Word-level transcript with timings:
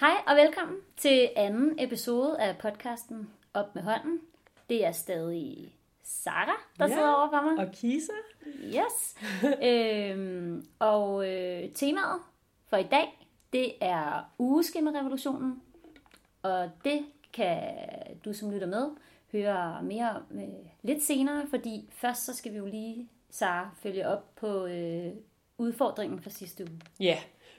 Hej 0.00 0.14
og 0.26 0.36
velkommen 0.36 0.76
til 0.96 1.30
anden 1.36 1.78
episode 1.78 2.40
af 2.40 2.58
podcasten 2.58 3.30
Op 3.54 3.74
med 3.74 3.82
hånden. 3.82 4.20
Det 4.68 4.84
er 4.84 4.92
stadig 4.92 5.74
Sara, 6.02 6.66
der 6.78 6.88
Ja, 6.88 6.94
sidder 6.94 7.12
over 7.12 7.30
for 7.30 7.50
mig. 7.50 7.66
Og 7.66 7.72
Kisa? 7.72 8.12
Yes. 8.64 9.16
øhm, 9.70 10.66
og 10.78 11.28
øh, 11.28 11.72
temaet 11.74 12.20
for 12.66 12.76
i 12.76 12.82
dag, 12.82 13.26
det 13.52 13.72
er 13.80 14.32
ugeskemarevolutionen. 14.38 15.62
Og 16.42 16.70
det 16.84 17.06
kan 17.32 17.60
du 18.24 18.32
som 18.32 18.50
lytter 18.50 18.66
med 18.66 18.90
høre 19.32 19.82
mere 19.82 20.10
om 20.10 20.38
øh, 20.38 20.48
lidt 20.82 21.02
senere, 21.02 21.46
fordi 21.50 21.88
først 21.92 22.24
så 22.24 22.34
skal 22.34 22.52
vi 22.52 22.58
jo 22.58 22.66
lige, 22.66 23.08
Sara, 23.30 23.70
følge 23.82 24.08
op 24.08 24.34
på 24.36 24.66
øh, 24.66 25.12
udfordringen 25.58 26.22
fra 26.22 26.30
sidste 26.30 26.64
uge. 26.64 26.80
Ja, 27.00 27.18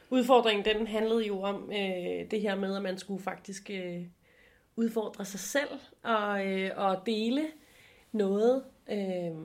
udfordringen 0.10 0.66
den 0.66 0.88
handlede 0.88 1.26
jo 1.28 1.42
om 1.42 1.72
øh, 1.72 2.32
det 2.32 2.42
her 2.42 2.56
med, 2.56 2.76
at 2.76 2.82
man 2.82 2.98
skulle 2.98 3.24
faktisk 3.24 3.70
øh, 3.70 4.02
udfordre 4.76 5.26
sig 5.26 5.40
selv 5.40 5.70
og, 6.04 6.48
øh, 6.48 6.72
og 6.76 7.06
dele 7.06 7.48
noget 8.12 8.64
øh, 8.92 9.36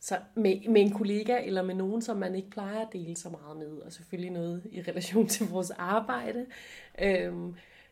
så 0.00 0.18
med, 0.34 0.68
med 0.68 0.80
en 0.80 0.92
kollega 0.92 1.44
eller 1.44 1.62
med 1.62 1.74
nogen, 1.74 2.02
som 2.02 2.16
man 2.16 2.34
ikke 2.34 2.50
plejer 2.50 2.80
at 2.80 2.92
dele 2.92 3.16
så 3.16 3.28
meget 3.28 3.56
med. 3.56 3.78
Og 3.78 3.92
selvfølgelig 3.92 4.30
noget 4.30 4.62
i 4.72 4.82
relation 4.82 5.26
til 5.26 5.46
vores 5.46 5.70
arbejde. 5.70 6.46
Øh, 7.02 7.32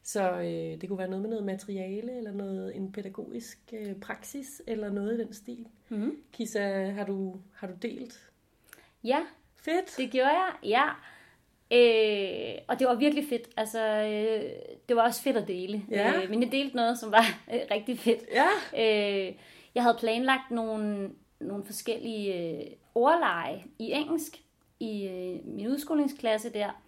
så 0.03 0.33
øh, 0.33 0.81
det 0.81 0.89
kunne 0.89 0.99
være 0.99 1.09
noget 1.09 1.23
med 1.23 1.31
noget 1.31 1.45
materiale, 1.45 2.17
eller 2.17 2.33
noget 2.33 2.77
en 2.77 2.93
pædagogisk 2.93 3.59
øh, 3.73 3.95
praksis, 3.95 4.63
eller 4.67 4.93
noget 4.93 5.15
i 5.15 5.25
den 5.25 5.33
stil. 5.33 5.67
Mm-hmm. 5.89 6.17
Kisa, 6.33 6.91
har 6.91 7.05
du, 7.05 7.37
har 7.55 7.67
du 7.67 7.75
delt? 7.83 8.31
Ja, 9.05 9.21
Fedt! 9.67 9.97
Det 9.97 10.11
gjorde 10.11 10.29
jeg, 10.29 10.53
ja. 10.63 10.89
Øh, 11.71 12.55
og 12.69 12.79
det 12.79 12.87
var 12.87 12.95
virkelig 12.95 13.25
fedt. 13.29 13.49
Altså, 13.57 13.81
øh, 13.81 14.51
det 14.89 14.97
var 14.97 15.03
også 15.03 15.23
fedt 15.23 15.37
at 15.37 15.49
dele. 15.49 15.83
Ja. 15.91 16.23
Øh, 16.23 16.31
men 16.31 16.43
jeg 16.43 16.53
delte 16.53 16.77
noget, 16.77 16.99
som 16.99 17.13
var 17.13 17.25
øh, 17.53 17.61
rigtig 17.71 17.99
fedt. 17.99 18.21
Ja. 18.33 18.49
Øh, 18.79 19.35
jeg 19.75 19.83
havde 19.83 19.97
planlagt 20.01 20.51
nogle, 20.51 21.11
nogle 21.41 21.65
forskellige 21.65 22.35
øh, 22.35 22.67
ordleje 22.95 23.65
i 23.79 23.93
engelsk 23.93 24.43
i 24.81 25.07
øh, 25.07 25.55
min 25.55 25.69
udskolingsklasse 25.69 26.53
der. 26.53 26.83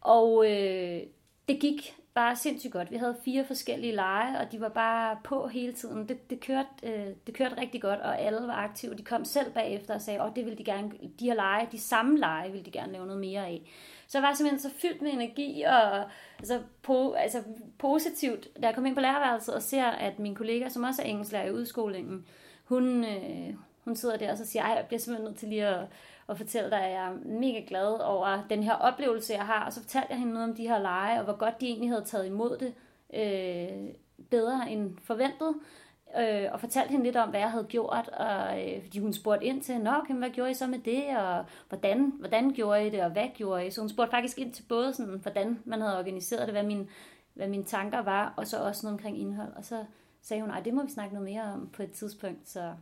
Og 0.00 0.50
øh, 0.50 1.00
det 1.48 1.60
gik 1.60 1.94
bare 2.14 2.36
sindssygt 2.36 2.72
godt. 2.72 2.90
Vi 2.90 2.96
havde 2.96 3.16
fire 3.24 3.44
forskellige 3.44 3.94
lege, 3.94 4.38
og 4.38 4.52
de 4.52 4.60
var 4.60 4.68
bare 4.68 5.18
på 5.24 5.46
hele 5.46 5.72
tiden. 5.72 6.08
Det, 6.08 6.30
det, 6.30 6.40
kørte, 6.40 6.68
øh, 6.82 7.06
det 7.26 7.34
kørte 7.34 7.60
rigtig 7.60 7.82
godt, 7.82 8.00
og 8.00 8.20
alle 8.20 8.46
var 8.46 8.54
aktive. 8.54 8.94
De 8.94 9.02
kom 9.02 9.24
selv 9.24 9.52
bagefter 9.52 9.94
og 9.94 10.00
sagde, 10.00 10.22
at 10.22 10.32
det 10.36 10.44
ville 10.44 10.58
de 10.58 10.64
gerne, 10.64 10.90
de 11.20 11.24
her 11.24 11.34
lege, 11.34 11.68
de 11.72 11.80
samme 11.80 12.18
lege, 12.18 12.50
ville 12.50 12.64
de 12.64 12.70
gerne 12.70 12.92
lave 12.92 13.06
noget 13.06 13.20
mere 13.20 13.46
af. 13.46 13.62
Så 14.06 14.18
jeg 14.18 14.22
var 14.22 14.34
simpelthen 14.34 14.70
så 14.70 14.78
fyldt 14.78 15.02
med 15.02 15.12
energi 15.12 15.62
og 15.62 16.04
altså, 16.38 16.60
po, 16.82 17.12
altså, 17.12 17.42
positivt, 17.78 18.48
da 18.62 18.66
jeg 18.66 18.74
kom 18.74 18.86
ind 18.86 18.94
på 18.94 19.00
lærerværelset 19.00 19.54
og 19.54 19.62
ser, 19.62 19.84
at 19.84 20.18
min 20.18 20.34
kollega, 20.34 20.68
som 20.68 20.82
også 20.82 21.02
er 21.02 21.06
engelsklærer 21.06 21.46
i 21.46 21.52
udskolingen, 21.52 22.26
hun, 22.64 23.04
øh, 23.04 23.54
hun 23.84 23.96
sidder 23.96 24.16
der 24.16 24.32
og 24.32 24.38
så 24.38 24.46
siger, 24.46 24.68
jeg 24.68 24.84
bliver 24.86 25.00
simpelthen 25.00 25.24
nødt 25.24 25.38
til 25.38 25.48
lige 25.48 25.66
at, 25.66 25.86
at 26.28 26.36
fortælle 26.36 26.70
dig, 26.70 26.80
at 26.80 26.92
jeg 26.92 27.06
er 27.06 27.16
mega 27.24 27.62
glad 27.68 28.00
over 28.00 28.46
den 28.50 28.62
her 28.62 28.74
oplevelse, 28.74 29.32
jeg 29.32 29.46
har. 29.46 29.64
Og 29.66 29.72
så 29.72 29.80
fortalte 29.80 30.08
jeg 30.10 30.18
hende 30.18 30.32
noget 30.32 30.48
om 30.48 30.56
de 30.56 30.68
her 30.68 30.78
lege, 30.78 31.18
og 31.18 31.24
hvor 31.24 31.36
godt 31.36 31.60
de 31.60 31.66
egentlig 31.66 31.90
havde 31.90 32.04
taget 32.04 32.26
imod 32.26 32.58
det 32.58 32.74
øh, 33.14 33.94
bedre 34.30 34.70
end 34.70 34.98
forventet. 35.02 35.54
Øh, 36.20 36.48
og 36.52 36.60
fortalte 36.60 36.90
hende 36.90 37.04
lidt 37.04 37.16
om, 37.16 37.28
hvad 37.28 37.40
jeg 37.40 37.50
havde 37.50 37.64
gjort, 37.64 38.08
og 38.08 38.62
øh, 38.62 38.82
fordi 38.82 38.98
hun 38.98 39.12
spurgte 39.12 39.46
ind 39.46 39.62
til, 39.62 39.80
Nå, 39.80 39.90
okay, 39.90 40.14
hvad 40.14 40.30
gjorde 40.30 40.50
I 40.50 40.54
så 40.54 40.66
med 40.66 40.78
det, 40.78 41.16
og 41.16 41.44
hvordan, 41.68 42.12
hvordan 42.18 42.52
gjorde 42.52 42.86
I 42.86 42.90
det, 42.90 43.02
og 43.02 43.10
hvad 43.10 43.28
gjorde 43.34 43.66
I? 43.66 43.70
Så 43.70 43.80
hun 43.80 43.88
spurgte 43.90 44.10
faktisk 44.10 44.38
ind 44.38 44.52
til 44.52 44.62
både, 44.68 44.92
sådan, 44.94 45.18
hvordan 45.22 45.58
man 45.64 45.80
havde 45.80 45.98
organiseret 45.98 46.46
det, 46.46 46.54
hvad, 46.54 46.62
min, 46.62 46.88
hvad 47.34 47.48
mine 47.48 47.64
tanker 47.64 48.02
var, 48.02 48.34
og 48.36 48.46
så 48.46 48.58
også 48.58 48.86
noget 48.86 48.98
omkring 48.98 49.20
indhold. 49.20 49.52
Og 49.56 49.64
så 49.64 49.84
sagde 50.22 50.40
hun, 50.40 50.50
nej, 50.50 50.60
det 50.60 50.74
må 50.74 50.82
vi 50.82 50.90
snakke 50.90 51.14
noget 51.14 51.28
mere 51.30 51.42
om 51.42 51.68
på 51.72 51.82
et 51.82 51.90
tidspunkt, 51.92 52.48
så 52.48 52.72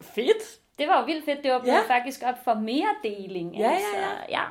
Fedt! 0.00 0.60
det 0.78 0.88
var 0.88 1.00
jo 1.00 1.04
vildt 1.04 1.24
fedt. 1.24 1.42
Det 1.42 1.52
var 1.52 1.62
Ja. 1.66 1.74
ja. 1.74 1.94
faktisk 1.96 2.22
op 2.26 2.44
for 2.44 2.54
mere 2.54 2.88
deling. 3.02 3.56
Ja, 3.56 3.62
ja, 3.62 3.70
altså. 3.70 3.96
ja. 4.28 4.40
ja. 4.40 4.44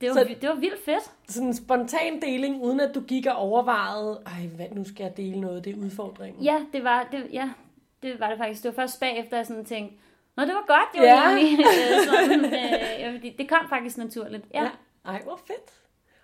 Det 0.00 0.08
var, 0.08 0.14
Så- 0.14 0.36
det 0.40 0.48
var 0.48 0.54
vildt 0.54 0.84
fedt. 0.84 1.10
Sådan 1.28 1.48
en 1.48 1.54
spontan 1.54 2.22
deling, 2.22 2.62
uden 2.62 2.80
at 2.80 2.94
du 2.94 3.00
gik 3.00 3.26
og 3.26 3.34
overvejede, 3.36 4.22
ej, 4.26 4.46
hvad, 4.56 4.66
nu 4.72 4.84
skal 4.84 5.04
jeg 5.04 5.16
dele 5.16 5.40
noget, 5.40 5.64
det 5.64 5.72
er 5.76 5.78
udfordringen. 5.78 6.42
Ja, 6.44 6.60
det 6.72 6.84
var 6.84 7.08
det, 7.12 7.26
ja, 7.32 7.50
det, 8.02 8.20
var 8.20 8.28
det 8.28 8.38
faktisk. 8.38 8.62
Det 8.62 8.68
var 8.76 8.82
først 8.82 9.00
bagefter, 9.00 9.36
jeg 9.36 9.46
sådan 9.46 9.64
tænkte, 9.64 9.96
Nå, 10.36 10.42
det 10.42 10.54
var 10.54 10.64
godt, 10.66 10.88
det 10.92 11.00
var 11.00 11.06
Ja. 11.30 11.36
egentlig 11.36 11.66
øh, 11.92 12.06
sådan, 12.06 12.44
øh, 13.14 13.32
det 13.38 13.48
kom 13.48 13.68
faktisk 13.68 13.98
naturligt. 13.98 14.44
Ja. 14.54 14.58
ja. 14.62 14.64
ja. 15.06 15.10
Ej, 15.12 15.22
hvor 15.24 15.40
fedt. 15.46 15.70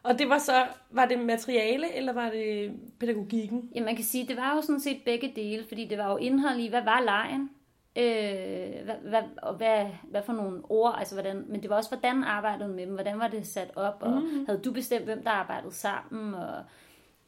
Og 0.03 0.19
det 0.19 0.28
var 0.28 0.38
så, 0.38 0.66
var 0.91 1.06
det 1.06 1.19
materiale, 1.19 1.94
eller 1.94 2.12
var 2.12 2.31
det 2.31 2.72
pædagogikken? 3.00 3.70
ja, 3.75 3.82
man 3.84 3.97
kan 3.97 4.04
sige, 4.04 4.26
det 4.26 4.37
var 4.37 4.54
jo 4.56 4.62
sådan 4.62 4.81
set 4.81 5.00
begge 5.04 5.32
dele, 5.37 5.64
fordi 5.69 5.84
det 5.84 5.98
var 5.98 6.10
jo 6.10 6.16
indhold 6.16 6.58
i, 6.60 6.69
hvad 6.69 6.82
var 6.82 7.00
lejen? 7.00 7.50
Øh, 7.96 8.84
hvad, 8.84 8.94
hvad, 9.02 9.22
og 9.42 9.54
hvad, 9.54 9.86
hvad 10.02 10.22
for 10.22 10.32
nogle 10.32 10.62
ord, 10.68 10.94
altså 10.98 11.14
hvordan, 11.14 11.44
men 11.48 11.62
det 11.62 11.70
var 11.70 11.76
også, 11.76 11.90
hvordan 11.90 12.24
arbejdede 12.24 12.68
du 12.68 12.74
med 12.74 12.86
dem, 12.86 12.94
hvordan 12.94 13.18
var 13.18 13.28
det 13.28 13.46
sat 13.46 13.70
op, 13.76 13.96
og 14.00 14.10
mm. 14.10 14.46
havde 14.46 14.60
du 14.64 14.72
bestemt, 14.72 15.04
hvem 15.04 15.22
der 15.22 15.30
arbejdede 15.30 15.72
sammen, 15.74 16.34
og 16.34 16.64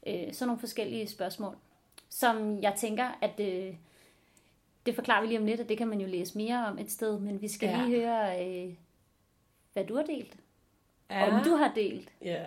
øh, 0.07 0.33
sådan 0.33 0.47
nogle 0.49 0.61
forskellige 0.61 1.09
spørgsmål, 1.09 1.57
som 2.11 2.63
jeg 2.63 2.75
tænker, 2.77 3.19
at 3.21 3.41
øh, 3.41 3.75
det 4.87 4.95
forklarer 4.95 5.21
vi 5.21 5.27
lige 5.27 5.39
om 5.39 5.47
lidt, 5.47 5.61
og 5.61 5.69
det 5.69 5.79
kan 5.79 5.89
man 5.89 6.01
jo 6.01 6.07
læse 6.07 6.39
mere 6.39 6.67
om 6.67 6.79
et 6.79 6.91
sted, 6.91 7.19
men 7.19 7.43
vi 7.43 7.49
skal 7.49 7.69
Ja. 7.69 7.85
lige 7.85 8.01
høre, 8.01 8.47
øh, 8.47 8.75
hvad 9.73 9.85
du 9.85 9.97
har 9.97 10.03
delt, 10.03 10.37
Ja. 11.11 11.37
om 11.39 11.45
du 11.45 11.55
har 11.55 11.73
delt. 11.75 12.09
Ja, 12.25 12.45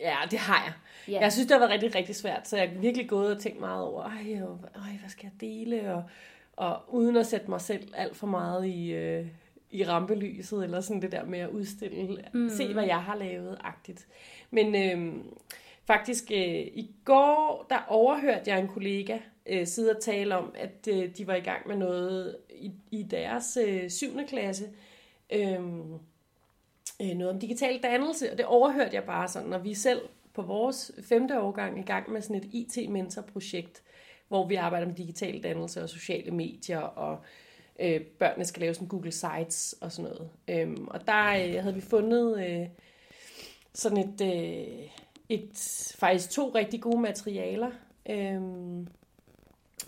ja 0.00 0.16
det 0.30 0.38
har 0.38 0.64
jeg. 0.64 0.72
Ja. 1.14 1.20
Jeg 1.20 1.32
synes, 1.32 1.46
det 1.46 1.54
har 1.54 1.58
været 1.58 1.70
rigtig, 1.70 1.94
rigtig 1.94 2.16
svært, 2.16 2.48
så 2.48 2.56
jeg 2.56 2.68
har 2.68 2.78
virkelig 2.78 3.08
gået 3.08 3.36
og 3.36 3.42
tænkt 3.42 3.60
meget 3.60 3.84
over, 3.84 4.02
ej, 4.04 4.20
ej 4.74 4.96
hvad 5.00 5.08
skal 5.08 5.24
jeg 5.32 5.40
dele? 5.40 5.94
Og, 5.94 6.02
og 6.56 6.82
uden 6.88 7.16
at 7.16 7.26
sætte 7.26 7.50
mig 7.50 7.60
selv 7.60 7.92
alt 7.94 8.16
for 8.16 8.26
meget 8.26 8.66
i, 8.66 8.92
øh, 8.92 9.26
i 9.70 9.84
rampelyset, 9.84 10.64
eller 10.64 10.80
sådan 10.80 11.02
det 11.02 11.12
der 11.12 11.24
med 11.24 11.38
at 11.38 11.50
udstille, 11.50 12.24
mm. 12.34 12.48
se 12.48 12.72
hvad 12.72 12.84
jeg 12.84 13.02
har 13.02 13.16
lavet, 13.16 13.58
agtigt. 13.60 14.06
Men 14.50 14.74
øh, 14.74 15.24
faktisk 15.84 16.30
øh, 16.30 16.60
i 16.60 16.90
går, 17.04 17.66
der 17.70 17.78
overhørte 17.88 18.50
jeg 18.50 18.60
en 18.60 18.68
kollega 18.68 19.18
øh, 19.46 19.66
sidde 19.66 19.90
og 19.96 20.02
tale 20.02 20.36
om, 20.36 20.54
at 20.58 20.88
øh, 20.90 21.16
de 21.16 21.26
var 21.26 21.34
i 21.34 21.40
gang 21.40 21.68
med 21.68 21.76
noget 21.76 22.36
i, 22.50 22.72
i 22.90 23.02
deres 23.02 23.58
øh, 23.66 23.90
7. 23.90 24.26
klasse, 24.28 24.64
øh, 25.32 25.60
øh, 27.02 27.14
noget 27.14 27.32
om 27.32 27.40
digital 27.40 27.82
dannelse, 27.82 28.32
og 28.32 28.38
det 28.38 28.46
overhørte 28.46 28.94
jeg 28.94 29.04
bare 29.04 29.28
sådan, 29.28 29.48
når 29.48 29.58
vi 29.58 29.74
selv 29.74 30.00
på 30.34 30.42
vores 30.42 30.92
femte 31.02 31.40
årgang 31.40 31.78
i 31.78 31.82
gang 31.82 32.12
med 32.12 32.20
sådan 32.20 32.36
et 32.36 32.48
IT-mentor-projekt, 32.52 33.82
hvor 34.28 34.46
vi 34.46 34.54
arbejder 34.54 34.86
med 34.86 34.94
digital 34.94 35.42
dannelse 35.42 35.82
og 35.82 35.88
sociale 35.88 36.30
medier, 36.30 36.78
og 36.78 37.18
øh, 37.80 38.00
børnene 38.00 38.44
skal 38.44 38.60
lave 38.60 38.74
sådan 38.74 38.88
Google 38.88 39.12
Sites 39.12 39.76
og 39.80 39.92
sådan 39.92 40.10
noget. 40.10 40.30
Øhm, 40.48 40.88
og 40.88 41.06
der 41.06 41.26
øh, 41.26 41.62
havde 41.62 41.74
vi 41.74 41.80
fundet 41.80 42.46
øh, 42.46 42.68
sådan 43.74 43.98
et, 43.98 44.20
øh, 44.20 44.88
et, 45.28 45.94
faktisk 45.98 46.30
to 46.30 46.50
rigtig 46.54 46.80
gode 46.80 47.00
materialer. 47.00 47.70
Øhm, 48.10 48.88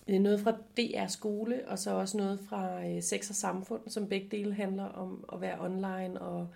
noget 0.07 0.41
fra 0.41 0.53
DR 0.77 1.07
Skole, 1.07 1.63
og 1.67 1.79
så 1.79 1.91
også 1.91 2.17
noget 2.17 2.41
fra 2.49 2.87
øh, 2.87 3.03
Sex 3.03 3.31
og 3.31 3.35
Samfund, 3.37 3.81
som 3.89 4.09
begge 4.09 4.29
dele 4.31 4.55
handler 4.55 4.85
om 4.85 5.25
at 5.33 5.41
være 5.41 5.61
online 5.61 6.21
og, 6.21 6.49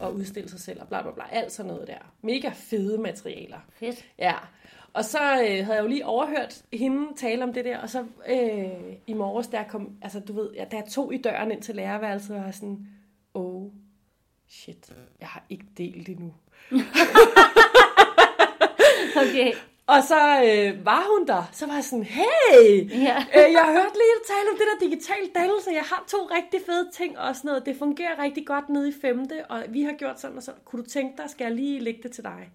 og 0.00 0.14
udstille 0.14 0.48
sig 0.48 0.60
selv 0.60 0.80
og 0.80 0.88
bla 0.88 1.02
bla 1.02 1.10
bla. 1.12 1.24
Alt 1.30 1.52
sådan 1.52 1.72
noget 1.72 1.88
der. 1.88 2.12
Mega 2.22 2.50
fede 2.54 2.98
materialer. 2.98 3.58
Fedt. 3.72 4.04
Ja, 4.18 4.34
og 4.94 5.04
så 5.04 5.18
øh, 5.18 5.64
havde 5.64 5.74
jeg 5.74 5.82
jo 5.82 5.86
lige 5.86 6.06
overhørt 6.06 6.62
hende 6.72 7.06
tale 7.16 7.42
om 7.44 7.52
det 7.52 7.64
der, 7.64 7.78
og 7.78 7.90
så 7.90 8.04
øh, 8.28 8.94
i 9.06 9.12
morges, 9.12 9.46
der 9.46 9.62
kom, 9.64 9.90
altså 10.02 10.20
du 10.20 10.32
ved, 10.32 10.50
ja, 10.54 10.64
der 10.70 10.78
er 10.78 10.86
to 10.86 11.10
i 11.10 11.16
døren 11.16 11.50
ind 11.50 11.62
til 11.62 11.74
lærerværelset, 11.74 12.30
og 12.30 12.36
jeg 12.36 12.44
var 12.44 12.50
sådan, 12.52 12.86
oh 13.34 13.70
shit, 14.48 14.92
jeg 15.20 15.28
har 15.28 15.44
ikke 15.50 15.64
delt 15.78 16.08
endnu. 16.08 16.34
Okay. 19.16 19.52
Og 19.86 20.02
så 20.02 20.20
øh, 20.44 20.84
var 20.86 21.04
hun 21.18 21.26
der, 21.26 21.42
så 21.52 21.66
var 21.66 21.74
jeg 21.74 21.84
sådan, 21.84 22.04
hey, 22.04 22.90
Ja. 22.90 23.16
øh, 23.36 23.52
jeg 23.52 23.64
hørte 23.66 23.94
lige 24.02 24.18
tale 24.26 24.50
om 24.52 24.56
det 24.58 24.66
der 24.72 24.86
digital 24.88 25.30
dannelse, 25.34 25.70
jeg 25.70 25.82
har 25.82 26.04
to 26.08 26.16
rigtig 26.38 26.60
fede 26.66 26.88
ting 26.92 27.18
og 27.18 27.36
sådan 27.36 27.48
noget, 27.48 27.66
det 27.66 27.76
fungerer 27.76 28.22
rigtig 28.22 28.46
godt 28.46 28.68
nede 28.68 28.88
i 28.88 28.92
femte, 29.00 29.44
og 29.48 29.62
vi 29.68 29.82
har 29.82 29.92
gjort 29.92 30.20
sådan 30.20 30.36
og 30.36 30.42
sådan, 30.42 30.60
kunne 30.64 30.82
du 30.82 30.88
tænke 30.88 31.22
dig, 31.22 31.30
skal 31.30 31.44
jeg 31.44 31.54
lige 31.54 31.80
lægge 31.80 32.02
det 32.02 32.12
til 32.12 32.24
dig? 32.24 32.50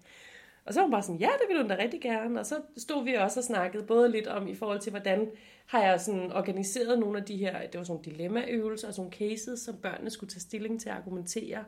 Og 0.70 0.74
så 0.74 0.80
var 0.80 0.84
hun 0.84 0.90
bare 0.90 1.02
sådan, 1.02 1.20
ja, 1.20 1.26
det 1.26 1.48
ville 1.48 1.62
hun 1.62 1.70
da 1.70 1.76
rigtig 1.78 2.00
gerne. 2.00 2.40
Og 2.40 2.46
så 2.46 2.54
stod 2.76 3.04
vi 3.04 3.14
også 3.14 3.40
og 3.40 3.44
snakkede 3.44 3.82
både 3.82 4.10
lidt 4.10 4.26
om 4.26 4.48
i 4.48 4.54
forhold 4.54 4.80
til, 4.80 4.90
hvordan 4.90 5.30
har 5.66 5.82
jeg 5.82 6.00
sådan 6.00 6.32
organiseret 6.32 6.98
nogle 6.98 7.18
af 7.18 7.24
de 7.24 7.36
her, 7.36 7.52
det 7.52 7.78
var 7.78 7.84
sådan 7.84 7.92
nogle 7.92 8.04
dilemmaøvelser 8.04 8.88
og 8.88 8.94
sådan 8.94 9.10
nogle 9.10 9.30
cases, 9.30 9.60
som 9.60 9.76
børnene 9.82 10.10
skulle 10.10 10.30
tage 10.30 10.40
stilling 10.40 10.80
til 10.80 10.88
at 10.88 10.94
argumentere 10.94 11.64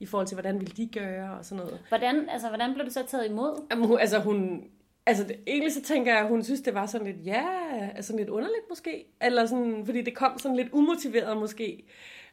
i 0.00 0.06
forhold 0.06 0.26
til, 0.26 0.34
hvordan 0.34 0.60
ville 0.60 0.74
de 0.76 0.86
gøre 0.86 1.38
og 1.38 1.44
sådan 1.44 1.64
noget. 1.64 1.80
Hvordan, 1.88 2.28
altså, 2.28 2.48
hvordan 2.48 2.74
blev 2.74 2.86
du 2.86 2.90
så 2.90 3.06
taget 3.06 3.26
imod? 3.30 3.66
Jamen, 3.70 3.86
hun, 3.86 3.98
altså 3.98 4.18
hun, 4.18 4.64
altså 5.06 5.24
det, 5.24 5.36
egentlig 5.46 5.72
så 5.72 5.82
tænker 5.82 6.12
jeg, 6.12 6.20
at 6.20 6.28
hun 6.28 6.44
synes, 6.44 6.60
det 6.60 6.74
var 6.74 6.86
sådan 6.86 7.06
lidt, 7.06 7.26
ja, 7.26 7.46
altså 7.94 8.16
lidt 8.16 8.28
underligt 8.28 8.68
måske. 8.68 9.04
Eller 9.22 9.46
sådan, 9.46 9.82
fordi 9.86 10.02
det 10.02 10.14
kom 10.14 10.38
sådan 10.38 10.56
lidt 10.56 10.68
umotiveret 10.72 11.36
måske. 11.36 11.84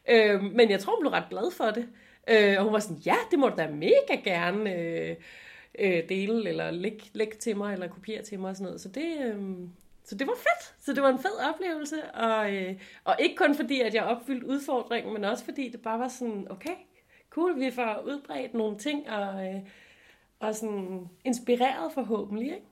Øh, 0.08 0.42
men 0.42 0.70
jeg 0.70 0.80
tror, 0.80 0.96
hun 0.96 1.02
blev 1.02 1.12
ret 1.12 1.30
glad 1.30 1.50
for 1.50 1.70
det. 1.70 1.88
Øh, 2.30 2.54
og 2.58 2.64
hun 2.64 2.72
var 2.72 2.78
sådan, 2.78 3.02
ja, 3.06 3.16
det 3.30 3.38
må 3.38 3.48
du 3.48 3.54
da 3.58 3.68
mega 3.68 4.20
gerne. 4.24 4.74
Øh, 4.74 5.16
øh, 5.78 6.08
dele, 6.08 6.48
eller 6.48 6.70
lægge 6.70 7.02
læg 7.12 7.38
til 7.38 7.56
mig, 7.56 7.72
eller 7.72 7.88
kopiere 7.88 8.22
til 8.22 8.40
mig 8.40 8.50
og 8.50 8.56
sådan 8.56 8.64
noget. 8.64 8.80
Så 8.80 8.88
det, 8.88 9.18
øh, 9.20 9.68
så 10.04 10.14
det 10.14 10.26
var 10.26 10.36
fedt. 10.36 10.84
Så 10.84 10.92
det 10.92 11.02
var 11.02 11.08
en 11.08 11.18
fed 11.18 11.54
oplevelse. 11.54 12.04
Og, 12.14 12.54
øh, 12.54 12.74
og 13.04 13.16
ikke 13.18 13.36
kun 13.36 13.54
fordi, 13.54 13.80
at 13.80 13.94
jeg 13.94 14.04
opfyldte 14.04 14.46
udfordringen, 14.46 15.12
men 15.12 15.24
også 15.24 15.44
fordi 15.44 15.68
det 15.68 15.82
bare 15.82 15.98
var 15.98 16.08
sådan, 16.08 16.46
okay, 16.50 16.74
cool, 17.30 17.60
vi 17.60 17.70
får 17.70 18.02
udbredt 18.06 18.54
nogle 18.54 18.78
ting, 18.78 19.10
og, 19.10 19.46
øh, 19.46 19.60
og 20.40 20.54
sådan 20.54 21.08
inspireret 21.24 21.92
forhåbentlig, 21.92 22.46
ikke? 22.46 22.66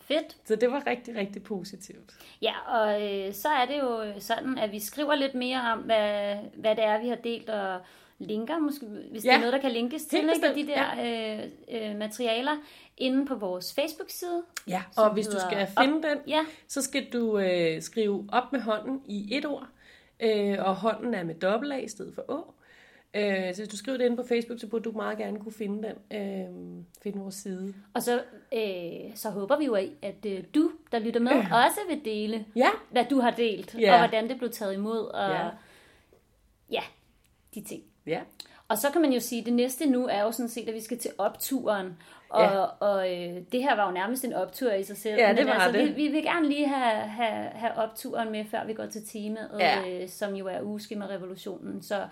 Fedt. 0.00 0.36
Så 0.44 0.56
det 0.56 0.70
var 0.70 0.86
rigtig, 0.86 1.16
rigtig 1.16 1.42
positivt. 1.42 2.14
Ja, 2.42 2.54
og 2.66 3.02
øh, 3.02 3.34
så 3.34 3.48
er 3.48 3.66
det 3.66 3.78
jo 3.78 4.20
sådan, 4.20 4.58
at 4.58 4.72
vi 4.72 4.80
skriver 4.80 5.14
lidt 5.14 5.34
mere 5.34 5.60
om, 5.72 5.78
hvad, 5.78 6.36
hvad 6.54 6.76
det 6.76 6.84
er, 6.84 7.00
vi 7.00 7.08
har 7.08 7.16
delt, 7.16 7.50
og 7.50 7.80
linker, 8.18 8.58
måske, 8.58 8.86
hvis 9.10 9.24
ja. 9.24 9.28
det 9.30 9.34
er 9.36 9.38
noget, 9.38 9.52
der 9.52 9.60
kan 9.60 9.70
linkes 9.70 10.04
til, 10.04 10.18
ikke, 10.18 10.54
de 10.54 10.66
der 10.66 10.96
ja. 11.02 11.44
øh, 11.44 11.90
øh, 11.90 11.96
materialer, 11.96 12.56
inde 12.96 13.26
på 13.26 13.34
vores 13.34 13.74
Facebook-side. 13.74 14.42
Ja, 14.68 14.82
og 14.96 15.12
hvis 15.12 15.26
du 15.26 15.36
skal 15.50 15.66
finde 15.80 16.02
den, 16.08 16.18
Ja, 16.26 16.40
så 16.68 16.82
skal 16.82 17.06
du 17.12 17.38
øh, 17.38 17.82
skrive 17.82 18.28
op 18.32 18.52
med 18.52 18.60
hånden 18.60 19.02
i 19.06 19.36
et 19.36 19.46
ord, 19.46 19.66
øh, 20.20 20.56
og 20.58 20.76
hånden 20.76 21.14
er 21.14 21.24
med 21.24 21.34
dobbelt 21.34 21.72
A 21.72 21.76
i 21.76 21.88
stedet 21.88 22.14
for 22.14 22.24
Å. 22.30 22.52
Øh, 23.14 23.54
så 23.54 23.60
hvis 23.60 23.68
du 23.68 23.76
skriver 23.76 23.98
det 23.98 24.04
inde 24.04 24.16
på 24.16 24.22
Facebook, 24.28 24.60
så 24.60 24.66
burde 24.66 24.84
du 24.84 24.92
meget 24.92 25.18
gerne 25.18 25.38
kunne 25.40 25.52
finde 25.52 25.88
den, 25.88 26.18
øh, 26.18 26.84
finde 27.02 27.18
vores 27.18 27.34
side. 27.34 27.74
og 27.94 28.02
så, 28.02 28.22
øh, 28.54 29.14
så 29.16 29.30
håber 29.30 29.58
vi 29.58 29.64
jo, 29.64 29.74
at 30.02 30.26
øh, 30.26 30.44
du, 30.54 30.72
der 30.92 30.98
lytter 30.98 31.20
med, 31.20 31.32
også 31.32 31.80
vil 31.88 32.04
dele, 32.04 32.46
Ja, 32.56 32.68
hvad 32.90 33.04
du 33.10 33.20
har 33.20 33.30
delt, 33.30 33.74
Ja. 33.80 33.92
og 33.92 33.98
hvordan 33.98 34.28
det 34.28 34.38
blev 34.38 34.50
taget 34.50 34.74
imod, 34.74 34.98
og 34.98 35.30
Ja. 35.30 35.48
ja, 36.70 36.82
de 37.54 37.64
ting. 37.64 37.82
Ja. 38.06 38.20
Og 38.68 38.78
så 38.78 38.90
kan 38.92 39.00
man 39.00 39.12
jo 39.12 39.20
sige, 39.20 39.40
at 39.40 39.46
det 39.46 39.52
næste 39.54 39.86
nu 39.86 40.06
er 40.06 40.22
jo 40.22 40.32
sådan 40.32 40.48
set, 40.48 40.68
at 40.68 40.74
vi 40.74 40.80
skal 40.80 40.98
til 40.98 41.10
opturen. 41.18 41.96
Og, 42.28 42.42
Ja. 42.42 42.58
og 42.64 43.14
øh, 43.14 43.42
det 43.52 43.62
her 43.62 43.76
var 43.76 43.86
jo 43.86 43.92
nærmest 43.92 44.24
en 44.24 44.32
optur 44.32 44.72
i 44.72 44.84
sig 44.84 44.96
selv. 44.96 45.20
Ja, 45.20 45.28
det 45.28 45.36
Men 45.36 45.46
var 45.46 45.52
altså, 45.52 45.80
det. 45.80 45.88
Vi, 45.96 46.02
vi 46.02 46.08
vil 46.08 46.22
gerne 46.22 46.48
lige 46.48 46.68
have, 46.68 47.08
have, 47.08 47.48
have 47.54 47.72
opturen 47.74 48.32
med, 48.32 48.44
før 48.44 48.66
vi 48.66 48.74
går 48.74 48.86
til 48.86 49.06
temaet, 49.06 49.50
Ja. 49.60 50.02
øh, 50.02 50.08
som 50.08 50.34
jo 50.34 50.46
er 50.46 50.60
ugeskema-revolutionen. 50.60 51.82
Så 51.82 52.06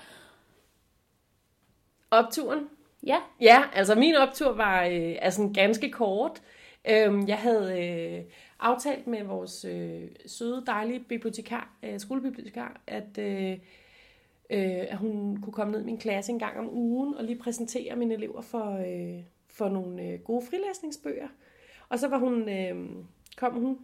Opturen. 2.11 2.69
ja, 3.07 3.17
Ja, 3.41 3.63
altså 3.75 3.95
min 3.95 4.15
optur 4.15 4.53
var 4.53 4.85
øh, 4.85 5.17
altså 5.23 5.51
ganske 5.55 5.91
kort. 5.91 6.43
Øhm, 6.89 7.29
jeg 7.29 7.39
havde 7.39 7.83
øh, 7.85 8.25
aftalt 8.61 9.07
med 9.07 9.23
vores 9.25 9.65
øh, 9.65 10.03
søde, 10.27 10.63
dejlige 10.67 11.01
bibliotekar, 11.01 11.69
øh, 11.83 12.01
skolebibliotekar, 12.01 12.81
at, 12.87 13.19
øh, 13.19 13.59
øh, 14.51 14.85
at 14.89 14.97
hun 14.97 15.37
kunne 15.37 15.53
komme 15.53 15.73
ned 15.73 15.81
i 15.81 15.85
min 15.85 15.99
klasse 15.99 16.33
en 16.33 16.39
gang 16.39 16.59
om 16.59 16.69
ugen 16.71 17.15
og 17.15 17.25
lige 17.25 17.39
præsentere 17.39 17.97
mine 17.97 18.15
elever 18.15 18.41
for, 18.41 18.79
øh, 18.79 19.25
for 19.49 19.69
nogle 19.69 20.03
øh, 20.03 20.21
gode 20.21 20.47
frilæsningsbøger. 20.47 21.29
Og 21.89 21.99
så 21.99 22.09
var 22.09 22.19
hun, 22.19 22.49
øh, 22.49 23.05
kom 23.37 23.53
hun 23.55 23.79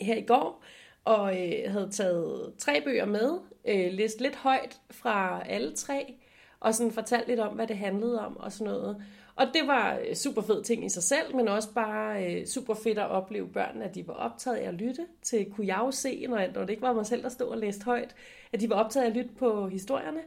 her 0.00 0.16
i 0.16 0.24
går 0.24 0.64
og 1.04 1.42
øh, 1.42 1.72
havde 1.72 1.88
taget 1.90 2.54
tre 2.58 2.80
bøger 2.80 3.06
med, 3.06 3.38
øh, 3.64 3.92
læst 3.92 4.20
lidt 4.20 4.36
højt 4.36 4.80
fra 4.90 5.42
alle 5.46 5.72
tre, 5.72 6.14
og 6.60 6.74
sådan 6.74 6.92
fortalt 6.92 7.28
lidt 7.28 7.40
om, 7.40 7.54
hvad 7.54 7.66
det 7.66 7.76
handlede 7.76 8.26
om 8.26 8.36
og 8.36 8.52
sådan 8.52 8.72
noget. 8.72 9.04
Og 9.36 9.46
det 9.54 9.66
var 9.66 9.98
øh, 10.08 10.14
super 10.14 10.42
fed 10.42 10.62
ting 10.62 10.84
i 10.84 10.88
sig 10.88 11.02
selv, 11.02 11.36
men 11.36 11.48
også 11.48 11.72
bare 11.74 12.24
øh, 12.24 12.46
super 12.46 12.74
fedt 12.74 12.98
at 12.98 13.08
opleve 13.08 13.48
børnene, 13.48 13.84
at 13.84 13.94
de 13.94 14.08
var 14.08 14.14
optaget 14.14 14.56
af 14.56 14.68
at 14.68 14.74
lytte 14.74 15.06
til, 15.22 15.50
kunne 15.50 15.66
jeg 15.66 15.78
jo 15.78 15.90
se, 15.90 16.26
når, 16.28 16.40
når 16.54 16.60
det 16.60 16.70
ikke 16.70 16.82
var 16.82 16.92
mig 16.92 17.06
selv, 17.06 17.22
der 17.22 17.28
stod 17.28 17.46
og 17.46 17.58
læste 17.58 17.84
højt, 17.84 18.14
at 18.52 18.60
de 18.60 18.70
var 18.70 18.76
optaget 18.76 19.04
af 19.04 19.10
at 19.10 19.16
lytte 19.16 19.30
på 19.38 19.68
historierne, 19.68 20.20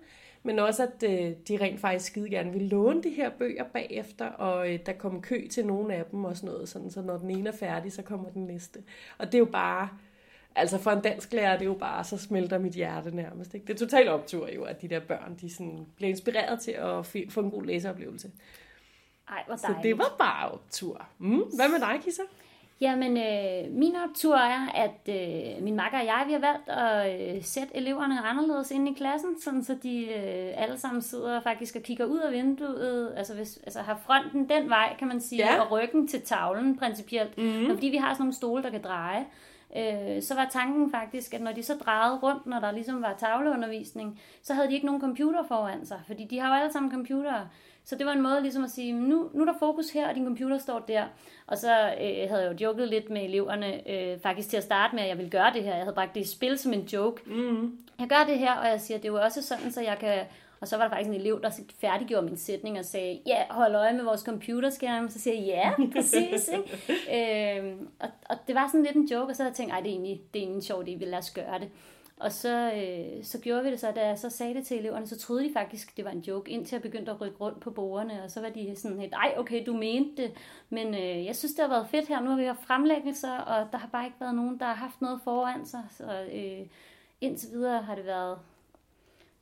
men 0.44 0.60
også 0.60 0.84
at 0.84 1.04
øh, 1.04 1.32
de 1.48 1.58
rent 1.58 1.80
faktisk 1.80 2.06
skide 2.06 2.30
gerne 2.30 2.52
ville 2.52 2.68
låne 2.68 3.04
de 3.04 3.10
her 3.10 3.30
bøger 3.30 3.64
bagefter, 3.64 4.26
og 4.26 4.74
øh, 4.74 4.80
der 4.86 4.94
kom 4.94 5.22
kø 5.22 5.48
til 5.48 5.66
nogle 5.66 5.96
af 5.96 6.06
dem 6.06 6.26
og 6.26 6.38
sådan 6.38 6.50
noget, 6.50 6.70
sådan, 6.70 6.92
så 6.92 7.02
når 7.02 7.18
den 7.18 7.32
ene 7.32 7.50
er 7.50 7.54
færdig, 7.54 7.94
så 7.94 8.02
kommer 8.02 8.30
den 8.30 8.46
næste. 8.46 8.80
Og 9.18 9.26
det 9.26 9.34
er 9.34 9.40
jo 9.40 9.46
bare, 9.46 9.90
altså 10.56 10.78
for 10.78 10.92
en 10.92 11.02
dansk 11.02 11.34
lærer, 11.34 11.54
det 11.54 11.62
er 11.62 11.70
jo 11.70 11.74
bare, 11.74 12.04
så 12.04 12.18
smelter 12.18 12.58
mit 12.58 12.74
hjerte 12.74 13.16
nærmest. 13.16 13.54
Ikke? 13.54 13.68
Det 13.68 13.74
er 13.74 13.78
totalt 13.78 14.10
optur 14.10 14.50
jo, 14.56 14.64
at 14.64 14.82
de 14.82 14.88
der 14.88 15.00
børn, 15.00 15.38
de 15.42 15.54
sådan 15.54 15.86
bliver 15.96 16.10
inspireret 16.10 16.60
til 16.60 16.72
at 16.72 17.06
få 17.30 17.40
en 17.40 17.52
god 17.52 17.64
læseoplevelse 17.64 18.32
ej, 19.30 19.44
hvor 19.48 19.56
Så 19.56 19.68
dejligt. 19.68 19.84
det 19.84 19.98
var 19.98 20.16
bare 20.20 20.52
optur. 20.52 21.06
Mm, 21.18 21.30
hvad 21.56 21.70
med 21.70 21.80
dig, 21.80 22.00
Kissa? 22.04 22.22
Jamen, 22.82 23.18
øh, 23.18 23.72
min 23.78 23.96
optur 24.10 24.36
er, 24.36 24.68
at 24.76 25.00
øh, 25.10 25.64
min 25.64 25.76
makker 25.76 26.00
og 26.00 26.06
jeg, 26.06 26.24
vi 26.28 26.34
har 26.34 26.40
valgt 26.40 26.70
at 26.70 27.36
øh, 27.38 27.44
sætte 27.44 27.76
eleverne 27.78 28.22
anderledes 28.26 28.72
ind 28.72 28.90
i 28.90 28.94
klassen, 28.94 29.30
sådan 29.42 29.64
så 29.64 29.78
de 29.84 30.06
øh, 30.06 30.54
alle 30.64 30.78
sammen 30.80 31.02
sidder 31.02 31.42
faktisk 31.42 31.76
og 31.76 31.82
kigger 31.82 32.06
ud 32.06 32.20
af 32.20 32.32
vinduet, 32.32 33.14
altså, 33.18 33.34
hvis, 33.36 33.58
altså 33.64 33.82
har 33.82 34.00
fronten 34.06 34.50
den 34.50 34.70
vej, 34.70 34.96
kan 35.00 35.08
man 35.08 35.22
sige, 35.22 35.40
Ja. 35.54 35.62
og 35.62 35.72
ryggen 35.72 36.08
til 36.08 36.22
tavlen 36.22 36.78
principielt. 36.78 37.38
Mm. 37.38 37.66
Og 37.66 37.74
fordi 37.74 37.88
vi 37.88 37.98
har 37.98 38.14
sådan 38.14 38.22
nogle 38.24 38.34
stole, 38.34 38.64
der 38.64 38.70
kan 38.70 38.82
dreje, 38.84 39.26
øh, 39.78 40.22
så 40.22 40.36
var 40.36 40.48
tanken 40.52 40.92
faktisk, 40.92 41.34
at 41.34 41.42
når 41.42 41.52
de 41.52 41.64
så 41.64 41.74
drejede 41.86 42.18
rundt, 42.20 42.46
når 42.46 42.60
der 42.60 42.72
ligesom 42.72 43.02
var 43.02 43.16
tavleundervisning, 43.20 44.22
så 44.44 44.54
havde 44.54 44.68
de 44.68 44.74
ikke 44.74 44.86
nogen 44.86 45.02
computer 45.02 45.44
foran 45.48 45.86
sig, 45.86 46.02
fordi 46.08 46.26
de 46.30 46.40
har 46.40 46.48
jo 46.56 46.62
alle 46.62 46.74
sammen 46.74 46.92
computere. 46.92 47.48
Så 47.86 47.96
det 47.96 48.06
var 48.06 48.12
en 48.12 48.22
måde 48.22 48.42
ligesom 48.42 48.64
at 48.64 48.70
sige, 48.70 48.94
nu, 48.94 49.30
nu 49.34 49.42
er 49.42 49.46
der 49.46 49.60
fokus 49.60 49.90
her, 49.90 50.10
og 50.10 50.16
din 50.16 50.26
computer 50.26 50.58
står 50.58 50.80
der. 50.80 51.06
Og 51.48 51.58
så 51.58 51.72
øh, 51.72 52.30
havde 52.30 52.42
jeg 52.42 52.62
jo 52.62 52.68
joket 52.68 52.88
lidt 52.88 53.10
med 53.10 53.24
eleverne, 53.24 53.90
øh, 53.90 54.20
faktisk 54.20 54.50
til 54.50 54.58
at 54.58 54.64
starte 54.64 54.96
med, 54.96 55.04
at 55.04 55.10
jeg 55.10 55.18
ville 55.18 55.32
gøre 55.32 55.54
det 55.54 55.64
her. 55.64 55.76
Jeg 55.76 55.84
havde 55.84 55.96
bragt 55.96 56.16
det 56.16 56.22
i 56.22 56.28
spil 56.28 56.58
som 56.58 56.74
en 56.74 56.82
joke. 56.82 57.22
Mm. 57.26 57.78
Jeg 58.00 58.08
gør 58.10 58.24
det 58.28 58.40
her, 58.40 58.54
og 58.54 58.68
jeg 58.68 58.82
siger, 58.82 58.98
det 58.98 59.06
er 59.06 59.12
jo 59.12 59.22
også 59.22 59.42
sådan, 59.42 59.72
så 59.72 59.82
jeg 59.82 59.98
kan... 60.00 60.20
Og 60.62 60.68
så 60.68 60.78
var 60.78 60.84
der 60.84 60.92
faktisk 60.92 61.10
en 61.10 61.16
elev, 61.16 61.42
der 61.42 61.50
færdiggjorde 61.82 62.26
min 62.26 62.38
sætning 62.38 62.80
og 62.80 62.86
sagde, 62.86 63.20
ja, 63.26 63.44
hold 63.50 63.76
øje 63.76 63.94
med 63.94 64.04
vores 64.04 64.22
computerskærm. 64.22 65.10
Så 65.10 65.20
siger 65.20 65.36
jeg, 65.36 65.74
ja, 65.80 65.86
præcis. 65.96 66.50
Ikke? 66.50 67.60
øh, 67.60 67.76
og, 68.00 68.10
og, 68.30 68.38
det 68.48 68.56
var 68.56 68.68
sådan 68.68 68.84
lidt 68.84 68.96
en 68.96 69.06
joke, 69.06 69.32
og 69.32 69.36
så 69.36 69.44
havde 69.44 69.52
jeg 69.52 69.56
tænkt, 69.56 69.74
ej, 69.74 69.80
det 69.80 69.88
er 69.88 69.92
egentlig, 69.92 70.22
det 70.34 70.40
er 70.40 70.44
egentlig 70.44 70.56
en 70.56 70.62
sjov 70.62 70.82
idé, 70.82 70.98
vi 70.98 71.06
lad 71.06 71.18
os 71.18 71.32
gøre 71.32 71.60
det. 71.60 71.70
Og 72.18 72.32
så, 72.32 72.72
øh, 72.74 73.24
så 73.24 73.40
gjorde 73.40 73.64
vi 73.64 73.72
det 73.72 73.80
så, 73.80 73.92
da 73.92 74.08
jeg 74.08 74.20
så 74.20 74.30
sagde 74.30 74.54
det 74.54 74.66
til 74.66 74.78
eleverne, 74.78 75.08
så 75.08 75.20
troede 75.20 75.44
de 75.44 75.54
faktisk, 75.54 75.98
det 75.98 76.06
var 76.06 76.12
en 76.12 76.20
joke, 76.20 76.52
indtil 76.52 76.76
jeg 76.76 76.82
begyndte 76.82 77.12
at 77.12 77.22
rykke 77.22 77.38
rundt 77.38 77.60
på 77.62 77.72
bordene, 77.72 78.24
og 78.24 78.32
så 78.32 78.42
var 78.42 78.50
de 78.50 78.76
sådan 78.76 79.00
helt, 79.00 79.14
ej, 79.14 79.34
okay, 79.38 79.66
du 79.66 79.74
mente 79.74 80.24
det, 80.24 80.32
men 80.70 80.94
øh, 80.94 81.26
jeg 81.26 81.36
synes, 81.36 81.54
det 81.54 81.62
har 81.62 81.70
været 81.70 81.88
fedt 81.90 82.08
her, 82.08 82.22
nu 82.22 82.30
har 82.30 82.38
vi 82.38 82.44
haft 82.44 82.66
fremlæggelser, 82.68 83.38
og 83.38 83.68
der 83.72 83.78
har 83.78 83.88
bare 83.88 84.06
ikke 84.06 84.18
været 84.20 84.36
nogen, 84.36 84.60
der 84.60 84.66
har 84.66 84.74
haft 84.74 85.02
noget 85.02 85.20
foran 85.24 85.66
sig, 85.66 85.84
så 85.98 86.28
øh, 86.34 86.68
indtil 87.22 87.50
videre 87.52 87.82
har 87.82 87.96
det 87.96 88.06
været 88.06 88.40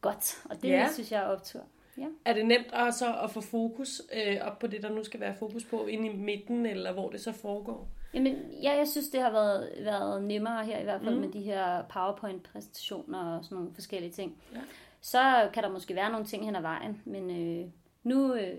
godt, 0.02 0.42
og 0.50 0.62
det 0.62 0.70
Ja. 0.70 0.80
ja. 0.80 0.88
synes 0.94 1.12
jeg 1.12 1.22
er 1.22 1.28
optur. 1.28 1.62
Ja. 1.98 2.06
Er 2.26 2.34
det 2.34 2.46
nemt 2.46 2.72
også 2.74 3.16
at 3.24 3.32
få 3.32 3.42
fokus 3.42 4.02
øh, 4.14 4.38
op 4.42 4.60
på 4.60 4.68
det, 4.68 4.84
der 4.84 4.90
nu 4.90 5.04
skal 5.04 5.20
være 5.20 5.36
fokus 5.36 5.64
på, 5.66 5.86
inde 5.88 6.08
i 6.10 6.16
midten, 6.16 6.66
eller 6.66 6.92
hvor 6.94 7.10
det 7.10 7.22
så 7.22 7.32
foregår? 7.32 7.88
Jamen, 8.14 8.52
ja, 8.64 8.78
jeg 8.78 8.88
synes, 8.88 9.10
det 9.10 9.22
har 9.22 9.32
været, 9.32 9.72
været 9.80 10.24
nemmere 10.24 10.66
her, 10.66 10.80
i 10.80 10.84
hvert 10.84 11.02
fald 11.02 11.16
mm. 11.16 11.22
med 11.22 11.30
de 11.32 11.42
her 11.42 11.84
PowerPoint-præsentationer 11.90 13.38
og 13.38 13.44
sådan 13.44 13.56
nogle 13.58 13.74
forskellige 13.74 14.12
ting. 14.12 14.38
Ja. 14.56 14.60
Så 15.02 15.50
kan 15.54 15.64
der 15.64 15.70
måske 15.70 15.96
være 15.96 16.12
nogle 16.12 16.26
ting 16.26 16.46
hen 16.46 16.56
ad 16.56 16.62
vejen, 16.62 17.02
men 17.06 17.30
øh, 17.32 17.70
nu, 18.04 18.34
øh, 18.34 18.58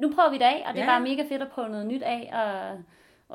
nu 0.00 0.12
prøver 0.14 0.30
vi 0.30 0.38
det 0.38 0.44
af, 0.44 0.64
og 0.68 0.74
det 0.74 0.80
er 0.80 0.84
Ja. 0.84 0.90
bare 0.90 1.00
mega 1.00 1.22
fedt 1.28 1.42
at 1.42 1.48
prøve 1.50 1.68
noget 1.68 1.86
nyt 1.86 2.02
af, 2.02 2.30
og, 2.32 2.82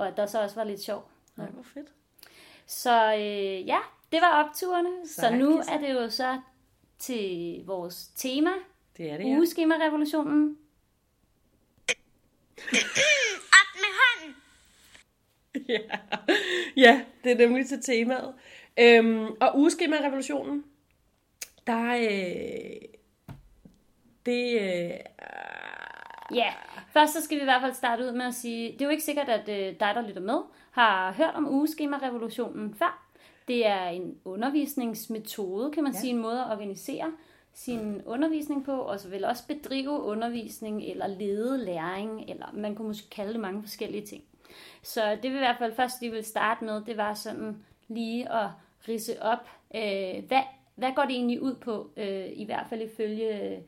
og 0.01 0.07
at 0.07 0.17
der 0.17 0.25
så 0.25 0.41
også 0.43 0.55
var 0.55 0.63
lidt 0.63 0.81
sjov. 0.81 1.09
Nej, 1.35 1.47
hvor 1.49 1.63
fedt. 1.63 1.87
Så 2.65 3.13
øh, 3.13 3.67
ja, 3.67 3.77
det 4.11 4.21
var 4.21 4.43
opturene. 4.43 4.89
Så, 5.07 5.13
Sejt, 5.21 5.37
nu 5.39 5.57
er 5.71 5.77
det 5.77 5.93
jo 5.93 6.09
så 6.09 6.39
til 6.99 7.61
vores 7.65 8.07
tema, 8.15 8.49
Det 8.97 9.11
er 9.11 9.17
det, 9.17 9.29
ja. 9.29 9.37
ugeskema-revolutionen. 9.37 10.57
Ja. 15.69 15.79
ja, 16.75 17.01
det 17.23 17.31
er 17.31 17.37
nemlig 17.37 17.67
til 17.67 17.81
temaet. 17.81 18.33
Øhm, 18.79 19.25
og 19.41 19.59
ugeskema-revolutionen, 19.59 20.63
der 21.67 21.95
øh, 21.95 22.81
det 24.25 24.61
øh, 24.61 24.99
Ja, 26.35 26.53
først 26.89 27.13
så 27.13 27.21
skal 27.21 27.37
vi 27.37 27.41
i 27.41 27.45
hvert 27.45 27.61
fald 27.61 27.73
starte 27.73 28.03
ud 28.03 28.11
med 28.11 28.25
at 28.25 28.33
sige, 28.33 28.71
det 28.71 28.81
er 28.81 28.85
jo 28.85 28.91
ikke 28.91 29.03
sikkert, 29.03 29.29
at 29.29 29.49
øh, 29.49 29.79
dig, 29.79 29.91
der 29.95 30.07
lytter 30.07 30.21
med, 30.21 30.39
har 30.71 31.11
hørt 31.11 31.35
om 31.35 31.47
ugeskema-revolutionen 31.49 32.75
før. 32.75 33.09
Det 33.47 33.67
er 33.67 33.85
en 33.85 34.17
undervisningsmetode, 34.25 35.71
kan 35.71 35.83
man 35.83 35.93
ja. 35.93 35.99
sige, 35.99 36.13
en 36.13 36.21
måde 36.21 36.39
at 36.39 36.51
organisere 36.51 37.11
sin 37.53 38.01
undervisning 38.05 38.65
på, 38.65 38.71
og 38.71 38.99
så 38.99 39.09
vil 39.09 39.25
også 39.25 39.47
bedrive 39.47 40.01
undervisning, 40.01 40.83
eller 40.83 41.07
lede 41.07 41.65
læring, 41.65 42.29
eller 42.29 42.45
man 42.53 42.75
kunne 42.75 42.87
måske 42.87 43.09
kalde 43.09 43.33
det 43.33 43.41
mange 43.41 43.61
forskellige 43.61 44.05
ting. 44.05 44.23
Så 44.81 45.11
det 45.23 45.23
vil 45.31 45.35
i 45.35 45.37
hvert 45.39 45.57
fald 45.57 45.75
først, 45.75 46.01
vi 46.01 46.09
vil 46.09 46.23
starte 46.23 46.65
med, 46.65 46.81
det 46.85 46.97
var 46.97 47.13
sådan 47.13 47.57
lige 47.87 48.31
at 48.31 48.47
rise 48.87 49.21
op, 49.21 49.49
øh, 49.75 50.23
hvad, 50.27 50.41
hvad 50.75 50.91
går 50.95 51.01
det 51.03 51.11
egentlig 51.11 51.41
ud 51.41 51.55
på, 51.55 51.89
øh, 51.97 52.25
i 52.33 52.45
hvert 52.45 52.65
fald 52.69 52.81
ifølge 52.81 53.59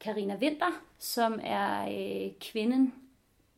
Karina 0.00 0.36
Winter, 0.40 0.82
som 0.98 1.40
er 1.42 1.82
øh, 1.88 2.30
kvinden 2.40 2.94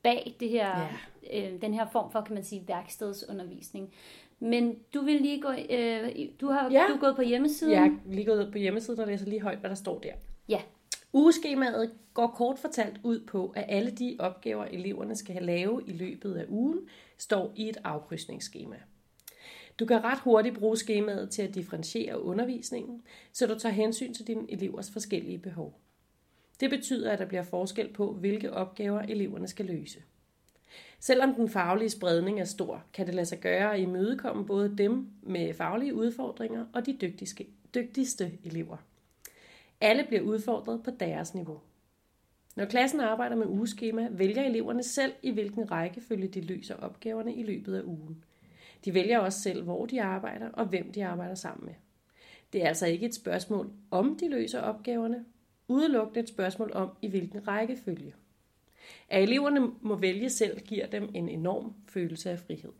bag 0.03 0.37
det 0.41 0.49
her, 0.49 0.89
ja. 1.33 1.53
øh, 1.53 1.61
den 1.63 1.75
her 1.75 1.87
form 1.93 2.13
for, 2.13 2.21
kan 2.21 2.35
man 2.35 2.45
sige, 2.45 2.65
værkstedsundervisning. 2.69 3.95
Men 4.41 4.79
du 4.95 5.01
vil 5.01 5.21
lige 5.21 5.41
gå, 5.41 5.51
øh, 5.71 6.09
du 6.41 6.47
har 6.51 6.71
Ja. 6.71 6.85
du 6.89 6.95
er 6.95 6.99
gået 7.01 7.17
på 7.17 7.23
hjemmesiden. 7.23 7.73
jeg 7.73 7.87
er 7.87 8.13
lige 8.13 8.25
gået 8.27 8.53
på 8.53 8.59
hjemmesiden 8.59 9.01
og 9.01 9.07
læser 9.07 9.27
lige 9.27 9.41
højt, 9.43 9.59
hvad 9.59 9.71
der 9.71 9.77
står 9.77 9.99
der. 9.99 10.13
ja. 10.49 10.61
Ugeskemaet 11.12 11.90
går 12.14 12.26
kort 12.26 12.59
fortalt 12.59 13.00
ud 13.02 13.21
på, 13.26 13.52
at 13.57 13.64
alle 13.69 13.90
de 13.90 14.17
opgaver, 14.19 14.64
eleverne 14.64 15.17
skal 15.17 15.33
have 15.33 15.47
lave 15.47 15.83
i 15.87 15.93
løbet 15.93 16.35
af 16.35 16.45
ugen, 16.49 16.79
står 17.19 17.52
i 17.57 17.69
et 17.69 17.76
afkrydsningsskema. 17.85 18.76
Du 19.79 19.87
kan 19.87 20.05
ret 20.05 20.19
hurtigt 20.19 20.59
bruge 20.59 20.76
skemaet 20.76 21.31
til 21.31 21.43
at 21.43 21.55
differentiere 21.55 22.23
undervisningen, 22.23 23.02
så 23.33 23.47
du 23.47 23.59
tager 23.59 23.73
hensyn 23.73 24.14
til 24.14 24.26
dine 24.26 24.52
elevers 24.52 24.90
forskellige 24.90 25.38
behov. 25.38 25.81
Det 26.61 26.71
betyder, 26.71 27.12
at 27.12 27.19
der 27.19 27.25
bliver 27.26 27.43
forskel 27.43 27.93
på, 27.93 28.12
hvilke 28.12 28.52
opgaver 28.52 29.00
eleverne 29.00 29.49
skal 29.49 29.67
løse. 29.67 30.02
Selvom 31.00 31.35
den 31.35 31.49
faglige 31.49 31.90
spredning 31.90 32.40
er 32.40 32.45
stor, 32.45 32.85
kan 32.93 33.07
det 33.07 33.14
lade 33.14 33.26
sig 33.26 33.40
gøre 33.40 33.75
at 33.75 33.81
imødekomme 33.81 34.47
både 34.47 34.75
dem 34.79 35.07
med 35.23 35.55
faglige 35.55 35.95
udfordringer 35.95 36.67
og 36.73 36.87
de 36.87 36.97
dygtigste, 37.00 37.47
dygtigste 37.75 38.33
elever. 38.45 38.76
Alle 39.81 40.05
bliver 40.05 40.23
udfordret 40.23 40.83
på 40.83 40.91
deres 40.91 41.35
niveau. 41.35 41.61
Når 42.57 42.65
klassen 42.65 43.01
arbejder 43.01 43.37
med 43.37 43.47
ugeskema, 43.47 44.09
vælger 44.11 44.43
eleverne 44.43 44.83
selv, 44.83 45.13
i 45.23 45.31
hvilken 45.31 45.71
rækkefølge 45.71 46.29
de 46.29 46.41
løser 46.41 46.75
opgaverne 46.77 47.35
i 47.35 47.43
løbet 47.43 47.77
af 47.77 47.83
ugen. 47.83 48.25
De 48.85 48.95
vælger 48.95 49.19
også 49.19 49.41
selv, 49.41 49.63
hvor 49.63 49.87
de 49.87 50.03
arbejder 50.03 50.49
og 50.49 50.67
hvem 50.67 50.93
de 50.93 51.07
arbejder 51.07 51.35
sammen 51.35 51.67
med. 51.67 51.75
Det 52.53 52.63
er 52.63 52.69
altså 52.69 52.87
ikke 52.87 53.07
et 53.07 53.15
spørgsmål, 53.15 53.73
om 53.91 54.17
de 54.21 54.29
løser 54.29 54.61
opgaverne, 54.61 55.25
udelukkende 55.69 56.21
et 56.21 56.29
spørgsmål 56.29 56.73
om, 56.75 56.91
i 57.03 57.09
hvilken 57.09 57.49
rækkefølge. 57.49 58.15
At 59.09 59.23
eleverne 59.23 59.73
må 59.81 59.97
vælge 59.97 60.31
selv, 60.31 60.61
giver 60.61 60.87
dem 60.87 61.11
en 61.15 61.29
enorm 61.29 61.75
følelse 61.89 62.31
af 62.31 62.39
frihed. 62.39 62.73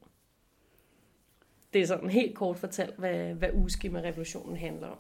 Det 1.73 1.83
er 1.83 1.87
sådan 1.87 2.11
helt 2.11 2.35
kort 2.35 2.59
fortalt, 2.59 2.97
hvad, 2.99 3.35
hvad 3.35 3.49
ugeskema-revolutionen 3.55 4.57
handler 4.57 4.87
om. 4.87 4.99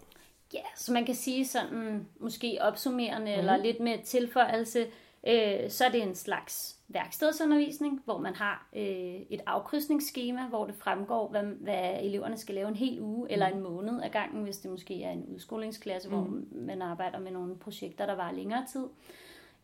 Ja, 0.55 0.63
så 0.77 0.93
man 0.93 1.05
kan 1.05 1.15
sige 1.15 1.47
sådan, 1.47 2.09
måske 2.21 2.59
opsummerende 2.61 3.33
mm. 3.33 3.39
eller 3.39 3.57
lidt 3.57 3.81
med 3.81 3.99
tilføjelse, 4.05 4.87
øh, 5.27 5.71
så 5.71 5.85
er 5.85 5.91
det 5.91 6.03
en 6.03 6.15
slags 6.15 6.81
værkstedsundervisning, 6.89 8.03
hvor 8.05 8.19
man 8.19 8.35
har 8.35 8.69
øh, 8.77 9.21
et 9.31 9.41
afkrydsningsskema, 9.47 10.47
hvor 10.49 10.67
det 10.67 10.75
fremgår, 10.75 11.29
hvad, 11.29 11.43
hvad 11.43 11.99
eleverne 12.03 12.37
skal 12.37 12.55
lave 12.55 12.69
en 12.69 12.77
hel 12.77 13.01
uge 13.01 13.25
mm. 13.25 13.27
eller 13.31 13.47
en 13.47 13.61
måned 13.61 14.03
af 14.03 14.11
gangen, 14.11 14.43
hvis 14.43 14.59
det 14.59 14.71
måske 14.71 15.03
er 15.03 15.11
en 15.11 15.25
udskolingsklasse, 15.25 16.09
mm. 16.09 16.15
hvor 16.15 16.41
man 16.53 16.83
arbejder 16.83 17.19
med 17.19 17.31
nogle 17.31 17.57
projekter, 17.57 18.07
der 18.07 18.15
var 18.15 18.33
længere 18.33 18.67
tid. 18.73 18.87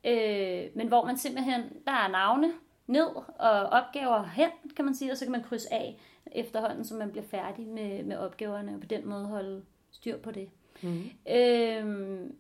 Øh, 0.05 0.71
men 0.75 0.88
hvor 0.88 1.05
man 1.05 1.16
simpelthen, 1.16 1.62
der 1.87 1.93
er 1.93 2.09
navne 2.09 2.52
ned 2.87 3.07
og 3.38 3.50
opgaver 3.50 4.23
hen, 4.23 4.50
kan 4.76 4.85
man 4.85 4.95
sige, 4.95 5.12
og 5.12 5.16
så 5.16 5.25
kan 5.25 5.33
man 5.33 5.43
krydse 5.43 5.73
af 5.75 6.00
efterhånden, 6.33 6.85
så 6.85 6.95
man 6.95 7.11
bliver 7.11 7.26
færdig 7.26 7.66
med, 7.66 8.05
med 8.05 8.16
opgaverne, 8.16 8.75
og 8.75 8.81
på 8.81 8.87
den 8.87 9.09
måde 9.09 9.26
holde 9.26 9.62
styr 9.90 10.19
på 10.19 10.31
det. 10.31 10.49
Mm. 10.83 11.11
Øh, 11.30 12.30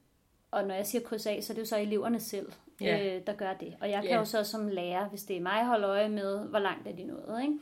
og 0.50 0.64
når 0.64 0.74
jeg 0.74 0.86
siger 0.86 1.02
kryds 1.02 1.26
af, 1.26 1.38
så 1.42 1.52
er 1.52 1.54
det 1.54 1.62
jo 1.62 1.66
så 1.66 1.76
eleverne 1.76 2.20
selv, 2.20 2.52
yeah. 2.82 3.16
øh, 3.16 3.22
der 3.26 3.32
gør 3.32 3.52
det. 3.54 3.76
Og 3.80 3.90
jeg 3.90 4.02
kan 4.02 4.10
yeah. 4.10 4.20
jo 4.20 4.24
så 4.24 4.44
som 4.44 4.68
lærer, 4.68 5.08
hvis 5.08 5.22
det 5.22 5.36
er 5.36 5.40
mig, 5.40 5.64
holde 5.64 5.86
øje 5.86 6.08
med, 6.08 6.48
hvor 6.48 6.58
langt 6.58 6.88
er 6.88 6.96
de 6.96 7.04
nået. 7.04 7.42
Ikke? 7.42 7.58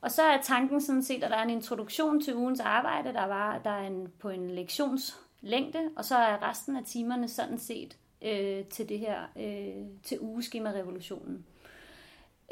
Og 0.00 0.10
så 0.10 0.22
er 0.22 0.42
tanken 0.42 0.80
sådan 0.80 1.02
set, 1.02 1.24
at 1.24 1.30
der 1.30 1.36
er 1.36 1.42
en 1.42 1.50
introduktion 1.50 2.20
til 2.20 2.36
ugens 2.36 2.60
arbejde, 2.60 3.12
der, 3.12 3.26
var, 3.26 3.58
der 3.58 3.70
er 3.70 3.86
en, 3.86 4.08
på 4.18 4.28
en 4.28 4.50
lektionslængde, 4.50 5.90
og 5.96 6.04
så 6.04 6.16
er 6.16 6.50
resten 6.50 6.76
af 6.76 6.84
timerne 6.84 7.28
sådan 7.28 7.58
set 7.58 7.96
øh, 8.22 8.64
til 8.64 8.88
det 8.88 8.98
her, 8.98 9.20
øh, 9.36 9.86
til 10.02 10.18
ugeskema-revolutionen. 10.20 11.46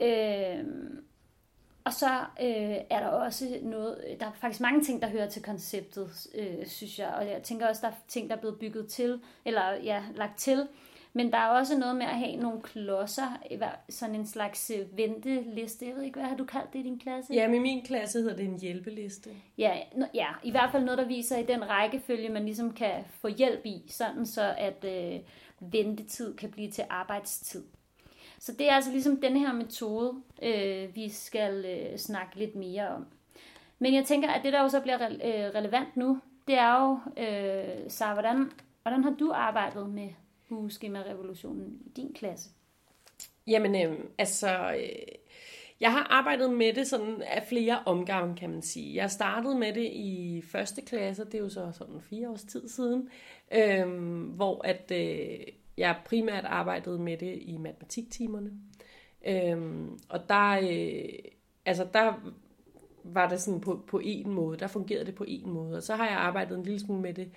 Øh, 0.02 0.64
og 1.84 1.92
så 1.92 2.18
øh, 2.40 2.76
er 2.90 3.00
der 3.00 3.06
også 3.06 3.58
noget, 3.62 4.16
der 4.20 4.26
er 4.26 4.32
faktisk 4.32 4.60
mange 4.60 4.84
ting, 4.84 5.02
der 5.02 5.08
hører 5.08 5.28
til 5.28 5.42
konceptet, 5.42 6.26
øh, 6.34 6.66
synes 6.66 6.98
jeg. 6.98 7.08
Og 7.08 7.26
jeg 7.26 7.42
tænker 7.42 7.68
også, 7.68 7.80
der 7.82 7.88
er 7.88 7.96
ting, 8.08 8.30
der 8.30 8.36
er 8.36 8.40
blevet 8.40 8.58
bygget 8.58 8.88
til, 8.88 9.20
eller 9.44 9.72
ja, 9.82 10.02
lagt 10.14 10.38
til. 10.38 10.68
Men 11.16 11.32
der 11.32 11.38
er 11.38 11.48
også 11.48 11.78
noget 11.78 11.96
med 11.96 12.06
at 12.06 12.18
have 12.18 12.36
nogle 12.36 12.62
klodser, 12.62 13.38
sådan 13.88 14.14
en 14.14 14.26
slags 14.26 14.70
øh, 14.70 14.98
venteliste. 14.98 15.86
Jeg 15.86 15.94
ved 15.94 16.02
ikke, 16.02 16.18
hvad 16.18 16.28
har 16.28 16.36
du 16.36 16.44
kaldt 16.44 16.72
det 16.72 16.78
i 16.78 16.82
din 16.82 16.98
klasse? 16.98 17.34
Ja, 17.34 17.48
med 17.48 17.60
min 17.60 17.82
klasse 17.82 18.18
hedder 18.18 18.36
det 18.36 18.44
en 18.44 18.60
hjælpeliste. 18.60 19.30
Ja, 19.58 19.78
ja, 20.14 20.26
i 20.42 20.50
hvert 20.50 20.72
fald 20.72 20.84
noget, 20.84 20.98
der 20.98 21.06
viser 21.06 21.38
i 21.38 21.46
den 21.46 21.68
rækkefølge, 21.68 22.28
man 22.28 22.44
ligesom 22.44 22.72
kan 22.72 23.04
få 23.20 23.28
hjælp 23.28 23.66
i, 23.66 23.82
sådan 23.88 24.26
så 24.26 24.54
at 24.58 24.84
øh, 24.84 25.20
ventetid 25.60 26.36
kan 26.36 26.50
blive 26.50 26.70
til 26.70 26.84
arbejdstid. 26.90 27.64
Så 28.44 28.52
det 28.52 28.68
er 28.68 28.72
altså 28.72 28.90
ligesom 28.90 29.20
den 29.20 29.36
her 29.36 29.52
metode, 29.52 30.12
øh, 30.42 30.94
vi 30.94 31.08
skal 31.08 31.64
øh, 31.64 31.98
snakke 31.98 32.36
lidt 32.36 32.54
mere 32.54 32.88
om. 32.88 33.06
Men 33.78 33.94
jeg 33.94 34.04
tænker, 34.04 34.30
at 34.30 34.44
det 34.44 34.52
der 34.52 34.62
jo 34.62 34.68
så 34.68 34.80
bliver 34.80 34.98
re- 34.98 35.26
øh, 35.26 35.54
relevant 35.54 35.96
nu, 35.96 36.20
det 36.46 36.54
er 36.54 36.82
jo, 36.82 36.98
øh, 37.22 37.90
så 37.90 38.04
hvordan, 38.12 38.50
hvordan 38.82 39.04
har 39.04 39.10
du 39.10 39.32
arbejdet 39.34 39.90
med 39.90 40.08
ugeskema-revolutionen 40.50 41.78
i 41.86 41.90
din 41.96 42.12
klasse? 42.14 42.50
Jamen, 43.46 43.74
øh, 43.86 43.98
altså, 44.18 44.74
øh, 44.74 45.14
jeg 45.80 45.92
har 45.92 46.06
arbejdet 46.10 46.52
med 46.52 46.72
det 46.72 46.86
sådan 46.86 47.22
af 47.22 47.46
flere 47.48 47.78
omgange, 47.86 48.36
kan 48.36 48.50
man 48.50 48.62
sige. 48.62 48.94
Jeg 48.94 49.10
startede 49.10 49.58
med 49.58 49.72
det 49.72 49.90
i 49.92 50.42
første 50.52 50.82
klasse, 50.82 51.24
det 51.24 51.34
er 51.34 51.38
jo 51.38 51.48
så 51.48 51.72
sådan 51.72 52.00
fire 52.00 52.30
års 52.30 52.44
tid 52.44 52.68
siden, 52.68 53.08
øh, 53.54 53.88
hvor 54.36 54.66
at 54.66 54.92
øh, 54.94 55.46
jeg 55.76 55.96
primært 56.04 56.44
arbejdede 56.44 56.98
med 56.98 57.16
det 57.16 57.38
i 57.42 57.56
matematiktimerne. 57.56 58.50
Øhm, 59.26 59.98
og 60.08 60.28
der, 60.28 60.58
øh, 60.62 61.18
altså 61.66 61.86
der 61.92 62.32
var 63.04 63.28
det 63.28 63.40
sådan 63.40 63.60
på, 63.60 63.84
på 63.86 64.00
en 64.04 64.30
måde, 64.30 64.58
der 64.58 64.66
fungerede 64.66 65.06
det 65.06 65.14
på 65.14 65.24
en 65.28 65.50
måde. 65.50 65.76
Og 65.76 65.82
så 65.82 65.94
har 65.94 66.06
jeg 66.06 66.16
arbejdet 66.16 66.58
en 66.58 66.64
lille 66.64 66.80
smule 66.80 67.00
med 67.00 67.14
det 67.14 67.30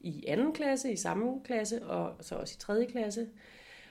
i 0.00 0.24
anden 0.26 0.52
klasse, 0.52 0.92
i 0.92 0.96
samme 0.96 1.40
klasse, 1.44 1.82
og 1.86 2.14
så 2.20 2.34
også 2.34 2.54
i 2.58 2.60
tredje 2.60 2.86
klasse, 2.86 3.26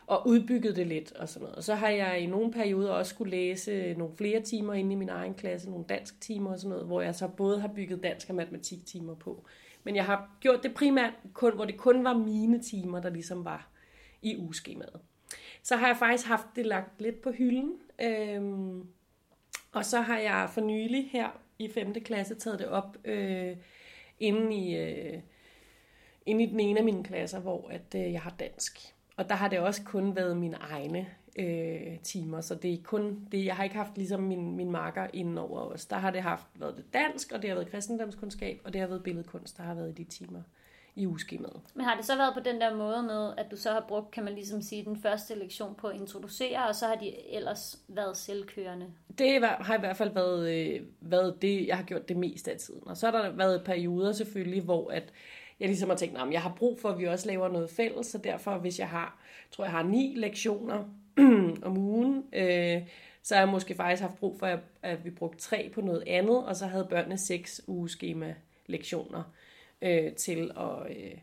og 0.07 0.27
udbygget 0.27 0.75
det 0.75 0.87
lidt 0.87 1.11
og 1.11 1.29
sådan 1.29 1.43
noget. 1.43 1.55
Og 1.55 1.63
så 1.63 1.75
har 1.75 1.89
jeg 1.89 2.19
i 2.19 2.25
nogle 2.25 2.51
perioder 2.51 2.91
også 2.91 3.09
skulle 3.09 3.31
læse 3.31 3.93
nogle 3.93 4.15
flere 4.17 4.41
timer 4.41 4.73
inde 4.73 4.91
i 4.91 4.95
min 4.95 5.09
egen 5.09 5.33
klasse, 5.33 5.69
nogle 5.69 5.85
dansk 5.89 6.21
timer 6.21 6.51
og 6.51 6.59
sådan 6.59 6.69
noget, 6.69 6.85
hvor 6.85 7.01
jeg 7.01 7.15
så 7.15 7.27
både 7.27 7.61
har 7.61 7.67
bygget 7.67 8.03
dansk 8.03 8.29
og 8.29 8.35
matematiktimer 8.35 9.15
på. 9.15 9.45
Men 9.83 9.95
jeg 9.95 10.05
har 10.05 10.29
gjort 10.39 10.63
det 10.63 10.73
primært, 10.73 11.13
kun, 11.33 11.55
hvor 11.55 11.65
det 11.65 11.77
kun 11.77 12.03
var 12.03 12.17
mine 12.17 12.61
timer, 12.61 12.99
der 13.01 13.09
ligesom 13.09 13.45
var 13.45 13.69
i 14.21 14.37
ugeskemaet. 14.37 14.99
Så 15.63 15.75
har 15.75 15.87
jeg 15.87 15.97
faktisk 15.97 16.27
haft 16.27 16.47
det 16.55 16.65
lagt 16.65 17.01
lidt 17.01 17.21
på 17.21 17.31
hylden, 17.31 17.73
øhm, 18.01 18.87
og 19.71 19.85
så 19.85 20.01
har 20.01 20.17
jeg 20.17 20.49
for 20.53 20.61
nylig 20.61 21.09
her 21.11 21.29
i 21.59 21.69
5. 21.69 21.93
klasse 21.93 22.35
taget 22.35 22.59
det 22.59 22.67
op 22.67 22.97
øh, 23.05 23.57
inden 24.19 24.51
i... 24.51 24.75
Øh, 24.77 25.21
inde 26.25 26.43
i 26.43 26.47
den 26.47 26.59
ene 26.59 26.79
af 26.79 26.85
mine 26.85 27.03
klasser, 27.03 27.39
hvor 27.39 27.69
at, 27.69 27.95
øh, 27.95 28.13
jeg 28.13 28.21
har 28.21 28.35
dansk. 28.39 28.95
Og 29.17 29.29
der 29.29 29.35
har 29.35 29.47
det 29.47 29.59
også 29.59 29.83
kun 29.83 30.15
været 30.15 30.37
mine 30.37 30.57
egne 30.57 31.07
øh, 31.39 31.99
timer, 32.03 32.41
så 32.41 32.55
det 32.55 32.73
er 32.73 32.77
kun 32.83 33.27
det, 33.31 33.45
jeg 33.45 33.55
har 33.55 33.63
ikke 33.63 33.75
haft 33.75 33.97
ligesom 33.97 34.23
min, 34.23 34.55
min 34.55 34.71
marker 34.71 35.07
inden 35.13 35.37
over 35.37 35.59
os. 35.59 35.85
Der 35.85 35.95
har 35.95 36.11
det 36.11 36.21
haft 36.21 36.47
været 36.55 36.77
det 36.77 36.93
dansk, 36.93 37.31
og 37.31 37.41
det 37.41 37.49
har 37.49 37.55
været 37.55 37.71
kristendomskundskab, 37.71 38.61
og 38.63 38.73
det 38.73 38.81
har 38.81 38.87
været 38.87 39.03
billedkunst, 39.03 39.57
der 39.57 39.63
har 39.63 39.73
været 39.73 39.99
i 39.99 40.03
de 40.03 40.09
timer 40.09 40.41
i 40.95 41.07
ugeskemaet. 41.07 41.59
Men 41.73 41.85
har 41.85 41.95
det 41.95 42.05
så 42.05 42.17
været 42.17 42.33
på 42.33 42.39
den 42.39 42.61
der 42.61 42.75
måde 42.75 43.03
med, 43.03 43.33
at 43.37 43.51
du 43.51 43.57
så 43.57 43.71
har 43.71 43.85
brugt, 43.87 44.11
kan 44.11 44.23
man 44.23 44.33
ligesom 44.33 44.61
sige, 44.61 44.85
den 44.85 44.97
første 44.97 45.35
lektion 45.35 45.75
på 45.75 45.87
at 45.87 45.95
introducere, 45.95 46.67
og 46.67 46.75
så 46.75 46.87
har 46.87 46.95
de 46.95 47.33
ellers 47.33 47.79
været 47.87 48.17
selvkørende? 48.17 48.85
Det 49.17 49.45
har 49.45 49.75
i 49.75 49.79
hvert 49.79 49.97
fald 49.97 50.13
været, 50.13 50.49
øh, 50.49 50.81
været 51.01 51.41
det, 51.41 51.67
jeg 51.67 51.77
har 51.77 51.83
gjort 51.83 52.09
det 52.09 52.17
mest 52.17 52.47
af 52.47 52.57
tiden. 52.57 52.87
Og 52.87 52.97
så 52.97 53.05
har 53.05 53.21
der 53.21 53.31
været 53.31 53.63
perioder 53.63 54.11
selvfølgelig, 54.11 54.61
hvor 54.61 54.91
at 54.91 55.13
jeg 55.59 55.67
ligesom 55.67 55.89
har 55.89 55.97
tænkt, 55.97 56.17
at 56.17 56.31
jeg 56.31 56.41
har 56.41 56.53
brug 56.57 56.79
for, 56.79 56.89
at 56.89 56.99
vi 56.99 57.07
også 57.07 57.27
laver 57.27 57.47
noget 57.47 57.69
fælles, 57.69 58.07
så 58.07 58.17
derfor, 58.17 58.57
hvis 58.57 58.79
jeg 58.79 58.89
har, 58.89 59.19
tror 59.51 59.63
jeg 59.63 59.71
har 59.71 59.83
ni 59.83 60.13
lektioner 60.17 60.83
om 61.67 61.77
ugen, 61.77 62.23
øh, 62.33 62.81
så 63.23 63.35
har 63.35 63.41
jeg 63.41 63.49
måske 63.49 63.75
faktisk 63.75 64.01
haft 64.01 64.19
brug 64.19 64.39
for, 64.39 64.59
at, 64.81 65.05
vi 65.05 65.09
brugte 65.09 65.39
tre 65.39 65.71
på 65.73 65.81
noget 65.81 66.03
andet, 66.07 66.45
og 66.45 66.55
så 66.55 66.65
havde 66.65 66.87
børnene 66.89 67.17
seks 67.17 67.61
ugeskema 67.67 68.35
lektioner 68.65 69.23
øh, 69.81 70.13
til 70.13 70.51
at, 70.57 70.97
øh, 70.97 71.17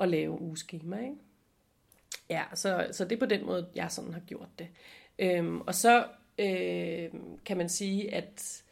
at 0.00 0.08
lave 0.08 0.40
ugeskema. 0.40 1.00
Ikke? 1.00 1.16
Ja, 2.30 2.42
så, 2.54 2.88
så 2.92 3.04
det 3.04 3.12
er 3.12 3.20
på 3.20 3.26
den 3.26 3.46
måde, 3.46 3.68
jeg 3.74 3.90
sådan 3.90 4.12
har 4.12 4.20
gjort 4.20 4.48
det. 4.58 4.68
Øhm, 5.18 5.60
og 5.60 5.74
så 5.74 6.04
øh, 6.38 7.08
kan 7.44 7.56
man 7.56 7.68
sige, 7.68 8.14
at 8.14 8.62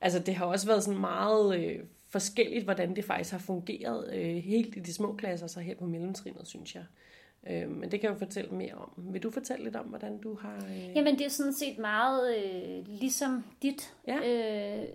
altså, 0.00 0.18
det 0.18 0.34
har 0.34 0.46
også 0.46 0.66
været 0.66 0.84
sådan 0.84 1.00
meget 1.00 1.58
øh, 1.58 1.78
forskelligt, 2.08 2.64
hvordan 2.64 2.96
det 2.96 3.04
faktisk 3.04 3.30
har 3.30 3.38
fungeret 3.38 4.14
øh, 4.14 4.36
helt 4.36 4.76
i 4.76 4.80
de 4.80 4.94
små 4.94 5.16
klasser, 5.16 5.46
så 5.46 5.60
her 5.60 5.74
på 5.74 5.86
mellemtrinnet, 5.86 6.48
synes 6.48 6.74
jeg. 6.74 6.84
Øh, 7.50 7.70
men 7.70 7.90
det 7.90 8.00
kan 8.00 8.02
jeg 8.02 8.14
jo 8.14 8.26
fortælle 8.26 8.50
mere 8.50 8.74
om. 8.74 8.90
Vil 8.96 9.22
du 9.22 9.30
fortælle 9.30 9.64
lidt 9.64 9.76
om, 9.76 9.86
hvordan 9.86 10.18
du 10.18 10.34
har... 10.34 10.66
Øh... 10.70 10.96
Jamen, 10.96 11.18
det 11.18 11.26
er 11.26 11.30
sådan 11.30 11.54
set 11.54 11.78
meget 11.78 12.36
øh, 12.36 12.88
ligesom 12.88 13.44
dit. 13.62 13.94
Ja. 14.06 14.16
Øh, 14.16 14.88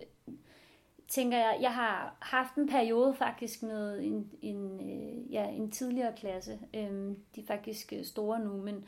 tænker 1.12 1.38
jeg, 1.38 1.58
jeg 1.62 1.74
har 1.74 2.15
haft 2.20 2.56
en 2.56 2.68
periode 2.68 3.13
faktisk 3.13 3.63
med 3.63 4.00
en, 4.00 4.32
en, 4.41 4.80
øh, 4.80 5.34
ja, 5.34 5.48
en 5.48 5.72
tidligere 5.72 6.13
klasse. 6.18 6.60
Øh, 6.74 7.15
de 7.36 7.41
er 7.41 7.48
faktisk 7.48 7.94
øh, 7.94 8.06
store 8.06 8.39
nu, 8.39 8.62
men 8.62 8.86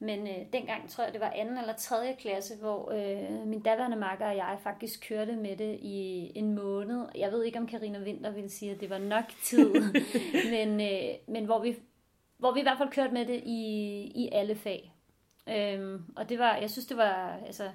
men 0.00 0.26
øh, 0.26 0.52
dengang 0.52 0.90
tror 0.90 1.04
jeg, 1.04 1.12
det 1.12 1.20
var 1.20 1.30
anden 1.30 1.58
eller 1.58 1.72
tredje 1.72 2.16
klasse, 2.18 2.56
hvor 2.56 2.92
øh, 2.92 3.46
min 3.46 3.62
daværende 3.62 3.96
makker 3.96 4.26
og 4.26 4.36
jeg 4.36 4.58
faktisk 4.62 5.08
kørte 5.08 5.36
med 5.36 5.56
det 5.56 5.78
i 5.82 6.32
en 6.34 6.54
måned. 6.54 7.06
Jeg 7.14 7.32
ved 7.32 7.44
ikke, 7.44 7.58
om 7.58 7.66
Karina 7.66 7.98
Vinter 7.98 8.30
ville 8.30 8.50
sige, 8.50 8.72
at 8.72 8.80
det 8.80 8.90
var 8.90 8.98
nok 8.98 9.24
tid, 9.44 9.72
men, 10.54 10.80
øh, 10.80 11.14
men 11.28 11.44
hvor 11.44 11.62
vi 11.62 11.76
hvor 12.38 12.52
vi 12.52 12.60
i 12.60 12.62
hvert 12.62 12.78
fald 12.78 12.90
kørte 12.90 13.14
med 13.14 13.26
det 13.26 13.42
i, 13.46 13.62
i 14.14 14.28
alle 14.32 14.54
fag. 14.54 14.92
Øhm, 15.48 16.04
og 16.16 16.28
det 16.28 16.38
var, 16.38 16.56
jeg 16.56 16.70
synes, 16.70 16.86
det 16.86 16.96
var, 16.96 17.40
altså, 17.46 17.70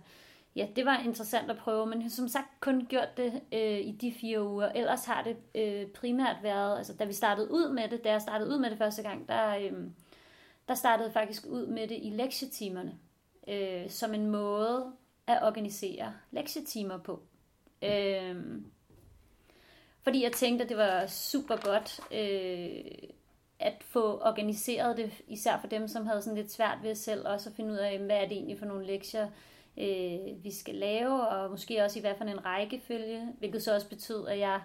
ja, 0.56 0.68
det 0.76 0.86
var 0.86 1.00
interessant 1.00 1.52
at 1.52 1.58
prøve, 1.58 1.86
men 1.86 2.10
som 2.10 2.28
sagt 2.28 2.48
kun 2.60 2.86
gjort 2.90 3.18
det 3.18 3.42
øh, 3.52 3.80
i 3.80 3.92
de 3.92 4.14
fire 4.22 4.44
uger. 4.44 4.72
Ellers 4.72 5.06
har 5.06 5.24
det 5.24 5.38
øh, 5.56 5.88
primært 5.88 6.38
været, 6.44 6.78
altså 6.78 6.94
da 6.94 7.06
vi 7.06 7.14
startede 7.14 7.52
ud 7.52 7.74
med 7.74 7.90
det, 7.90 8.04
da 8.04 8.12
jeg 8.12 8.22
startede 8.22 8.50
ud 8.50 8.60
med 8.60 8.70
det 8.70 8.78
første 8.78 9.02
gang, 9.02 9.28
der, 9.28 9.58
øh, 9.58 9.74
der 10.68 10.76
startede 10.76 11.08
jeg 11.08 11.14
faktisk 11.14 11.46
ud 11.46 11.68
med 11.68 11.88
det 11.88 12.00
i 12.02 12.10
lektietimerne, 12.10 12.94
øh, 13.48 13.90
som 13.90 14.14
en 14.14 14.30
måde 14.30 14.94
at 15.28 15.44
organisere 15.44 16.14
lektietimer 16.32 16.98
på. 16.98 17.20
Øh, 17.84 18.36
fordi 20.02 20.24
jeg 20.24 20.32
tænkte, 20.32 20.64
at 20.64 20.70
det 20.70 20.78
var 20.78 21.08
super 21.08 21.56
godt 21.56 22.00
øh, 22.12 23.10
at 23.60 23.84
få 23.84 24.20
organiseret 24.22 24.98
det, 24.98 25.12
især 25.28 25.60
for 25.60 25.68
dem, 25.68 25.88
som 25.88 26.06
havde 26.06 26.22
sådan 26.22 26.38
lidt 26.38 26.52
svært 26.52 26.78
ved 26.82 26.96
selv 26.96 27.28
også 27.28 27.50
at 27.50 27.56
finde 27.56 27.72
ud 27.74 27.78
af, 27.78 28.00
hvad 28.00 28.18
er 28.18 28.28
det 28.28 28.32
egentlig 28.32 28.60
for 28.60 28.66
nogle 28.66 28.86
lektier, 28.86 29.30
øh, 29.78 30.44
vi 30.44 30.52
skal 30.52 30.76
lave, 30.76 31.28
og 31.28 31.52
måske 31.52 31.84
også 31.84 32.00
i 32.00 32.02
hvert 32.02 32.18
fald 32.18 32.30
en 32.30 32.46
rækkefølge, 32.46 33.28
hvilket 33.40 33.64
så 33.64 33.76
også 33.76 33.90
betød, 33.90 34.28
at 34.28 34.40
jeg 34.40 34.62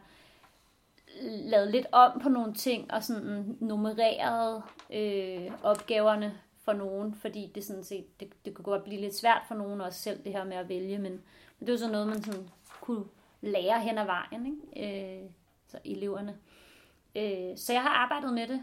lavede 1.23 1.71
lidt 1.71 1.87
om 1.93 2.21
på 2.21 2.29
nogle 2.29 2.55
ting, 2.55 2.93
og 2.93 3.05
sådan 3.05 3.57
nummererede 3.61 4.63
øh, 4.91 5.53
opgaverne 5.63 6.39
for 6.65 6.73
nogen, 6.73 7.15
fordi 7.15 7.53
det 7.55 7.65
sådan 7.65 7.85
set, 7.85 8.21
det, 8.21 8.29
det 8.45 8.55
kunne 8.55 8.65
godt 8.65 8.85
blive 8.85 9.01
lidt 9.01 9.17
svært 9.17 9.43
for 9.49 9.55
nogen 9.55 9.81
også 9.81 9.99
selv, 9.99 10.25
det 10.25 10.33
her 10.33 10.45
med 10.45 10.57
at 10.57 10.69
vælge, 10.69 10.99
men, 10.99 11.13
men 11.59 11.67
det 11.67 11.71
var 11.71 11.77
så 11.79 11.91
noget, 11.91 12.07
man 12.07 12.23
sådan 12.23 12.49
kunne 12.81 13.05
lære 13.41 13.81
hen 13.81 13.99
ad 13.99 14.05
vejen, 14.05 14.47
ikke? 14.47 15.23
Øh, 15.23 15.31
så 15.69 15.79
eleverne. 15.85 16.37
Øh, 17.17 17.57
så 17.57 17.73
jeg 17.73 17.83
har 17.83 17.91
arbejdet 17.91 18.35
med 18.35 18.47
det 18.47 18.63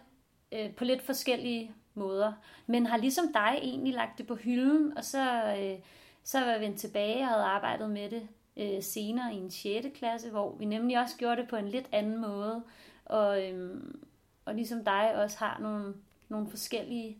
øh, 0.51 0.75
på 0.75 0.83
lidt 0.83 1.01
forskellige 1.01 1.71
måder, 1.93 2.33
men 2.67 2.85
har 2.85 2.97
ligesom 2.97 3.33
dig 3.33 3.59
egentlig 3.61 3.93
lagt 3.93 4.17
det 4.17 4.27
på 4.27 4.35
hylden, 4.35 4.97
og 4.97 5.03
så, 5.03 5.55
øh, 5.57 5.79
så 6.25 6.39
var 6.39 6.51
jeg 6.51 6.61
vendt 6.61 6.79
tilbage 6.79 7.21
og 7.21 7.27
havde 7.27 7.43
arbejdet 7.43 7.89
med 7.89 8.09
det 8.09 8.27
øh, 8.57 8.83
senere 8.83 9.33
i 9.33 9.37
en 9.37 9.51
6. 9.51 9.87
klasse, 9.95 10.29
hvor 10.29 10.55
vi 10.55 10.65
nemlig 10.65 10.99
også 10.99 11.17
gjorde 11.17 11.41
det 11.41 11.49
på 11.49 11.55
en 11.55 11.67
lidt 11.67 11.89
anden 11.91 12.21
måde, 12.21 12.63
og, 13.05 13.43
øhm, 13.43 14.05
og 14.45 14.55
ligesom 14.55 14.85
dig 14.85 15.15
også 15.15 15.37
har 15.37 15.59
nogle, 15.61 15.93
nogle 16.29 16.49
forskellige 16.49 17.17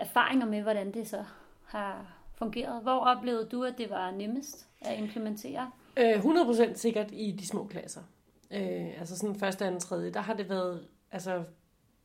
erfaringer 0.00 0.46
med, 0.46 0.62
hvordan 0.62 0.94
det 0.94 1.08
så 1.08 1.24
har 1.64 2.16
fungeret. 2.34 2.82
Hvor 2.82 2.98
oplevede 2.98 3.48
du, 3.52 3.64
at 3.64 3.78
det 3.78 3.90
var 3.90 4.10
nemmest 4.10 4.68
at 4.80 4.98
implementere? 4.98 5.70
Øh, 5.96 6.24
100% 6.24 6.74
sikkert 6.74 7.10
i 7.12 7.30
de 7.30 7.46
små 7.46 7.66
klasser. 7.66 8.02
Øh, 8.50 8.98
altså 8.98 9.18
sådan 9.18 9.36
første, 9.36 9.64
anden, 9.64 9.80
tredje. 9.80 10.10
Der 10.10 10.20
har 10.20 10.34
det 10.34 10.48
været 10.48 10.86
altså, 11.12 11.44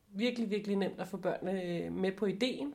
virkelig, 0.10 0.50
virkelig 0.50 0.77
nemt 0.77 1.01
at 1.01 1.08
få 1.08 1.18
børnene 1.18 1.89
med 1.89 2.12
på 2.12 2.25
ideen. 2.25 2.74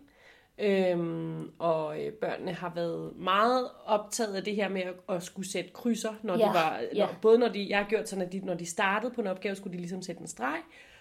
Øhm, 0.59 1.51
og 1.59 2.05
øh, 2.05 2.13
børnene 2.13 2.53
har 2.53 2.73
været 2.75 3.17
meget 3.17 3.71
optaget 3.85 4.35
af 4.35 4.45
det 4.45 4.57
her 4.57 4.69
med 4.69 4.83
at, 4.83 4.95
at 5.09 5.23
skulle 5.23 5.51
sætte 5.51 5.71
krydser, 5.71 6.15
når 6.23 6.39
ja, 6.39 6.45
de 6.45 6.49
var, 6.49 6.81
når, 6.93 6.99
ja. 6.99 7.09
både 7.23 7.39
når 7.39 7.49
de, 7.49 7.67
jeg 7.69 7.79
har 7.79 7.85
gjort 7.89 8.09
sådan, 8.09 8.27
at 8.27 8.33
de, 8.33 8.39
når 8.39 8.55
de 8.55 8.67
startede 8.67 9.13
på 9.15 9.21
en 9.21 9.27
opgave, 9.27 9.57
skulle 9.57 9.73
de 9.73 9.79
ligesom 9.79 10.03
sætte 10.03 10.21
en 10.21 10.27
streg, 10.27 10.59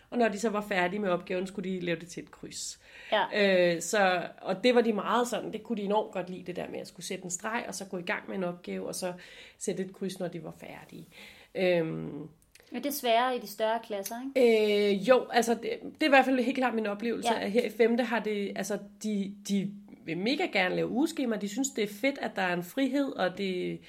og 0.09 0.17
når 0.17 0.27
de 0.27 0.39
så 0.39 0.49
var 0.49 0.61
færdige 0.61 0.99
med 0.99 1.09
opgaven, 1.09 1.47
skulle 1.47 1.69
de 1.69 1.79
lave 1.79 1.99
det 1.99 2.07
til 2.07 2.23
et 2.23 2.31
kryds. 2.31 2.79
Ja. 3.11 3.75
Øh, 3.75 3.81
så, 3.81 4.27
og 4.41 4.63
det 4.63 4.75
var 4.75 4.81
de 4.81 4.93
meget 4.93 5.27
sådan, 5.27 5.53
det 5.53 5.63
kunne 5.63 5.77
de 5.77 5.81
enormt 5.81 6.13
godt 6.13 6.29
lide, 6.29 6.43
det 6.43 6.55
der 6.55 6.69
med 6.69 6.79
at 6.79 6.87
skulle 6.87 7.05
sætte 7.05 7.23
en 7.23 7.31
streg, 7.31 7.65
og 7.67 7.75
så 7.75 7.85
gå 7.85 7.97
i 7.97 8.01
gang 8.01 8.29
med 8.29 8.37
en 8.37 8.43
opgave, 8.43 8.87
og 8.87 8.95
så 8.95 9.13
sætte 9.57 9.83
et 9.83 9.93
kryds, 9.93 10.19
når 10.19 10.27
de 10.27 10.43
var 10.43 10.53
færdige. 10.59 11.07
Øhm, 11.55 12.29
men 12.71 12.83
det 12.83 12.89
er 12.89 12.93
sværere 12.93 13.35
i 13.35 13.39
de 13.39 13.47
større 13.47 13.79
klasser, 13.83 14.15
ikke? 14.35 14.93
Øh, 14.93 15.09
jo, 15.09 15.25
altså 15.31 15.53
det, 15.53 15.69
det 15.83 16.03
er 16.03 16.05
i 16.05 16.09
hvert 16.09 16.25
fald 16.25 16.39
helt 16.39 16.57
klart 16.57 16.75
min 16.75 16.87
oplevelse, 16.87 17.33
ja. 17.33 17.39
at 17.39 17.51
her 17.51 17.65
i 17.65 17.69
femte 17.69 18.03
har 18.03 18.19
det, 18.19 18.51
altså 18.55 18.79
de, 19.03 19.35
de 19.47 19.71
vil 20.05 20.17
mega 20.17 20.45
gerne 20.45 20.75
lave 20.75 20.87
ugeskema, 20.87 21.35
de 21.35 21.49
synes 21.49 21.69
det 21.69 21.83
er 21.83 21.93
fedt, 22.01 22.19
at 22.21 22.31
der 22.35 22.41
er 22.41 22.53
en 22.53 22.63
frihed, 22.63 23.11
og 23.11 23.37
det, 23.37 23.79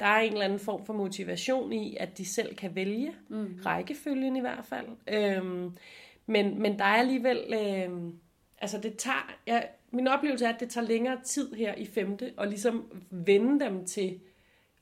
der 0.00 0.06
er 0.06 0.20
en 0.20 0.32
eller 0.32 0.44
anden 0.44 0.58
form 0.58 0.86
for 0.86 0.92
motivation 0.92 1.72
i, 1.72 1.96
at 2.00 2.18
de 2.18 2.24
selv 2.24 2.54
kan 2.56 2.74
vælge, 2.74 3.12
mm. 3.28 3.58
rækkefølgen 3.66 4.36
i 4.36 4.40
hvert 4.40 4.64
fald. 4.64 4.86
Øhm, 5.08 5.76
men, 6.26 6.62
men 6.62 6.78
der 6.78 6.84
er 6.84 6.96
alligevel, 6.96 7.54
øhm, 7.54 8.12
altså 8.58 8.78
det 8.78 8.96
tager, 8.96 9.34
ja, 9.46 9.60
min 9.90 10.08
oplevelse 10.08 10.44
er, 10.44 10.52
at 10.52 10.60
det 10.60 10.70
tager 10.70 10.86
længere 10.86 11.18
tid 11.24 11.52
her 11.52 11.74
i 11.74 11.86
femte, 11.86 12.32
og 12.36 12.46
ligesom 12.46 13.04
vende 13.10 13.64
dem 13.64 13.86
til 13.86 14.20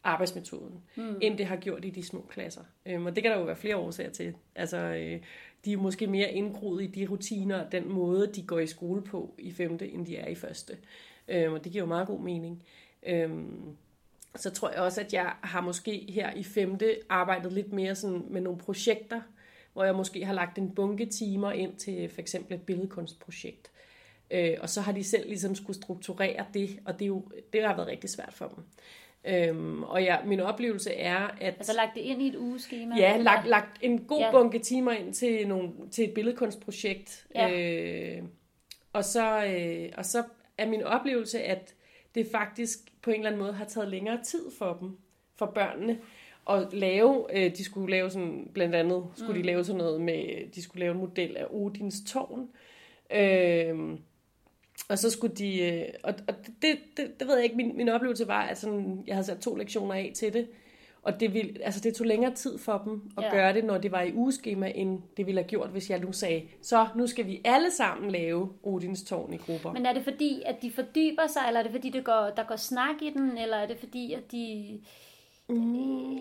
arbejdsmetoden, 0.04 0.80
mm. 0.96 1.18
end 1.20 1.38
det 1.38 1.46
har 1.46 1.56
gjort 1.56 1.84
i 1.84 1.90
de 1.90 2.02
små 2.02 2.26
klasser. 2.30 2.62
Øhm, 2.86 3.06
og 3.06 3.14
det 3.14 3.22
kan 3.22 3.32
der 3.32 3.38
jo 3.38 3.44
være 3.44 3.56
flere 3.56 3.76
årsager 3.76 4.10
til. 4.10 4.34
Altså, 4.54 4.76
øh, 4.78 5.20
de 5.64 5.72
er 5.72 5.76
måske 5.76 6.06
mere 6.06 6.32
indgroet 6.32 6.82
i 6.82 6.86
de 6.86 7.06
rutiner, 7.06 7.70
den 7.70 7.92
måde, 7.92 8.26
de 8.26 8.42
går 8.42 8.58
i 8.58 8.66
skole 8.66 9.02
på 9.02 9.34
i 9.38 9.52
femte, 9.52 9.90
end 9.90 10.06
de 10.06 10.16
er 10.16 10.28
i 10.28 10.34
første. 10.34 10.76
Øhm, 11.28 11.52
og 11.52 11.64
det 11.64 11.72
giver 11.72 11.82
jo 11.82 11.88
meget 11.88 12.06
god 12.06 12.20
mening. 12.20 12.62
Øhm, 13.06 13.76
så 14.36 14.50
tror 14.50 14.70
jeg 14.70 14.78
også, 14.78 15.00
at 15.00 15.12
jeg 15.12 15.32
har 15.42 15.60
måske 15.60 16.06
her 16.08 16.34
i 16.34 16.44
femte 16.44 16.96
arbejdet 17.08 17.52
lidt 17.52 17.72
mere 17.72 17.94
sådan 17.94 18.22
med 18.30 18.40
nogle 18.40 18.58
projekter, 18.58 19.20
hvor 19.72 19.84
jeg 19.84 19.94
måske 19.94 20.24
har 20.24 20.34
lagt 20.34 20.58
en 20.58 20.74
bunke 20.74 21.06
timer 21.06 21.52
ind 21.52 21.76
til 21.76 22.08
for 22.08 22.20
eksempel 22.20 22.54
et 22.54 22.62
billedkunstprojekt. 22.62 23.70
Øh, 24.30 24.56
og 24.60 24.68
så 24.68 24.80
har 24.80 24.92
de 24.92 25.04
selv 25.04 25.28
ligesom 25.28 25.54
skulle 25.54 25.76
strukturere 25.76 26.44
det, 26.54 26.78
og 26.84 26.94
det, 26.94 27.02
er 27.02 27.06
jo, 27.06 27.24
det 27.52 27.62
har 27.62 27.76
været 27.76 27.88
rigtig 27.88 28.10
svært 28.10 28.32
for 28.32 28.48
dem. 28.48 28.64
Øhm, 29.26 29.82
og 29.82 30.02
ja, 30.02 30.16
min 30.24 30.40
oplevelse 30.40 30.92
er, 30.92 31.18
at... 31.40 31.54
Altså 31.54 31.72
lagt 31.76 31.94
det 31.94 32.00
ind 32.00 32.22
i 32.22 32.28
et 32.28 32.36
ugeskema? 32.36 32.96
Ja, 32.96 33.16
lagt, 33.16 33.48
lagt 33.48 33.78
en 33.82 33.98
god 33.98 34.20
ja. 34.20 34.30
bunke 34.30 34.58
timer 34.58 34.92
ind 34.92 35.14
til, 35.14 35.48
nogle, 35.48 35.70
til 35.90 36.04
et 36.04 36.14
billedkunstprojekt. 36.14 37.26
Ja. 37.34 37.50
Øh, 37.50 38.22
og, 38.92 39.04
så, 39.04 39.44
øh, 39.44 39.92
og 39.96 40.04
så 40.04 40.22
er 40.58 40.68
min 40.68 40.82
oplevelse, 40.82 41.42
at 41.42 41.74
det 42.14 42.28
faktisk 42.32 42.78
på 43.02 43.10
en 43.10 43.16
eller 43.16 43.26
anden 43.26 43.42
måde 43.42 43.52
har 43.52 43.64
taget 43.64 43.88
længere 43.88 44.22
tid 44.24 44.50
for 44.58 44.76
dem, 44.80 44.98
for 45.36 45.46
børnene, 45.46 45.98
at 46.50 46.72
lave, 46.72 47.26
øh, 47.32 47.56
de 47.56 47.64
skulle 47.64 47.90
lave 47.90 48.10
sådan, 48.10 48.50
blandt 48.54 48.74
andet 48.74 49.04
skulle 49.14 49.36
mm. 49.36 49.42
de 49.42 49.46
lave 49.46 49.64
sådan 49.64 49.78
noget 49.78 50.00
med, 50.00 50.50
de 50.54 50.62
skulle 50.62 50.80
lave 50.80 50.92
en 50.92 51.00
model 51.00 51.36
af 51.36 51.46
Odins 51.50 52.02
tårn. 52.06 52.48
Øh, 53.10 53.98
og 54.88 54.98
så 54.98 55.10
skulle 55.10 55.34
de, 55.34 55.60
øh, 55.60 55.84
og, 56.02 56.14
og 56.28 56.34
det, 56.62 56.78
det, 56.96 57.20
det 57.20 57.28
ved 57.28 57.34
jeg 57.34 57.44
ikke, 57.44 57.56
min, 57.56 57.76
min 57.76 57.88
oplevelse 57.88 58.28
var, 58.28 58.42
at 58.42 58.58
sådan, 58.58 59.04
jeg 59.06 59.14
havde 59.14 59.26
sat 59.26 59.38
to 59.38 59.54
lektioner 59.54 59.94
af 59.94 60.12
til 60.14 60.32
det, 60.32 60.48
og 61.02 61.20
det, 61.20 61.34
ville, 61.34 61.64
altså 61.64 61.80
det 61.80 61.94
tog 61.94 62.06
længere 62.06 62.34
tid 62.34 62.58
for 62.58 62.82
dem 62.84 63.10
at 63.18 63.24
ja. 63.24 63.30
gøre 63.30 63.52
det, 63.52 63.64
når 63.64 63.78
det 63.78 63.92
var 63.92 64.02
i 64.02 64.12
ugeskema, 64.12 64.72
end 64.74 65.00
det 65.16 65.26
ville 65.26 65.40
have 65.40 65.48
gjort, 65.48 65.70
hvis 65.70 65.90
jeg 65.90 66.00
nu 66.00 66.12
sagde, 66.12 66.42
så 66.62 66.86
nu 66.96 67.06
skal 67.06 67.26
vi 67.26 67.40
alle 67.44 67.70
sammen 67.70 68.10
lave 68.10 68.52
Odins 68.62 69.02
tårn 69.02 69.32
i 69.32 69.36
grupper. 69.36 69.72
Men 69.72 69.86
er 69.86 69.92
det 69.92 70.04
fordi, 70.04 70.42
at 70.46 70.62
de 70.62 70.72
fordyber 70.72 71.26
sig, 71.26 71.42
eller 71.46 71.60
er 71.60 71.62
det 71.64 71.72
fordi, 71.72 71.90
det 71.90 72.04
går, 72.04 72.32
der 72.36 72.44
går 72.48 72.56
snak 72.56 73.02
i 73.02 73.10
den, 73.10 73.38
eller 73.38 73.56
er 73.56 73.66
det 73.66 73.78
fordi, 73.78 74.12
at 74.12 74.32
de... 74.32 74.80
Mm. 75.48 76.18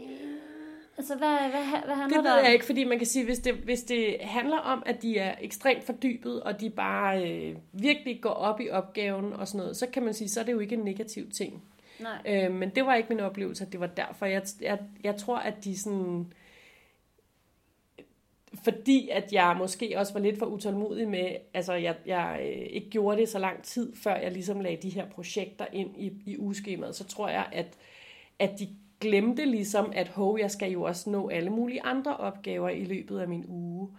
Altså, 0.97 1.15
hvad, 1.15 1.37
hvad, 1.49 1.85
hvad 1.85 1.95
handler 1.95 2.17
det 2.17 2.23
ved 2.23 2.43
jeg 2.43 2.53
ikke, 2.53 2.65
fordi 2.65 2.83
man 2.83 2.97
kan 2.97 3.07
sige, 3.07 3.25
hvis 3.25 3.39
det, 3.39 3.53
hvis 3.53 3.83
det 3.83 4.17
handler 4.21 4.57
om, 4.57 4.83
at 4.85 5.01
de 5.01 5.17
er 5.17 5.35
ekstremt 5.41 5.83
fordybet, 5.83 6.43
og 6.43 6.61
de 6.61 6.69
bare 6.69 7.31
øh, 7.31 7.55
virkelig 7.71 8.21
går 8.21 8.29
op 8.29 8.61
i 8.61 8.69
opgaven 8.69 9.33
og 9.33 9.47
sådan 9.47 9.59
noget, 9.59 9.77
så 9.77 9.87
kan 9.87 10.03
man 10.03 10.13
sige, 10.13 10.29
så 10.29 10.39
er 10.39 10.43
det 10.43 10.51
jo 10.51 10.59
ikke 10.59 10.75
en 10.75 10.83
negativ 10.83 11.31
ting. 11.31 11.63
Nej. 11.99 12.45
Øh, 12.45 12.51
men 12.51 12.69
det 12.69 12.85
var 12.85 12.95
ikke 12.95 13.09
min 13.09 13.19
oplevelse, 13.19 13.65
at 13.65 13.71
det 13.71 13.79
var 13.79 13.87
derfor. 13.87 14.25
Jeg, 14.25 14.43
jeg, 14.61 14.79
jeg 15.03 15.15
tror, 15.15 15.37
at 15.37 15.63
de 15.63 15.77
sådan... 15.77 16.33
Fordi 18.63 19.09
at 19.09 19.33
jeg 19.33 19.55
måske 19.57 19.93
også 19.97 20.13
var 20.13 20.19
lidt 20.19 20.39
for 20.39 20.45
utålmodig 20.45 21.07
med, 21.07 21.35
altså 21.53 21.73
jeg, 21.73 21.95
jeg 22.05 22.39
øh, 22.41 22.67
ikke 22.69 22.89
gjorde 22.89 23.17
det 23.17 23.29
så 23.29 23.39
lang 23.39 23.63
tid, 23.63 23.95
før 23.95 24.15
jeg 24.15 24.31
ligesom 24.31 24.59
lagde 24.59 24.81
de 24.81 24.89
her 24.89 25.09
projekter 25.09 25.65
ind 25.71 25.97
i, 25.97 26.11
i 26.25 26.37
ugeskemaet, 26.37 26.95
så 26.95 27.03
tror 27.03 27.29
jeg, 27.29 27.45
at, 27.51 27.77
at 28.39 28.59
de 28.59 28.67
glemte 29.03 29.45
ligesom, 29.45 29.91
at 29.95 30.07
hov, 30.07 30.39
jeg 30.39 30.51
skal 30.51 30.71
jo 30.71 30.83
også 30.83 31.09
nå 31.09 31.29
alle 31.29 31.49
mulige 31.49 31.83
andre 31.83 32.17
opgaver 32.17 32.69
i 32.69 32.83
løbet 32.83 33.19
af 33.19 33.27
min 33.27 33.45
uge. 33.47 33.89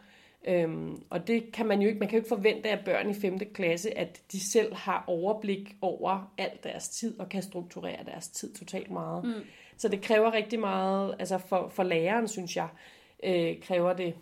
Øhm, 0.48 1.02
og 1.10 1.26
det 1.26 1.52
kan 1.52 1.66
man 1.66 1.82
jo 1.82 1.88
ikke, 1.88 1.98
man 1.98 2.08
kan 2.08 2.16
jo 2.16 2.20
ikke 2.20 2.28
forvente 2.28 2.70
af 2.70 2.84
børn 2.84 3.10
i 3.10 3.14
5. 3.14 3.38
klasse, 3.38 3.98
at 3.98 4.22
de 4.32 4.40
selv 4.40 4.74
har 4.74 5.04
overblik 5.06 5.76
over 5.80 6.32
alt 6.38 6.64
deres 6.64 6.88
tid 6.88 7.20
og 7.20 7.28
kan 7.28 7.42
strukturere 7.42 8.04
deres 8.06 8.28
tid 8.28 8.54
totalt 8.54 8.90
meget. 8.90 9.24
Mm. 9.24 9.44
Så 9.76 9.88
det 9.88 10.02
kræver 10.02 10.32
rigtig 10.32 10.60
meget, 10.60 11.14
altså 11.18 11.38
for, 11.38 11.68
for 11.68 11.82
læreren, 11.82 12.28
synes 12.28 12.56
jeg, 12.56 12.68
øh, 13.24 13.60
kræver 13.60 13.92
det, 13.92 14.14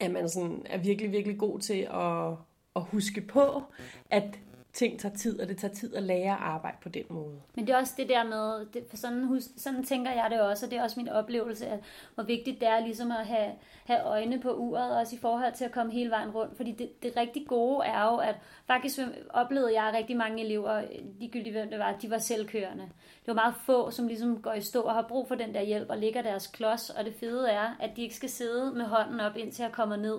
at 0.00 0.10
man 0.10 0.28
sådan 0.28 0.62
er 0.66 0.78
virkelig, 0.78 1.12
virkelig 1.12 1.38
god 1.38 1.58
til 1.58 1.88
at, 1.90 2.30
at 2.76 2.82
huske 2.82 3.20
på, 3.20 3.62
at 4.10 4.38
ting 4.78 5.00
tager 5.00 5.14
tid, 5.14 5.40
og 5.40 5.48
det 5.48 5.56
tager 5.56 5.74
tid 5.74 5.94
at 5.94 6.02
lære 6.02 6.32
at 6.32 6.40
arbejde 6.40 6.76
på 6.82 6.88
den 6.88 7.02
måde. 7.10 7.40
Men 7.54 7.66
det 7.66 7.72
er 7.72 7.76
også 7.76 7.94
det 7.96 8.08
der 8.08 8.24
med, 8.24 8.66
det, 8.74 8.84
for 8.90 8.96
sådan, 8.96 9.40
sådan 9.56 9.84
tænker 9.84 10.12
jeg 10.12 10.26
det 10.30 10.40
også, 10.40 10.66
og 10.66 10.70
det 10.70 10.78
er 10.78 10.82
også 10.82 11.00
min 11.00 11.08
oplevelse, 11.08 11.66
at 11.66 11.80
hvor 12.14 12.24
vigtigt 12.24 12.60
det 12.60 12.68
er 12.68 12.80
ligesom 12.80 13.10
at 13.10 13.26
have, 13.26 13.52
have 13.84 14.00
øjne 14.02 14.40
på 14.40 14.52
uret, 14.52 14.96
også 14.96 15.16
i 15.16 15.18
forhold 15.18 15.52
til 15.52 15.64
at 15.64 15.72
komme 15.72 15.92
hele 15.92 16.10
vejen 16.10 16.30
rundt. 16.30 16.56
Fordi 16.56 16.72
det, 16.72 17.02
det 17.02 17.16
rigtig 17.16 17.46
gode 17.46 17.86
er 17.86 18.04
jo, 18.12 18.16
at 18.16 18.34
faktisk 18.66 18.98
oplevede 19.30 19.82
jeg 19.82 19.94
rigtig 19.94 20.16
mange 20.16 20.44
elever, 20.44 20.82
ligegyldigt 21.18 21.54
hvem 21.54 21.70
det 21.70 21.78
var, 21.78 21.96
de 22.02 22.10
var 22.10 22.18
selvkørende. 22.18 22.84
Det 23.20 23.26
var 23.26 23.34
meget 23.34 23.54
få, 23.66 23.90
som 23.90 24.06
ligesom 24.06 24.42
går 24.42 24.52
i 24.52 24.60
stå 24.60 24.80
og 24.80 24.94
har 24.94 25.06
brug 25.08 25.28
for 25.28 25.34
den 25.34 25.54
der 25.54 25.62
hjælp 25.62 25.90
og 25.90 25.98
ligger 25.98 26.22
deres 26.22 26.46
klods, 26.46 26.90
og 26.90 27.04
det 27.04 27.14
fede 27.14 27.50
er, 27.50 27.76
at 27.80 27.90
de 27.96 28.02
ikke 28.02 28.14
skal 28.14 28.28
sidde 28.28 28.72
med 28.74 28.84
hånden 28.84 29.20
op, 29.20 29.36
indtil 29.36 29.62
jeg 29.62 29.72
kommer 29.72 29.96
ned 29.96 30.18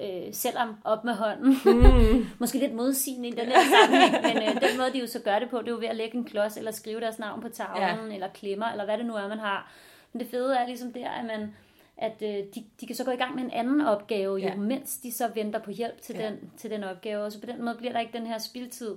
øh, 0.00 0.32
selvom 0.34 0.74
op 0.84 1.04
med 1.04 1.14
hånden. 1.14 1.56
Mm. 1.64 2.26
Måske 2.40 2.58
lidt 2.58 2.74
modsigende 2.74 3.28
i 3.28 3.32
den 3.32 3.46
her 3.46 3.60
sammenhæng, 3.80 4.12
men 4.22 4.48
øh, 4.48 4.70
den 4.70 4.78
måde, 4.78 4.92
de 4.92 4.98
jo 4.98 5.06
så 5.06 5.18
gør 5.18 5.38
det 5.38 5.50
på, 5.50 5.58
det 5.58 5.68
er 5.68 5.72
jo 5.72 5.78
ved 5.78 5.88
at 5.88 5.96
lægge 5.96 6.16
en 6.16 6.24
klods, 6.24 6.56
eller 6.56 6.70
skrive 6.70 7.00
deres 7.00 7.18
navn 7.18 7.40
på 7.40 7.48
tavlen, 7.48 8.08
ja. 8.08 8.14
eller 8.14 8.28
klemmer, 8.28 8.66
eller 8.66 8.84
hvad 8.84 8.98
det 8.98 9.06
nu 9.06 9.14
er, 9.14 9.28
man 9.28 9.38
har. 9.38 9.72
Men 10.12 10.20
det 10.20 10.30
fede 10.30 10.56
er 10.56 10.66
ligesom 10.66 10.92
der, 10.92 11.10
at 11.10 11.24
man 11.24 11.54
at 11.98 12.22
øh, 12.22 12.44
de, 12.54 12.64
de 12.80 12.86
kan 12.86 12.96
så 12.96 13.04
gå 13.04 13.10
i 13.10 13.16
gang 13.16 13.34
med 13.34 13.44
en 13.44 13.50
anden 13.50 13.80
opgave, 13.80 14.38
jo, 14.38 14.48
ja. 14.48 14.56
mens 14.56 14.96
de 14.96 15.12
så 15.12 15.28
venter 15.34 15.58
på 15.58 15.70
hjælp 15.70 16.00
til, 16.00 16.16
ja. 16.16 16.26
den, 16.26 16.50
til 16.56 16.70
den 16.70 16.84
opgave. 16.84 17.24
Og 17.24 17.32
så 17.32 17.40
på 17.40 17.46
den 17.46 17.64
måde 17.64 17.74
bliver 17.74 17.92
der 17.92 18.00
ikke 18.00 18.18
den 18.18 18.26
her 18.26 18.38
spildtid. 18.38 18.96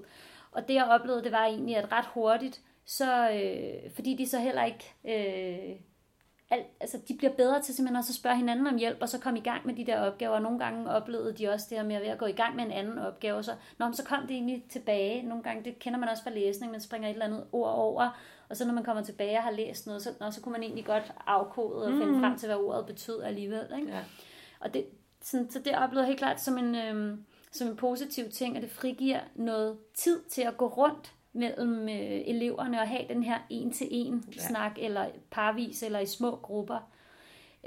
Og 0.51 0.67
det 0.67 0.73
jeg 0.73 0.85
oplevede, 0.85 1.23
det 1.23 1.31
var 1.31 1.45
egentlig, 1.45 1.77
at 1.77 1.91
ret 1.91 2.05
hurtigt, 2.13 2.61
så, 2.85 3.31
øh, 3.31 3.91
fordi 3.95 4.15
de 4.15 4.29
så 4.29 4.39
heller 4.39 4.63
ikke... 4.63 4.93
Øh, 5.05 5.75
alt, 6.51 6.65
altså 6.79 6.99
de 7.07 7.17
bliver 7.17 7.33
bedre 7.33 7.61
til 7.61 7.75
simpelthen 7.75 7.95
også 7.95 8.11
at 8.11 8.15
spørge 8.15 8.37
hinanden 8.37 8.67
om 8.67 8.77
hjælp, 8.77 8.97
og 9.01 9.09
så 9.09 9.19
komme 9.19 9.39
i 9.39 9.41
gang 9.41 9.65
med 9.65 9.75
de 9.75 9.85
der 9.85 9.99
opgaver. 9.99 10.35
Og 10.35 10.41
nogle 10.41 10.59
gange 10.59 10.89
oplevede 10.89 11.33
de 11.33 11.49
også 11.49 11.65
det 11.69 11.77
her 11.77 11.85
med 11.85 11.95
at, 11.95 12.01
at 12.01 12.17
gå 12.17 12.25
i 12.25 12.31
gang 12.31 12.55
med 12.55 12.65
en 12.65 12.71
anden 12.71 12.97
opgave. 12.97 13.37
Og 13.37 13.45
så, 13.45 13.51
når 13.77 13.91
så 13.91 14.03
kom 14.03 14.21
det 14.21 14.31
egentlig 14.31 14.65
tilbage. 14.69 15.23
Nogle 15.23 15.43
gange, 15.43 15.63
det 15.63 15.79
kender 15.79 15.99
man 15.99 16.09
også 16.09 16.23
fra 16.23 16.29
læsning, 16.29 16.71
man 16.71 16.81
springer 16.81 17.09
et 17.09 17.13
eller 17.13 17.25
andet 17.25 17.43
ord 17.51 17.73
over. 17.73 18.09
Og 18.49 18.57
så 18.57 18.65
når 18.65 18.73
man 18.73 18.83
kommer 18.83 19.03
tilbage 19.03 19.37
og 19.37 19.43
har 19.43 19.51
læst 19.51 19.87
noget, 19.87 20.01
så, 20.01 20.09
når, 20.19 20.29
så 20.29 20.41
kunne 20.41 20.53
man 20.53 20.63
egentlig 20.63 20.85
godt 20.85 21.13
afkode 21.27 21.85
og 21.85 21.91
finde 21.91 22.13
mm. 22.13 22.19
frem 22.19 22.37
til, 22.37 22.47
hvad 22.47 22.57
ordet 22.57 22.85
betød 22.85 23.23
alligevel. 23.23 23.65
Ikke? 23.79 23.91
Ja. 23.91 24.03
Og 24.59 24.73
det, 24.73 24.85
sådan, 25.21 25.49
så 25.49 25.59
det 25.59 25.77
oplevede 25.77 26.07
helt 26.07 26.19
klart 26.19 26.41
som 26.41 26.57
en, 26.57 26.75
øh, 26.75 27.17
som 27.51 27.67
en 27.67 27.75
positiv 27.75 28.29
ting, 28.29 28.57
at 28.57 28.63
det 28.63 28.71
frigiver 28.71 29.19
noget 29.35 29.77
tid 29.93 30.21
til 30.29 30.41
at 30.41 30.57
gå 30.57 30.67
rundt 30.67 31.13
mellem 31.33 31.89
øh, 31.89 32.21
eleverne 32.25 32.81
og 32.81 32.87
have 32.87 33.07
den 33.09 33.23
her 33.23 33.37
en-til-en 33.49 34.23
ja. 34.35 34.41
snak, 34.41 34.71
eller 34.77 35.05
parvis, 35.31 35.83
eller 35.83 35.99
i 35.99 36.05
små 36.05 36.35
grupper. 36.35 36.91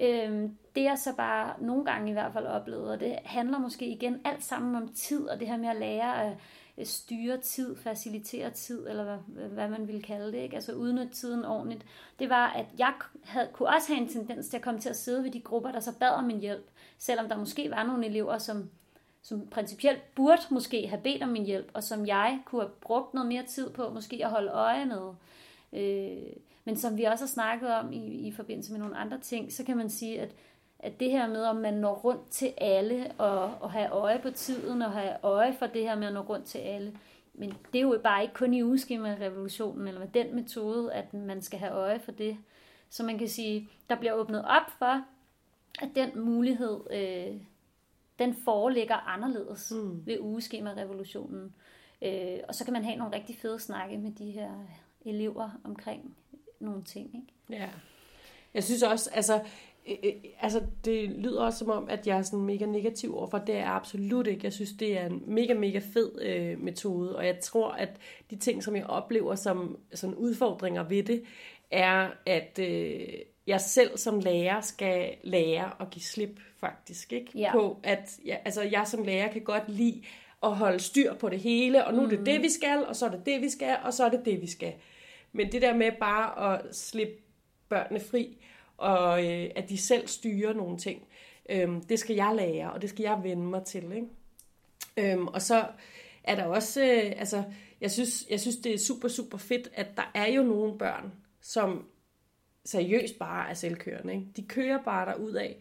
Øhm, 0.00 0.56
det 0.74 0.86
er 0.86 0.94
så 0.94 1.16
bare 1.16 1.54
nogle 1.60 1.84
gange 1.84 2.10
i 2.10 2.12
hvert 2.12 2.32
fald 2.32 2.46
oplevet, 2.46 2.90
og 2.90 3.00
det 3.00 3.18
handler 3.24 3.58
måske 3.58 3.86
igen 3.86 4.20
alt 4.24 4.44
sammen 4.44 4.74
om 4.74 4.88
tid, 4.88 5.28
og 5.28 5.40
det 5.40 5.48
her 5.48 5.56
med 5.56 5.68
at 5.68 5.76
lære 5.76 6.36
at 6.76 6.88
styre 6.88 7.36
tid, 7.36 7.76
facilitere 7.76 8.50
tid, 8.50 8.88
eller 8.88 9.18
hvad, 9.26 9.48
hvad 9.48 9.68
man 9.68 9.88
vil 9.88 10.02
kalde 10.02 10.32
det, 10.32 10.38
ikke? 10.38 10.54
altså 10.54 10.72
udnytte 10.72 11.14
tiden 11.14 11.44
ordentligt, 11.44 11.86
det 12.18 12.30
var, 12.30 12.46
at 12.46 12.66
jeg 12.78 12.92
havde, 13.24 13.48
kunne 13.52 13.68
også 13.68 13.94
have 13.94 14.02
en 14.02 14.08
tendens 14.08 14.48
til 14.48 14.56
at 14.56 14.62
komme 14.62 14.80
til 14.80 14.88
at 14.88 14.96
sidde 14.96 15.24
ved 15.24 15.30
de 15.30 15.40
grupper, 15.40 15.72
der 15.72 15.80
så 15.80 15.98
bad 15.98 16.10
om 16.10 16.30
en 16.30 16.40
hjælp, 16.40 16.70
selvom 16.98 17.28
der 17.28 17.36
måske 17.36 17.70
var 17.70 17.84
nogle 17.84 18.06
elever, 18.06 18.38
som 18.38 18.70
som 19.24 19.46
principielt 19.46 20.14
burde 20.14 20.42
måske 20.50 20.88
have 20.88 21.00
bedt 21.00 21.22
om 21.22 21.28
min 21.28 21.46
hjælp, 21.46 21.70
og 21.74 21.82
som 21.82 22.06
jeg 22.06 22.40
kunne 22.44 22.62
have 22.62 22.72
brugt 22.80 23.14
noget 23.14 23.28
mere 23.28 23.42
tid 23.42 23.70
på, 23.70 23.90
måske 23.90 24.24
at 24.24 24.30
holde 24.30 24.50
øje 24.50 24.86
med. 24.86 25.12
Øh, 25.72 26.32
men 26.64 26.76
som 26.76 26.96
vi 26.96 27.04
også 27.04 27.24
har 27.24 27.28
snakket 27.28 27.70
om 27.70 27.92
i, 27.92 28.28
i 28.28 28.32
forbindelse 28.32 28.72
med 28.72 28.80
nogle 28.80 28.96
andre 28.96 29.18
ting, 29.18 29.52
så 29.52 29.64
kan 29.64 29.76
man 29.76 29.90
sige, 29.90 30.20
at, 30.20 30.34
at 30.78 31.00
det 31.00 31.10
her 31.10 31.28
med, 31.28 31.44
om 31.44 31.56
man 31.56 31.74
når 31.74 31.94
rundt 31.94 32.30
til 32.30 32.52
alle, 32.58 33.12
og, 33.18 33.54
og 33.60 33.72
have 33.72 33.88
øje 33.88 34.18
på 34.18 34.30
tiden, 34.30 34.82
og 34.82 34.92
have 34.92 35.16
øje 35.22 35.54
for 35.58 35.66
det 35.66 35.82
her 35.82 35.96
med 35.96 36.06
at 36.06 36.14
nå 36.14 36.20
rundt 36.20 36.46
til 36.46 36.58
alle, 36.58 36.98
men 37.34 37.54
det 37.72 37.78
er 37.78 37.82
jo 37.82 38.00
bare 38.02 38.22
ikke 38.22 38.34
kun 38.34 38.54
i 38.54 38.62
ugeskema-revolutionen, 38.62 39.88
eller 39.88 40.00
med 40.00 40.08
den 40.08 40.34
metode, 40.34 40.92
at 40.92 41.14
man 41.14 41.42
skal 41.42 41.58
have 41.58 41.72
øje 41.72 42.00
for 42.00 42.12
det. 42.12 42.36
Så 42.90 43.02
man 43.02 43.18
kan 43.18 43.28
sige, 43.28 43.68
der 43.88 43.96
bliver 43.96 44.12
åbnet 44.12 44.44
op 44.44 44.70
for, 44.78 45.04
at 45.82 45.88
den 45.94 46.10
mulighed 46.14 46.80
øh, 46.90 47.40
den 48.18 48.34
foreligger 48.34 48.94
anderledes 48.94 49.72
mm. 49.72 50.06
ved 50.06 50.18
ugeskema-revolutionen. 50.20 51.54
Øh, 52.02 52.38
og 52.48 52.54
så 52.54 52.64
kan 52.64 52.72
man 52.72 52.84
have 52.84 52.96
nogle 52.96 53.16
rigtig 53.16 53.36
fede 53.36 53.58
snakke 53.58 53.98
med 53.98 54.12
de 54.12 54.30
her 54.30 54.50
elever 55.04 55.60
omkring 55.64 56.16
nogle 56.60 56.82
ting. 56.82 57.14
Ikke? 57.14 57.62
Ja. 57.62 57.68
Jeg 58.54 58.64
synes 58.64 58.82
også, 58.82 59.10
altså, 59.12 59.42
øh, 59.88 59.96
øh, 60.04 60.12
altså, 60.40 60.62
det 60.84 61.10
lyder 61.10 61.42
også 61.42 61.58
som 61.58 61.70
om, 61.70 61.88
at 61.88 62.06
jeg 62.06 62.18
er 62.18 62.22
sådan 62.22 62.44
mega 62.44 62.66
negativ 62.66 63.16
overfor. 63.16 63.38
Det 63.38 63.54
er 63.54 63.58
jeg 63.58 63.74
absolut 63.74 64.26
ikke. 64.26 64.44
Jeg 64.44 64.52
synes, 64.52 64.72
det 64.72 64.98
er 64.98 65.06
en 65.06 65.22
mega, 65.26 65.54
mega 65.54 65.78
fed 65.78 66.20
øh, 66.22 66.60
metode. 66.60 67.16
Og 67.16 67.26
jeg 67.26 67.40
tror, 67.40 67.70
at 67.70 67.90
de 68.30 68.36
ting, 68.36 68.62
som 68.62 68.76
jeg 68.76 68.86
oplever 68.86 69.34
som 69.34 69.78
sådan 69.94 70.14
udfordringer 70.14 70.82
ved 70.82 71.02
det, 71.02 71.24
er, 71.70 72.10
at 72.26 72.58
øh, 72.58 73.08
jeg 73.46 73.60
selv 73.60 73.96
som 73.98 74.18
lærer 74.18 74.60
skal 74.60 75.14
lære 75.22 75.70
at 75.80 75.90
give 75.90 76.02
slip 76.02 76.40
faktisk, 76.56 77.12
ikke? 77.12 77.30
Ja. 77.34 77.52
På 77.52 77.78
at, 77.82 78.18
ja, 78.24 78.36
altså 78.44 78.62
jeg 78.62 78.86
som 78.86 79.02
lærer 79.02 79.32
kan 79.32 79.42
godt 79.42 79.68
lide 79.68 80.02
at 80.42 80.56
holde 80.56 80.80
styr 80.80 81.14
på 81.14 81.28
det 81.28 81.40
hele, 81.40 81.84
og 81.86 81.94
nu 81.94 82.00
mm. 82.00 82.06
er 82.06 82.10
det 82.10 82.26
det, 82.26 82.42
vi 82.42 82.50
skal, 82.50 82.86
og 82.86 82.96
så 82.96 83.06
er 83.06 83.10
det 83.10 83.26
det, 83.26 83.40
vi 83.40 83.48
skal, 83.48 83.76
og 83.84 83.94
så 83.94 84.04
er 84.04 84.10
det 84.10 84.24
det, 84.24 84.40
vi 84.40 84.46
skal. 84.46 84.74
Men 85.32 85.52
det 85.52 85.62
der 85.62 85.74
med 85.74 85.92
bare 86.00 86.54
at 86.54 86.76
slippe 86.76 87.14
børnene 87.68 88.00
fri, 88.00 88.36
og 88.76 89.24
øh, 89.26 89.50
at 89.56 89.68
de 89.68 89.78
selv 89.78 90.08
styrer 90.08 90.52
nogle 90.52 90.78
ting, 90.78 91.02
øh, 91.48 91.68
det 91.88 91.98
skal 91.98 92.16
jeg 92.16 92.34
lære, 92.36 92.72
og 92.72 92.82
det 92.82 92.90
skal 92.90 93.02
jeg 93.02 93.20
vende 93.22 93.42
mig 93.42 93.64
til, 93.64 93.92
ikke? 93.92 94.06
Øhm, 94.96 95.26
og 95.26 95.42
så 95.42 95.66
er 96.24 96.34
der 96.34 96.44
også, 96.44 96.82
øh, 96.82 97.12
altså, 97.16 97.42
jeg 97.80 97.90
synes, 97.90 98.26
jeg 98.30 98.40
synes, 98.40 98.56
det 98.56 98.74
er 98.74 98.78
super, 98.78 99.08
super 99.08 99.38
fedt, 99.38 99.68
at 99.74 99.96
der 99.96 100.10
er 100.14 100.26
jo 100.26 100.42
nogle 100.42 100.78
børn, 100.78 101.12
som 101.40 101.86
seriøst 102.64 103.18
bare 103.18 103.50
er 103.50 103.54
selvkørende. 103.54 104.14
Ikke? 104.14 104.26
De 104.36 104.42
kører 104.42 104.82
bare 104.82 105.20
ud 105.20 105.32
af, 105.32 105.56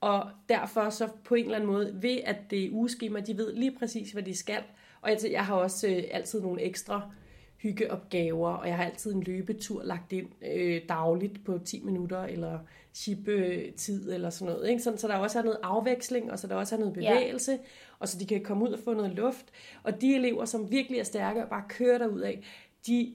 og 0.00 0.30
derfor 0.48 0.90
så 0.90 1.08
på 1.24 1.34
en 1.34 1.44
eller 1.44 1.56
anden 1.56 1.70
måde, 1.70 1.98
ved 2.02 2.18
at 2.24 2.36
det 2.50 2.64
er 2.64 2.70
ugeskema, 2.70 3.20
de 3.20 3.38
ved 3.38 3.54
lige 3.54 3.76
præcis, 3.78 4.12
hvad 4.12 4.22
de 4.22 4.36
skal. 4.36 4.62
Og 5.02 5.10
jeg, 5.10 5.18
jeg 5.30 5.46
har 5.46 5.54
også 5.54 5.88
øh, 5.88 6.04
altid 6.10 6.40
nogle 6.40 6.62
ekstra 6.62 7.10
hyggeopgaver, 7.56 8.50
og 8.50 8.68
jeg 8.68 8.76
har 8.76 8.84
altid 8.84 9.14
en 9.14 9.22
løbetur 9.22 9.82
lagt 9.82 10.12
ind 10.12 10.28
øh, 10.52 10.80
dagligt 10.88 11.44
på 11.44 11.58
10 11.64 11.82
minutter, 11.84 12.22
eller 12.22 12.58
chip-tid, 12.94 14.12
eller 14.12 14.30
sådan 14.30 14.54
noget. 14.54 14.68
Ikke? 14.68 14.82
Sådan, 14.82 14.98
så 14.98 15.08
der 15.08 15.14
også 15.14 15.38
er 15.38 15.42
noget 15.42 15.58
afveksling, 15.62 16.32
og 16.32 16.38
så 16.38 16.46
der 16.46 16.54
også 16.54 16.74
er 16.74 16.78
noget 16.78 16.94
bevægelse, 16.94 17.52
ja. 17.52 17.58
og 17.98 18.08
så 18.08 18.18
de 18.18 18.26
kan 18.26 18.42
komme 18.42 18.64
ud 18.64 18.72
og 18.72 18.78
få 18.84 18.94
noget 18.94 19.14
luft. 19.14 19.46
Og 19.82 20.00
de 20.00 20.14
elever, 20.14 20.44
som 20.44 20.70
virkelig 20.70 20.98
er 20.98 21.04
stærke 21.04 21.42
og 21.42 21.48
bare 21.48 21.64
kører 21.68 22.06
ud 22.06 22.20
af, 22.20 22.42
de 22.86 23.14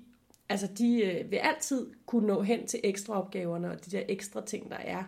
altså 0.52 0.68
de 0.68 1.02
øh, 1.02 1.32
vil 1.32 1.38
altid 1.38 1.88
kunne 2.06 2.28
nå 2.28 2.42
hen 2.42 2.68
til 2.68 2.80
ekstra 2.84 3.22
opgaverne 3.22 3.72
og 3.72 3.86
de 3.86 3.92
der 3.92 4.04
ekstra 4.10 4.46
ting, 4.46 4.70
der 4.70 4.78
er. 4.78 5.04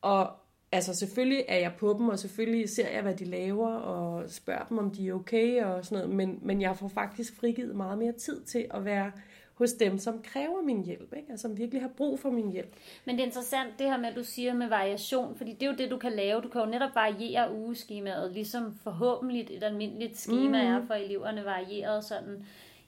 Og 0.00 0.30
altså 0.72 0.94
selvfølgelig 0.94 1.44
er 1.48 1.58
jeg 1.58 1.72
på 1.78 1.96
dem, 1.98 2.08
og 2.08 2.18
selvfølgelig 2.18 2.68
ser 2.68 2.88
jeg, 2.88 3.02
hvad 3.02 3.14
de 3.14 3.24
laver, 3.24 3.74
og 3.74 4.30
spørger 4.30 4.64
dem, 4.64 4.78
om 4.78 4.90
de 4.90 5.08
er 5.08 5.12
okay 5.12 5.62
og 5.64 5.84
sådan 5.84 5.98
noget, 6.04 6.16
men, 6.16 6.38
men 6.42 6.60
jeg 6.60 6.76
får 6.76 6.88
faktisk 6.88 7.36
frigivet 7.36 7.76
meget 7.76 7.98
mere 7.98 8.12
tid 8.12 8.42
til 8.42 8.66
at 8.70 8.84
være 8.84 9.12
hos 9.54 9.72
dem, 9.72 9.98
som 9.98 10.22
kræver 10.22 10.62
min 10.62 10.84
hjælp, 10.84 11.12
ikke? 11.16 11.30
Altså, 11.30 11.48
som 11.48 11.58
virkelig 11.58 11.82
har 11.82 11.90
brug 11.96 12.20
for 12.20 12.30
min 12.30 12.52
hjælp. 12.52 12.76
Men 13.04 13.14
det 13.14 13.22
er 13.22 13.26
interessant 13.26 13.78
det 13.78 13.86
her 13.86 13.98
med, 13.98 14.08
at 14.08 14.16
du 14.16 14.24
siger 14.24 14.54
med 14.54 14.68
variation, 14.68 15.36
fordi 15.36 15.52
det 15.52 15.62
er 15.62 15.70
jo 15.70 15.76
det, 15.78 15.90
du 15.90 15.98
kan 15.98 16.12
lave. 16.12 16.40
Du 16.40 16.48
kan 16.48 16.60
jo 16.60 16.66
netop 16.66 16.94
variere 16.94 17.54
ugeskemaet, 17.54 18.32
ligesom 18.32 18.78
forhåbentlig 18.82 19.46
et 19.50 19.62
almindeligt 19.62 20.16
schema 20.16 20.62
mm. 20.62 20.74
er 20.74 20.86
for 20.86 20.94
eleverne 20.94 21.44
varieret 21.44 22.04
sådan 22.04 22.44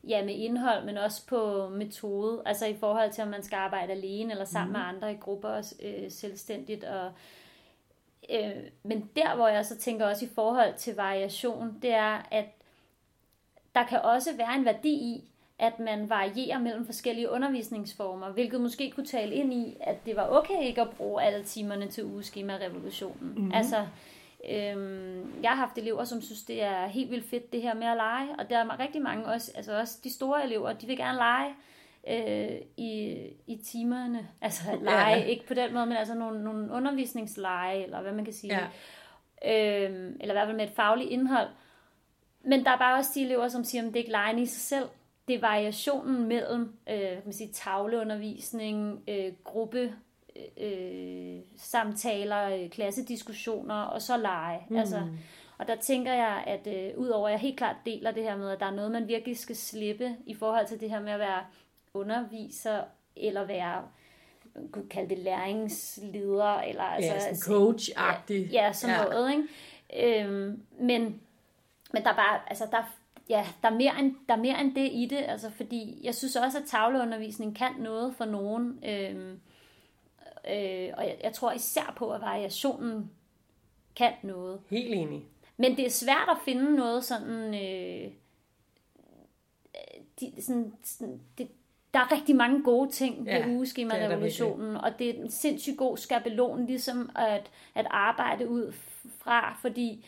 ja, 0.08 0.24
med 0.24 0.34
indhold, 0.34 0.84
men 0.84 0.96
også 0.96 1.26
på 1.26 1.68
metode. 1.68 2.42
Altså 2.46 2.66
i 2.66 2.76
forhold 2.76 3.12
til, 3.12 3.24
om 3.24 3.30
man 3.30 3.42
skal 3.42 3.56
arbejde 3.56 3.92
alene 3.92 4.32
eller 4.32 4.44
sammen 4.44 4.72
mm. 4.72 4.78
med 4.78 4.86
andre 4.86 5.12
i 5.12 5.16
grupper 5.16 5.74
øh, 5.82 6.10
selvstændigt. 6.10 6.84
Og, 6.84 7.12
øh, 8.30 8.56
men 8.82 9.10
der, 9.16 9.36
hvor 9.36 9.48
jeg 9.48 9.66
så 9.66 9.76
tænker 9.76 10.06
også 10.06 10.24
i 10.24 10.30
forhold 10.34 10.74
til 10.74 10.96
variation, 10.96 11.78
det 11.82 11.94
er, 11.94 12.26
at 12.30 12.46
der 13.74 13.86
kan 13.86 14.02
også 14.02 14.36
være 14.36 14.54
en 14.54 14.64
værdi 14.64 14.92
i, 14.92 15.24
at 15.58 15.78
man 15.78 16.10
varierer 16.10 16.58
mellem 16.58 16.86
forskellige 16.86 17.30
undervisningsformer, 17.30 18.30
hvilket 18.30 18.60
måske 18.60 18.90
kunne 18.90 19.06
tale 19.06 19.34
ind 19.34 19.52
i, 19.52 19.76
at 19.80 20.06
det 20.06 20.16
var 20.16 20.28
okay 20.28 20.62
ikke 20.62 20.80
at 20.80 20.90
bruge 20.90 21.22
alle 21.22 21.44
timerne 21.44 21.86
til 21.86 22.04
ugeskema-revolutionen. 22.04 23.32
Mm-hmm. 23.36 23.52
Altså, 23.54 23.86
Øhm, 24.48 25.42
jeg 25.42 25.50
har 25.50 25.56
haft 25.56 25.78
elever, 25.78 26.04
som 26.04 26.22
synes, 26.22 26.42
det 26.42 26.62
er 26.62 26.86
helt 26.86 27.10
vildt 27.10 27.30
fedt, 27.30 27.52
det 27.52 27.62
her 27.62 27.74
med 27.74 27.86
at 27.86 27.96
lege. 27.96 28.28
Og 28.38 28.50
der 28.50 28.58
er 28.58 28.78
rigtig 28.78 29.02
mange, 29.02 29.26
også, 29.26 29.52
altså 29.54 29.78
også 29.78 29.98
de 30.04 30.12
store 30.12 30.44
elever, 30.44 30.72
de 30.72 30.86
vil 30.86 30.96
gerne 30.96 31.18
lege 31.18 31.54
øh, 32.08 32.60
i, 32.76 33.16
i 33.46 33.56
timerne. 33.64 34.28
Altså 34.42 34.62
lege, 34.82 35.16
ja. 35.16 35.24
ikke 35.24 35.46
på 35.46 35.54
den 35.54 35.74
måde, 35.74 35.86
men 35.86 35.96
altså 35.96 36.14
nogle, 36.14 36.44
nogle 36.44 36.72
undervisningslege, 36.72 37.82
eller 37.84 38.02
hvad 38.02 38.12
man 38.12 38.24
kan 38.24 38.34
sige. 38.34 38.54
Ja. 38.54 39.86
Øhm, 39.86 40.16
eller 40.20 40.34
i 40.34 40.36
hvert 40.36 40.46
fald 40.46 40.56
med 40.56 40.64
et 40.64 40.74
fagligt 40.76 41.10
indhold. 41.10 41.48
Men 42.44 42.64
der 42.64 42.70
er 42.70 42.78
bare 42.78 42.98
også 42.98 43.10
de 43.14 43.22
elever, 43.22 43.48
som 43.48 43.64
siger, 43.64 43.82
at 43.82 43.86
det 43.86 43.96
er 43.96 44.00
ikke 44.00 44.10
lejen 44.10 44.38
i 44.38 44.46
sig 44.46 44.60
selv. 44.60 44.88
Det 45.28 45.36
er 45.36 45.40
variationen 45.40 46.28
mellem 46.28 46.76
øh, 46.90 46.98
kan 46.98 47.22
man 47.24 47.32
sige, 47.32 47.52
tavleundervisning, 47.52 49.02
øh, 49.08 49.32
gruppe 49.44 49.94
øh, 50.60 51.40
samtaler, 51.56 52.48
øh, 52.48 52.70
klassediskussioner 52.70 53.82
og 53.82 54.02
så 54.02 54.16
lege. 54.16 54.66
Mm. 54.68 54.76
Altså, 54.76 55.02
og 55.58 55.68
der 55.68 55.76
tænker 55.76 56.12
jeg, 56.12 56.44
at 56.46 56.66
øh, 56.66 56.98
udover 56.98 57.28
at 57.28 57.32
jeg 57.32 57.40
helt 57.40 57.56
klart 57.56 57.76
deler 57.86 58.10
det 58.10 58.22
her 58.22 58.36
med, 58.36 58.50
at 58.50 58.60
der 58.60 58.66
er 58.66 58.74
noget, 58.74 58.92
man 58.92 59.08
virkelig 59.08 59.38
skal 59.38 59.56
slippe 59.56 60.16
i 60.26 60.34
forhold 60.34 60.66
til 60.66 60.80
det 60.80 60.90
her 60.90 61.00
med 61.00 61.12
at 61.12 61.18
være 61.18 61.42
underviser 61.94 62.82
eller 63.16 63.44
være 63.44 63.82
man 64.54 64.68
kunne 64.68 64.88
kalde 64.88 65.08
det 65.08 65.18
læringsleder, 65.18 66.60
eller 66.60 66.84
ja, 66.84 67.12
altså, 67.12 67.28
sådan 67.34 67.56
coach-agtig. 67.56 68.52
Ja, 68.52 68.64
ja, 68.64 68.72
sådan 68.72 68.96
ja. 68.96 69.04
noget, 69.04 69.32
ikke? 69.32 70.24
Øhm, 70.24 70.62
men, 70.80 71.20
men 71.92 72.02
der 72.02 72.10
er 72.10 72.16
bare, 72.16 72.40
altså 72.46 72.66
der, 72.70 72.96
ja, 73.28 73.46
der 73.62 73.68
er, 73.68 73.74
mere 73.74 73.98
end, 73.98 74.14
der 74.28 74.34
er 74.34 74.38
mere 74.38 74.60
end 74.60 74.74
det 74.74 74.90
i 74.92 75.06
det, 75.10 75.24
altså 75.28 75.50
fordi 75.50 76.00
jeg 76.02 76.14
synes 76.14 76.36
også, 76.36 76.58
at 76.58 76.64
tavleundervisning 76.64 77.56
kan 77.56 77.72
noget 77.78 78.14
for 78.14 78.24
nogen. 78.24 78.84
Øhm, 78.84 79.40
Øh, 80.48 80.88
og 80.96 81.04
jeg, 81.04 81.16
jeg 81.22 81.32
tror 81.32 81.52
især 81.52 81.94
på, 81.96 82.10
at 82.10 82.20
variationen 82.20 83.10
kan 83.96 84.12
noget. 84.22 84.60
Helt 84.70 84.94
enig. 84.94 85.24
Men 85.56 85.76
det 85.76 85.86
er 85.86 85.90
svært 85.90 86.28
at 86.30 86.36
finde 86.44 86.76
noget 86.76 87.04
sådan... 87.04 87.54
Øh, 87.54 88.10
de, 90.20 90.42
sådan, 90.42 90.72
sådan 90.84 91.20
det, 91.38 91.48
der 91.94 92.00
er 92.00 92.12
rigtig 92.12 92.36
mange 92.36 92.62
gode 92.62 92.90
ting 92.90 93.26
ved 93.26 93.32
Ja, 93.32 93.48
ugeskema-revolutionen, 93.48 94.76
og 94.76 94.98
det 94.98 95.10
er 95.10 95.22
en 95.22 95.30
sindssygt 95.30 95.76
god 95.76 95.96
skabelon 95.96 96.66
ligesom 96.66 97.10
at, 97.16 97.50
at 97.74 97.86
arbejde 97.90 98.48
ud 98.48 98.72
fra, 99.18 99.58
fordi 99.60 100.04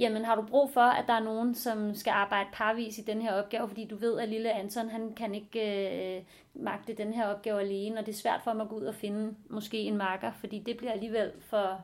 jamen 0.00 0.24
har 0.24 0.34
du 0.34 0.42
brug 0.42 0.70
for, 0.72 0.80
at 0.80 1.04
der 1.06 1.12
er 1.14 1.20
nogen, 1.20 1.54
som 1.54 1.94
skal 1.94 2.10
arbejde 2.10 2.48
parvis 2.52 2.98
i 2.98 3.02
den 3.02 3.22
her 3.22 3.32
opgave, 3.32 3.68
fordi 3.68 3.84
du 3.84 3.96
ved, 3.96 4.18
at 4.18 4.28
lille 4.28 4.52
Anton, 4.52 4.88
han 4.90 5.14
kan 5.14 5.34
ikke 5.34 6.16
øh, 6.16 6.22
magte 6.54 6.92
den 6.94 7.12
her 7.12 7.26
opgave 7.26 7.60
alene, 7.60 7.98
og 8.00 8.06
det 8.06 8.12
er 8.12 8.16
svært 8.16 8.40
for 8.44 8.50
ham 8.50 8.60
at 8.60 8.68
gå 8.68 8.76
ud 8.76 8.84
og 8.84 8.94
finde 8.94 9.34
måske 9.48 9.78
en 9.78 9.96
marker, 9.96 10.32
fordi 10.32 10.58
det 10.58 10.76
bliver 10.76 10.92
alligevel 10.92 11.32
for, 11.40 11.80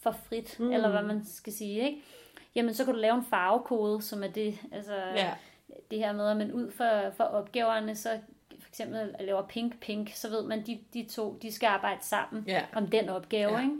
for 0.00 0.10
frit, 0.10 0.56
mm. 0.60 0.72
eller 0.72 0.90
hvad 0.90 1.02
man 1.02 1.24
skal 1.24 1.52
sige, 1.52 1.80
ikke? 1.86 2.02
Jamen, 2.54 2.74
så 2.74 2.84
kan 2.84 2.94
du 2.94 3.00
lave 3.00 3.14
en 3.14 3.24
farvekode, 3.24 4.02
som 4.02 4.22
er 4.24 4.28
det, 4.28 4.54
altså 4.72 4.94
Ja. 4.94 5.34
det 5.90 5.98
her 5.98 6.12
med, 6.12 6.28
at 6.30 6.36
man 6.36 6.52
ud 6.52 6.70
for, 6.70 7.10
for 7.16 7.24
opgaverne, 7.24 7.96
så 7.96 8.08
for 8.60 8.68
eksempel 8.68 9.14
laver 9.20 9.42
pink 9.42 9.80
pink, 9.80 10.10
så 10.14 10.28
ved 10.30 10.42
man, 10.42 10.66
de, 10.66 10.78
de 10.94 11.06
to, 11.10 11.38
de 11.42 11.52
skal 11.52 11.66
arbejde 11.66 12.04
sammen 12.04 12.44
Ja. 12.46 12.62
om 12.74 12.86
den 12.86 13.08
opgave, 13.08 13.52
ja. 13.52 13.62
ikke? 13.62 13.74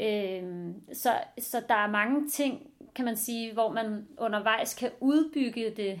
Øhm, 0.00 0.74
så, 0.94 1.10
så 1.38 1.62
der 1.68 1.74
er 1.74 1.90
mange 1.90 2.30
ting, 2.30 2.70
kan 2.94 3.04
man 3.04 3.16
sige, 3.16 3.52
hvor 3.52 3.72
man 3.72 4.06
undervejs 4.18 4.74
kan 4.74 4.90
udbygge 5.00 5.70
det, 5.70 6.00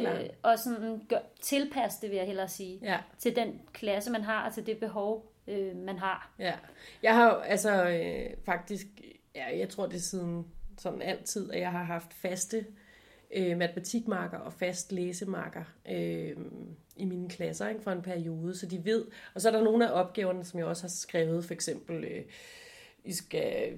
klart. 0.00 0.20
og 0.42 0.58
sådan 0.58 1.00
gør, 1.08 1.18
tilpasse 1.40 2.00
det, 2.02 2.10
vil 2.10 2.16
jeg 2.16 2.26
hellere 2.26 2.48
sige, 2.48 2.78
Ja. 2.82 2.98
til 3.18 3.36
den 3.36 3.60
klasse, 3.72 4.12
man 4.12 4.22
har, 4.22 4.46
og 4.48 4.54
til 4.54 4.66
det 4.66 4.78
behov, 4.78 5.32
øh, 5.48 5.76
man 5.76 5.98
har. 5.98 6.30
Ja, 6.38 6.54
jeg 7.02 7.14
har 7.14 7.34
jo 7.34 7.40
altså 7.40 7.88
øh, 7.88 8.36
faktisk, 8.44 8.86
ja, 9.34 9.58
jeg 9.58 9.68
tror 9.68 9.86
det 9.86 9.96
er 9.96 10.00
siden 10.00 10.46
sådan 10.78 11.02
altid, 11.02 11.50
at 11.52 11.60
jeg 11.60 11.70
har 11.70 11.82
haft 11.84 12.14
faste 12.14 12.66
øh, 13.36 13.56
matematikmarker 13.56 14.38
og 14.38 14.52
fast 14.52 14.92
læsemarker 14.92 15.64
øh, 15.90 16.36
i 16.96 17.04
mine 17.04 17.28
klasser 17.28 17.68
ikke, 17.68 17.82
for 17.82 17.90
en 17.90 18.02
periode, 18.02 18.54
så 18.54 18.66
de 18.66 18.84
ved. 18.84 19.04
Og 19.34 19.40
så 19.40 19.48
er 19.48 19.52
der 19.52 19.64
nogle 19.64 19.88
af 19.88 20.00
opgaverne, 20.00 20.44
som 20.44 20.58
jeg 20.58 20.66
også 20.66 20.82
har 20.82 20.88
skrevet, 20.88 21.44
for 21.44 21.54
eksempel, 21.54 22.04
øh, 22.04 22.22
I 23.06 23.12
skal 23.12 23.72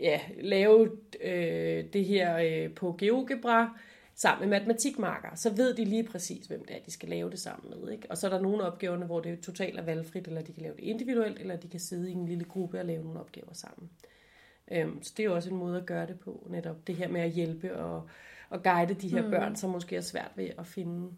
ja, 0.00 0.20
lave 0.40 0.90
øh, 1.20 1.84
det 1.92 2.04
her 2.04 2.38
øh, 2.38 2.74
på 2.74 2.96
GeoGebra 2.98 3.78
sammen 4.14 4.48
med 4.48 4.58
matematikmarker, 4.58 5.28
så 5.34 5.50
ved 5.50 5.74
de 5.74 5.84
lige 5.84 6.04
præcis, 6.04 6.46
hvem 6.46 6.64
det 6.64 6.76
er, 6.76 6.80
de 6.86 6.90
skal 6.90 7.08
lave 7.08 7.30
det 7.30 7.38
sammen 7.38 7.70
med. 7.70 7.92
Ikke? 7.92 8.10
Og 8.10 8.18
så 8.18 8.26
er 8.26 8.30
der 8.30 8.40
nogle 8.40 8.62
opgaverne, 8.62 9.06
hvor 9.06 9.20
det 9.20 9.32
er 9.32 9.36
totalt 9.36 9.78
er 9.78 9.82
valgfrit, 9.82 10.26
eller 10.26 10.42
de 10.42 10.52
kan 10.52 10.62
lave 10.62 10.74
det 10.76 10.82
individuelt, 10.82 11.38
eller 11.38 11.56
de 11.56 11.68
kan 11.68 11.80
sidde 11.80 12.10
i 12.10 12.12
en 12.12 12.26
lille 12.26 12.44
gruppe 12.44 12.78
og 12.78 12.84
lave 12.84 13.04
nogle 13.04 13.20
opgaver 13.20 13.52
sammen. 13.52 13.90
Øhm, 14.70 15.02
så 15.02 15.12
det 15.16 15.22
er 15.22 15.24
jo 15.24 15.34
også 15.34 15.50
en 15.50 15.56
måde 15.56 15.78
at 15.78 15.86
gøre 15.86 16.06
det 16.06 16.20
på, 16.20 16.46
netop 16.50 16.86
det 16.86 16.96
her 16.96 17.08
med 17.08 17.20
at 17.20 17.30
hjælpe 17.30 17.76
og, 17.76 18.08
og 18.50 18.62
guide 18.62 18.94
de 18.94 19.08
her 19.08 19.22
mm. 19.22 19.30
børn, 19.30 19.56
som 19.56 19.70
måske 19.70 19.96
er 19.96 20.00
svært 20.00 20.30
ved 20.36 20.50
at 20.58 20.66
finde. 20.66 21.10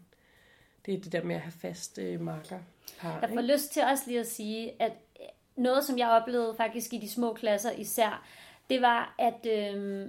Det 0.85 0.93
er 0.93 1.01
det 1.01 1.11
der 1.11 1.23
med 1.23 1.35
at 1.35 1.41
have 1.41 1.51
fast 1.51 1.99
øh, 1.99 2.21
marker. 2.21 2.59
Par, 2.99 3.19
Jeg 3.19 3.29
får 3.29 3.41
lyst 3.41 3.73
til 3.73 3.83
også 3.91 4.03
lige 4.07 4.19
at 4.19 4.27
sige, 4.27 4.81
at 4.81 4.91
noget, 5.55 5.83
som 5.83 5.97
jeg 5.97 6.09
oplevede 6.09 6.53
faktisk 6.57 6.93
i 6.93 6.97
de 6.97 7.09
små 7.09 7.33
klasser 7.33 7.71
især, 7.71 8.25
det 8.69 8.81
var, 8.81 9.15
at 9.19 9.47
øh, 9.49 10.05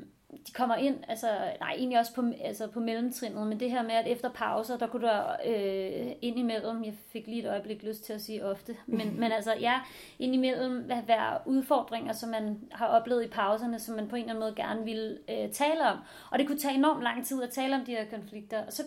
de 0.47 0.53
kommer 0.53 0.77
ind, 0.77 0.97
altså, 1.09 1.27
nej, 1.61 1.73
egentlig 1.77 1.99
også 1.99 2.15
på, 2.15 2.25
altså 2.45 2.67
på 2.67 2.81
mellemtrinnet, 2.81 3.47
men 3.47 3.61
det 3.61 3.71
her 3.71 3.83
med, 3.83 3.91
at 3.91 4.07
efter 4.07 4.29
pauser, 4.29 4.79
der 4.79 4.87
kunne 4.87 5.07
der 5.07 5.37
øh, 5.47 6.13
ind 6.23 6.39
imellem, 6.39 6.85
jeg 6.85 6.95
fik 7.13 7.27
lige 7.27 7.43
et 7.43 7.49
øjeblik 7.49 7.83
lyst 7.83 8.05
til 8.05 8.13
at 8.13 8.21
sige 8.21 8.45
ofte, 8.45 8.77
men, 8.87 9.15
men 9.21 9.33
altså, 9.33 9.55
ja, 9.61 9.81
ind 10.19 10.35
imellem 10.35 10.79
hvad- 10.79 11.03
være 11.07 11.39
udfordringer, 11.47 12.13
som 12.13 12.29
man 12.29 12.61
har 12.71 12.87
oplevet 12.87 13.25
i 13.25 13.29
pauserne, 13.29 13.79
som 13.79 13.95
man 13.97 14.09
på 14.09 14.17
en 14.17 14.23
eller 14.23 14.35
anden 14.35 14.45
måde 14.45 14.55
gerne 14.57 14.85
ville 14.85 15.19
øh, 15.31 15.51
tale 15.51 15.83
om. 15.83 15.99
Og 16.31 16.39
det 16.39 16.47
kunne 16.47 16.59
tage 16.59 16.75
enormt 16.75 17.03
lang 17.03 17.27
tid 17.27 17.43
at 17.43 17.51
tale 17.51 17.77
om 17.77 17.85
de 17.85 17.93
her 17.93 18.05
konflikter, 18.11 18.67
og 18.67 18.73
så 18.73 18.83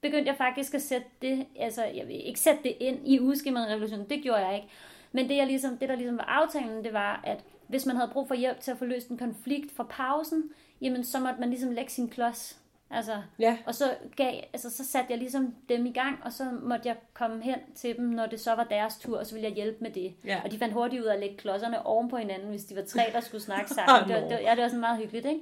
begyndte 0.00 0.28
jeg 0.28 0.36
faktisk 0.36 0.74
at 0.74 0.82
sætte 0.82 1.06
det, 1.22 1.46
altså 1.58 1.84
jeg 1.84 2.08
vil 2.08 2.26
ikke 2.26 2.40
sætte 2.40 2.62
det 2.62 2.76
ind 2.80 3.08
i 3.08 3.20
ugeskemarevolutionen, 3.20 4.10
det 4.10 4.22
gjorde 4.22 4.46
jeg 4.46 4.54
ikke. 4.54 4.68
Men 5.12 5.28
det, 5.28 5.36
jeg 5.36 5.46
ligesom, 5.46 5.76
det 5.78 5.88
der 5.88 5.94
ligesom 5.96 6.18
var 6.18 6.24
aftalen, 6.24 6.84
det 6.84 6.92
var, 6.92 7.20
at 7.24 7.44
hvis 7.66 7.86
man 7.86 7.96
havde 7.96 8.10
brug 8.12 8.28
for 8.28 8.34
hjælp 8.34 8.60
til 8.60 8.70
at 8.70 8.78
få 8.78 8.84
løst 8.84 9.08
en 9.08 9.18
konflikt 9.18 9.76
fra 9.76 9.86
pausen, 9.90 10.50
jamen 10.80 11.04
så 11.04 11.20
måtte 11.20 11.40
man 11.40 11.50
ligesom 11.50 11.70
lægge 11.70 11.90
sin 11.90 12.08
klods. 12.08 12.58
Altså, 12.90 13.22
Ja, 13.38 13.58
og 13.66 13.74
så, 13.74 13.94
gav, 14.16 14.34
altså, 14.52 14.70
så 14.70 14.84
satte 14.86 15.06
jeg 15.10 15.18
ligesom 15.18 15.54
dem 15.68 15.86
i 15.86 15.92
gang, 15.92 16.18
og 16.24 16.32
så 16.32 16.44
måtte 16.62 16.88
jeg 16.88 16.96
komme 17.14 17.42
hen 17.42 17.58
til 17.74 17.96
dem, 17.96 18.04
når 18.04 18.26
det 18.26 18.40
så 18.40 18.54
var 18.54 18.64
deres 18.64 18.98
tur, 18.98 19.18
og 19.18 19.26
så 19.26 19.34
ville 19.34 19.48
jeg 19.48 19.54
hjælpe 19.54 19.78
med 19.80 19.90
det. 19.90 20.14
Ja. 20.24 20.40
Og 20.44 20.50
de 20.50 20.58
fandt 20.58 20.74
hurtigt 20.74 21.02
ud 21.02 21.06
af 21.06 21.14
at 21.14 21.20
lægge 21.20 21.36
klodserne 21.36 21.86
oven 21.86 22.08
på 22.10 22.16
hinanden, 22.16 22.48
hvis 22.48 22.64
de 22.64 22.76
var 22.76 22.82
tre, 22.82 23.02
der 23.12 23.20
skulle 23.20 23.42
snakke 23.42 23.70
sammen. 23.74 24.08
det, 24.08 24.14
var, 24.22 24.28
det, 24.28 24.30
var, 24.36 24.40
ja, 24.42 24.50
det 24.50 24.62
var 24.62 24.68
sådan 24.68 24.80
meget 24.80 24.98
hyggeligt, 24.98 25.26
ikke? 25.26 25.40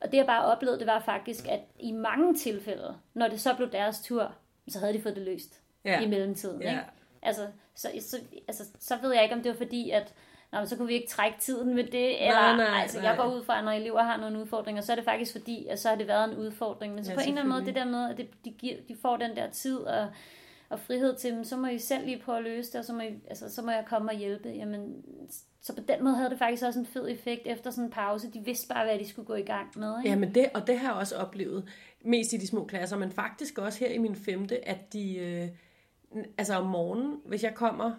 Og 0.00 0.10
det 0.12 0.18
jeg 0.18 0.26
bare 0.26 0.44
oplevede, 0.44 0.78
det 0.78 0.86
var 0.86 1.00
faktisk, 1.00 1.48
at 1.48 1.60
i 1.80 1.92
mange 1.92 2.34
tilfælde, 2.34 2.96
når 3.14 3.28
det 3.28 3.40
så 3.40 3.54
blev 3.54 3.70
deres 3.72 4.00
tur, 4.00 4.32
så 4.68 4.78
havde 4.78 4.92
de 4.92 5.02
fået 5.02 5.16
det 5.16 5.22
løst 5.24 5.60
Ja. 5.84 6.00
i 6.00 6.06
mellemtiden. 6.08 6.62
Ja. 6.62 6.70
Ikke? 6.70 6.82
Altså, 7.26 7.46
så, 7.74 7.88
så, 8.00 8.20
altså, 8.48 8.64
så 8.80 8.96
ved 9.02 9.12
jeg 9.12 9.22
ikke, 9.22 9.34
om 9.34 9.42
det 9.42 9.50
var 9.52 9.56
fordi, 9.56 9.90
at 9.90 10.14
Nå, 10.52 10.58
men 10.58 10.68
så 10.68 10.76
kunne 10.76 10.88
vi 10.88 10.94
ikke 10.94 11.08
trække 11.08 11.38
tiden 11.40 11.74
med 11.74 11.84
det, 11.84 12.22
eller 12.22 12.56
nej, 12.56 12.80
altså, 12.82 12.98
nej. 12.98 13.08
jeg 13.08 13.16
går 13.16 13.34
ud 13.34 13.44
fra, 13.44 13.58
at 13.58 13.64
når 13.64 13.72
elever 13.72 14.02
har 14.02 14.16
nogle 14.16 14.40
udfordringer, 14.40 14.82
så 14.82 14.92
er 14.92 14.96
det 14.96 15.04
faktisk 15.04 15.32
fordi, 15.32 15.66
at 15.66 15.78
så 15.78 15.88
har 15.88 15.96
det 15.96 16.06
været 16.06 16.32
en 16.32 16.36
udfordring. 16.36 16.94
Men 16.94 17.04
så 17.04 17.10
Ja, 17.10 17.16
på 17.16 17.20
en 17.20 17.28
eller 17.28 17.40
anden 17.40 17.54
måde, 17.54 17.66
det 17.66 17.74
der 17.74 17.84
med, 17.84 18.10
at 18.10 18.16
det, 18.16 18.28
de, 18.44 18.50
giver, 18.50 18.76
de 18.88 18.96
får 19.02 19.16
den 19.16 19.36
der 19.36 19.50
tid 19.50 19.78
og, 19.78 20.08
og 20.68 20.80
frihed 20.80 21.16
til 21.16 21.32
dem, 21.32 21.44
så 21.44 21.56
må 21.56 21.66
I 21.66 21.78
selv 21.78 22.04
lige 22.04 22.22
prøve 22.24 22.38
at 22.38 22.44
løse 22.44 22.72
det, 22.72 22.78
og 22.78 22.84
så 22.84 22.92
må, 22.92 23.00
I, 23.00 23.14
altså, 23.28 23.54
så 23.54 23.62
må 23.62 23.70
jeg 23.70 23.84
komme 23.86 24.10
og 24.10 24.16
hjælpe. 24.16 24.48
Jamen, 24.48 25.04
så 25.60 25.74
på 25.74 25.80
den 25.88 26.04
måde 26.04 26.16
havde 26.16 26.30
det 26.30 26.38
faktisk 26.38 26.64
også 26.64 26.80
en 26.80 26.86
fed 26.86 27.08
effekt 27.08 27.42
efter 27.46 27.70
sådan 27.70 27.84
en 27.84 27.90
pause. 27.90 28.30
De 28.32 28.44
vidste 28.44 28.68
bare, 28.68 28.84
hvad 28.84 28.98
de 28.98 29.08
skulle 29.08 29.26
gå 29.26 29.34
i 29.34 29.42
gang 29.42 29.68
med. 29.76 29.98
Ikke? 29.98 30.10
Ja, 30.10 30.16
men 30.16 30.34
det, 30.34 30.50
og 30.54 30.66
det 30.66 30.78
har 30.78 30.88
jeg 30.88 30.96
også 30.96 31.16
oplevet, 31.16 31.68
mest 32.04 32.32
i 32.32 32.36
de 32.36 32.46
små 32.46 32.64
klasser, 32.64 32.96
men 32.96 33.12
faktisk 33.12 33.58
også 33.58 33.78
her 33.78 33.90
i 33.90 33.98
min 33.98 34.16
femte, 34.16 34.68
at 34.68 34.92
de, 34.92 35.16
øh, 35.16 35.48
altså 36.38 36.54
om 36.54 36.66
morgenen, 36.66 37.20
hvis 37.24 37.42
jeg 37.42 37.54
kommer 37.54 37.92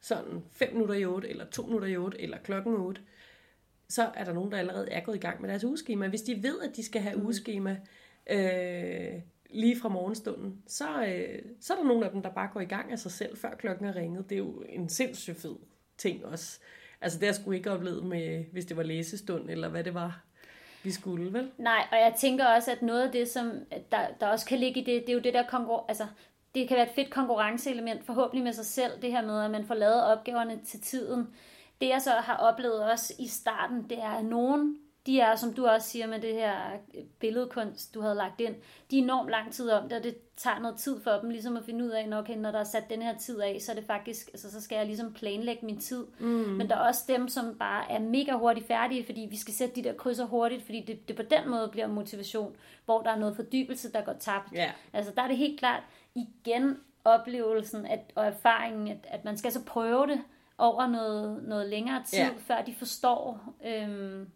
sådan 0.00 0.44
5 0.50 0.72
minutter 0.72 0.94
i 0.94 1.04
8, 1.04 1.28
eller 1.28 1.44
2 1.44 1.62
minutter 1.62 1.88
i 1.88 1.96
8, 1.96 2.20
eller 2.20 2.38
klokken 2.38 2.74
8, 2.74 3.00
så 3.88 4.10
er 4.14 4.24
der 4.24 4.32
nogen, 4.32 4.52
der 4.52 4.58
allerede 4.58 4.90
er 4.90 5.00
gået 5.00 5.16
i 5.16 5.20
gang 5.20 5.40
med 5.40 5.48
deres 5.48 5.64
ugeskema. 5.64 6.08
Hvis 6.08 6.22
de 6.22 6.42
ved, 6.42 6.60
at 6.60 6.76
de 6.76 6.84
skal 6.84 7.00
have 7.00 7.22
ugeskema 7.22 7.76
øh, 8.30 9.20
lige 9.50 9.80
fra 9.80 9.88
morgenstunden, 9.88 10.62
så, 10.66 11.04
øh, 11.04 11.42
så 11.60 11.72
er 11.72 11.76
der 11.76 11.84
nogle 11.84 12.06
af 12.06 12.12
dem, 12.12 12.22
der 12.22 12.30
bare 12.30 12.50
går 12.52 12.60
i 12.60 12.64
gang 12.64 12.92
af 12.92 12.98
sig 12.98 13.10
selv, 13.10 13.36
før 13.36 13.54
klokken 13.54 13.86
er 13.86 13.96
ringet. 13.96 14.30
Det 14.30 14.34
er 14.34 14.38
jo 14.38 14.64
en 14.68 14.88
sindssygt 14.88 15.40
fed 15.40 15.56
ting 15.98 16.24
også. 16.24 16.60
Altså 17.00 17.18
det 17.18 17.26
har 17.26 17.32
jeg 17.32 17.34
sgu 17.34 17.50
ikke 17.50 17.70
oplevet 17.70 18.04
med, 18.04 18.44
hvis 18.52 18.64
det 18.64 18.76
var 18.76 18.82
læsestund, 18.82 19.50
eller 19.50 19.68
hvad 19.68 19.84
det 19.84 19.94
var, 19.94 20.24
vi 20.82 20.90
skulle, 20.90 21.32
vel? 21.32 21.50
Nej, 21.58 21.86
og 21.92 21.96
jeg 21.96 22.14
tænker 22.18 22.46
også, 22.46 22.72
at 22.72 22.82
noget 22.82 23.06
af 23.06 23.12
det, 23.12 23.28
som 23.28 23.52
der, 23.92 24.06
der 24.20 24.26
også 24.26 24.46
kan 24.46 24.58
ligge 24.58 24.80
i 24.80 24.84
det, 24.84 25.00
det 25.00 25.08
er 25.08 25.12
jo 25.12 25.20
det 25.20 25.34
der 25.34 25.46
konkurrence, 25.46 25.88
altså 25.88 26.06
det 26.54 26.68
kan 26.68 26.76
være 26.76 26.86
et 26.86 26.94
fedt 26.94 27.10
konkurrenceelement, 27.10 28.06
forhåbentlig 28.06 28.44
med 28.44 28.52
sig 28.52 28.66
selv, 28.66 28.92
det 29.02 29.12
her 29.12 29.26
med, 29.26 29.44
at 29.44 29.50
man 29.50 29.66
får 29.66 29.74
lavet 29.74 30.04
opgaverne 30.04 30.60
til 30.66 30.80
tiden. 30.80 31.28
Det 31.80 31.88
jeg 31.88 32.02
så 32.02 32.10
har 32.10 32.36
oplevet 32.36 32.84
også 32.84 33.14
i 33.18 33.26
starten, 33.26 33.86
det 33.90 33.98
er, 33.98 34.10
at 34.10 34.24
nogen, 34.24 34.78
de 35.06 35.20
er, 35.20 35.36
som 35.36 35.54
du 35.54 35.66
også 35.66 35.88
siger 35.88 36.06
med 36.06 36.20
det 36.20 36.34
her 36.34 36.54
billedkunst, 37.18 37.94
du 37.94 38.00
havde 38.00 38.14
lagt 38.14 38.40
ind, 38.40 38.54
de 38.90 38.98
er 38.98 39.02
enormt 39.02 39.30
lang 39.30 39.52
tid 39.52 39.70
om 39.70 39.88
det, 39.88 39.98
og 39.98 40.04
det 40.04 40.16
tager 40.36 40.58
noget 40.58 40.76
tid 40.76 41.00
for 41.00 41.10
dem 41.10 41.30
ligesom 41.30 41.56
at 41.56 41.64
finde 41.64 41.84
ud 41.84 41.90
af, 41.90 42.18
okay, 42.18 42.36
når 42.36 42.50
der 42.50 42.58
er 42.58 42.64
sat 42.64 42.90
den 42.90 43.02
her 43.02 43.18
tid 43.18 43.40
af, 43.40 43.58
så 43.60 43.72
er 43.72 43.76
det 43.76 43.84
faktisk, 43.86 44.28
altså, 44.28 44.50
så 44.50 44.60
skal 44.60 44.76
jeg 44.76 44.86
ligesom 44.86 45.12
planlægge 45.12 45.66
min 45.66 45.78
tid. 45.78 46.06
Mm. 46.18 46.26
Men 46.26 46.68
der 46.68 46.76
er 46.76 46.80
også 46.80 47.04
dem, 47.08 47.28
som 47.28 47.58
bare 47.58 47.90
er 47.90 47.98
mega 47.98 48.32
hurtigt 48.32 48.66
færdige, 48.66 49.06
fordi 49.06 49.26
vi 49.30 49.36
skal 49.36 49.54
sætte 49.54 49.74
de 49.74 49.82
der 49.82 49.92
krydser 49.92 50.24
hurtigt, 50.24 50.62
fordi 50.62 50.80
det, 50.80 51.08
det 51.08 51.16
på 51.16 51.22
den 51.22 51.48
måde 51.50 51.68
bliver 51.72 51.86
motivation, 51.86 52.56
hvor 52.84 53.02
der 53.02 53.10
er 53.10 53.18
noget 53.18 53.36
fordybelse, 53.36 53.92
der 53.92 54.00
går 54.00 54.14
tabt. 54.20 54.52
Ja. 54.52 54.70
Altså 54.92 55.12
der 55.16 55.22
er 55.22 55.28
det 55.28 55.36
helt 55.36 55.58
klart 55.58 55.82
igen 56.14 56.76
oplevelsen 57.04 57.86
at, 57.86 58.00
og 58.14 58.26
erfaringen, 58.26 58.88
at, 58.88 59.06
at 59.08 59.24
man 59.24 59.36
skal 59.36 59.52
så 59.52 59.64
prøve 59.64 60.06
det 60.06 60.20
over 60.58 60.86
noget, 60.86 61.42
noget 61.42 61.68
længere 61.68 62.02
tid, 62.06 62.18
Ja. 62.18 62.28
før 62.38 62.62
de 62.62 62.74
forstår 62.74 63.40
øhm, 63.66 64.30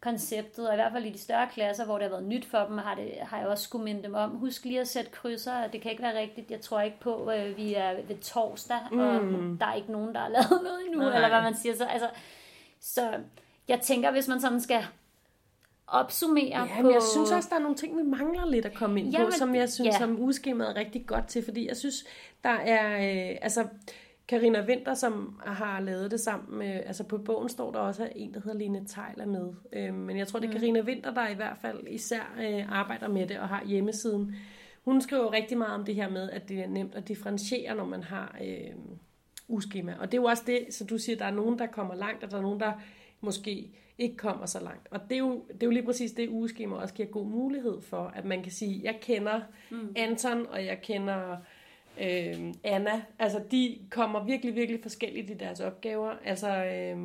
konceptet, 0.00 0.68
og 0.68 0.74
i 0.74 0.76
hvert 0.76 0.92
fald 0.92 1.04
i 1.04 1.10
de 1.10 1.18
større 1.18 1.48
klasser, 1.52 1.84
hvor 1.84 1.94
det 1.94 2.02
har 2.02 2.10
været 2.10 2.24
nyt 2.24 2.44
for 2.46 2.58
dem, 2.58 2.78
har, 2.78 2.94
det, 2.94 3.12
har 3.22 3.38
jeg 3.38 3.46
også 3.46 3.64
skulle 3.64 3.84
minde 3.84 4.02
dem 4.02 4.14
om, 4.14 4.30
husk 4.30 4.64
lige 4.64 4.80
at 4.80 4.88
sætte 4.88 5.10
krydser, 5.10 5.66
det 5.66 5.80
kan 5.82 5.90
ikke 5.90 6.02
være 6.02 6.18
rigtigt, 6.20 6.50
jeg 6.50 6.60
tror 6.60 6.80
ikke 6.80 7.00
på, 7.00 7.24
at 7.26 7.56
vi 7.56 7.74
er 7.74 8.02
ved 8.02 8.18
torsdag, 8.18 8.80
mm. 8.92 8.98
og 9.00 9.20
der 9.60 9.66
er 9.66 9.74
ikke 9.74 9.92
nogen, 9.92 10.14
der 10.14 10.20
har 10.20 10.28
lavet 10.28 10.60
noget 10.64 10.86
endnu, 10.86 11.00
Nej. 11.00 11.14
eller 11.14 11.28
hvad 11.28 11.42
man 11.42 11.54
siger. 11.54 11.76
Så, 11.76 11.84
altså, 11.84 12.08
så 12.80 13.12
jeg 13.68 13.80
tænker, 13.80 14.10
hvis 14.10 14.28
man 14.28 14.40
sådan 14.40 14.60
skal 14.60 14.84
opsummere 15.86 16.44
Ja, 16.44 16.66
på... 16.76 16.82
men 16.82 16.92
jeg 16.92 17.02
synes 17.02 17.30
også, 17.30 17.48
der 17.50 17.56
er 17.56 17.60
nogle 17.60 17.76
ting, 17.76 17.98
vi 17.98 18.02
mangler 18.02 18.46
lidt 18.46 18.66
at 18.66 18.74
komme 18.74 19.00
ind 19.00 19.14
på, 19.14 19.18
Jamen, 19.18 19.32
som 19.32 19.54
jeg 19.54 19.70
synes, 19.70 19.94
ja. 19.94 19.98
som 19.98 20.20
ugeskemaet 20.20 20.70
er 20.70 20.74
rigtig 20.76 21.06
godt 21.06 21.26
til, 21.26 21.44
fordi 21.44 21.68
jeg 21.68 21.76
synes, 21.76 22.04
der 22.44 22.50
er, 22.50 22.96
øh, 22.96 23.38
altså, 23.42 23.66
Karina 24.28 24.64
Winter, 24.68 24.94
som 24.94 25.40
har 25.46 25.80
lavet 25.80 26.10
det 26.10 26.20
sammen 26.20 26.58
med, 26.58 26.82
altså 26.86 27.04
på 27.04 27.18
bogen 27.18 27.48
står 27.48 27.72
der 27.72 27.78
også 27.78 28.08
en, 28.16 28.34
der 28.34 28.40
hedder 28.44 28.58
Line 28.58 28.84
Tejler 28.86 29.26
med, 29.26 29.52
øh, 29.72 29.94
men 29.94 30.18
jeg 30.18 30.28
tror, 30.28 30.38
det 30.38 30.48
er 30.48 30.52
Karina 30.52 30.80
Winter, 30.80 31.14
der 31.14 31.28
i 31.28 31.34
hvert 31.34 31.56
fald 31.60 31.86
især 31.88 32.34
øh, 32.40 32.72
arbejder 32.72 33.08
med 33.08 33.26
det 33.26 33.38
og 33.38 33.48
har 33.48 33.64
hjemmesiden. 33.66 34.36
Hun 34.84 35.00
skriver 35.00 35.32
rigtig 35.32 35.58
meget 35.58 35.74
om 35.74 35.84
det 35.84 35.94
her 35.94 36.10
med, 36.10 36.30
at 36.30 36.48
det 36.48 36.58
er 36.58 36.66
nemt 36.66 36.94
at 36.94 37.08
differentiere, 37.08 37.74
når 37.74 37.84
man 37.84 38.02
har 38.02 38.36
øh, 38.44 38.74
ugeskema. 39.48 39.94
Og 40.00 40.12
det 40.12 40.18
er 40.18 40.22
jo 40.22 40.28
også 40.28 40.42
det, 40.46 40.66
så 40.70 40.84
du 40.84 40.98
siger, 40.98 41.16
der 41.16 41.24
er 41.24 41.30
nogen, 41.30 41.58
der 41.58 41.66
kommer 41.66 41.94
langt, 41.94 42.24
og 42.24 42.30
der 42.30 42.36
er 42.36 42.42
nogen, 42.42 42.60
der 42.60 42.72
måske 43.24 43.70
ikke 43.98 44.16
kommer 44.16 44.46
så 44.46 44.60
langt. 44.60 44.88
Og 44.90 45.00
det 45.08 45.14
er 45.14 45.18
jo, 45.18 45.44
det 45.48 45.62
er 45.62 45.66
jo 45.66 45.70
lige 45.70 45.84
præcis 45.84 46.12
det, 46.12 46.28
ugeskema 46.28 46.76
også 46.76 46.94
giver 46.94 47.08
god 47.08 47.26
mulighed 47.26 47.80
for, 47.80 48.12
at 48.16 48.24
man 48.24 48.42
kan 48.42 48.52
sige, 48.52 48.80
jeg 48.84 48.98
kender 49.00 49.40
mm. 49.70 49.92
Anton, 49.96 50.46
og 50.50 50.64
jeg 50.64 50.80
kender 50.82 51.36
øh, 52.00 52.54
Anna. 52.64 53.02
Altså, 53.18 53.40
de 53.50 53.78
kommer 53.90 54.24
virkelig, 54.24 54.54
virkelig 54.54 54.82
forskelligt 54.82 55.30
i 55.30 55.34
deres 55.34 55.60
opgaver. 55.60 56.12
Altså, 56.24 56.48
øh, 56.48 56.98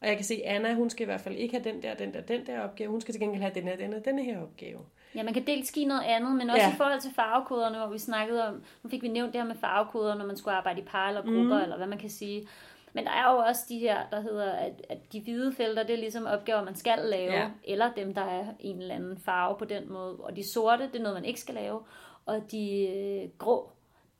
og 0.00 0.08
jeg 0.08 0.16
kan 0.16 0.24
se, 0.24 0.42
Anna, 0.44 0.74
hun 0.74 0.90
skal 0.90 1.02
i 1.02 1.04
hvert 1.04 1.20
fald 1.20 1.36
ikke 1.36 1.54
have 1.54 1.72
den 1.72 1.82
der, 1.82 1.94
den 1.94 2.14
der, 2.14 2.20
den 2.20 2.46
der 2.46 2.60
opgave. 2.60 2.90
Hun 2.90 3.00
skal 3.00 3.14
til 3.14 3.20
gengæld 3.20 3.42
have 3.42 3.54
den 3.54 3.62
her, 3.62 3.76
den 3.76 3.92
her, 3.92 4.00
den 4.00 4.18
her 4.18 4.42
opgave. 4.42 4.78
Ja, 5.14 5.22
man 5.22 5.34
kan 5.34 5.46
dels 5.46 5.72
give 5.72 5.86
noget 5.86 6.02
andet, 6.02 6.36
men 6.36 6.50
også 6.50 6.62
Ja. 6.62 6.72
i 6.72 6.76
forhold 6.76 7.00
til 7.00 7.10
farvekoderne, 7.14 7.78
hvor 7.78 7.88
vi 7.88 7.98
snakkede 7.98 8.48
om, 8.48 8.62
nu 8.82 8.90
fik 8.90 9.02
vi 9.02 9.08
nævnt 9.08 9.32
det 9.32 9.40
her 9.40 9.48
med 9.48 9.56
farvekoder, 9.60 10.14
når 10.14 10.26
man 10.26 10.36
skulle 10.36 10.54
arbejde 10.54 10.80
i 10.80 10.84
par 10.84 11.08
eller 11.08 11.22
grupper, 11.22 11.56
mm. 11.56 11.62
eller 11.62 11.76
hvad 11.76 11.86
man 11.86 11.98
kan 11.98 12.10
sige. 12.10 12.46
Men 12.92 13.04
der 13.04 13.10
er 13.10 13.32
jo 13.32 13.38
også 13.38 13.62
de 13.68 13.78
her, 13.78 13.98
der 14.10 14.20
hedder, 14.20 14.52
at, 14.52 14.72
at 14.88 14.98
de 15.12 15.20
hvide 15.20 15.52
felter, 15.52 15.82
det 15.82 15.92
er 15.94 15.98
ligesom 15.98 16.26
opgaver, 16.26 16.64
man 16.64 16.74
skal 16.76 16.98
lave, 16.98 17.32
Ja. 17.32 17.50
eller 17.64 17.92
dem, 17.96 18.14
der 18.14 18.22
er 18.22 18.44
en 18.60 18.80
eller 18.82 18.94
anden 18.94 19.18
farve 19.18 19.58
på 19.58 19.64
den 19.64 19.92
måde. 19.92 20.16
Og 20.16 20.36
de 20.36 20.48
sorte, 20.52 20.82
det 20.92 20.96
er 20.96 21.02
noget, 21.02 21.16
man 21.16 21.24
ikke 21.24 21.40
skal 21.40 21.54
lave. 21.54 21.80
Og 22.26 22.42
de 22.50 22.86
øh, 22.88 23.28
grå, 23.38 23.70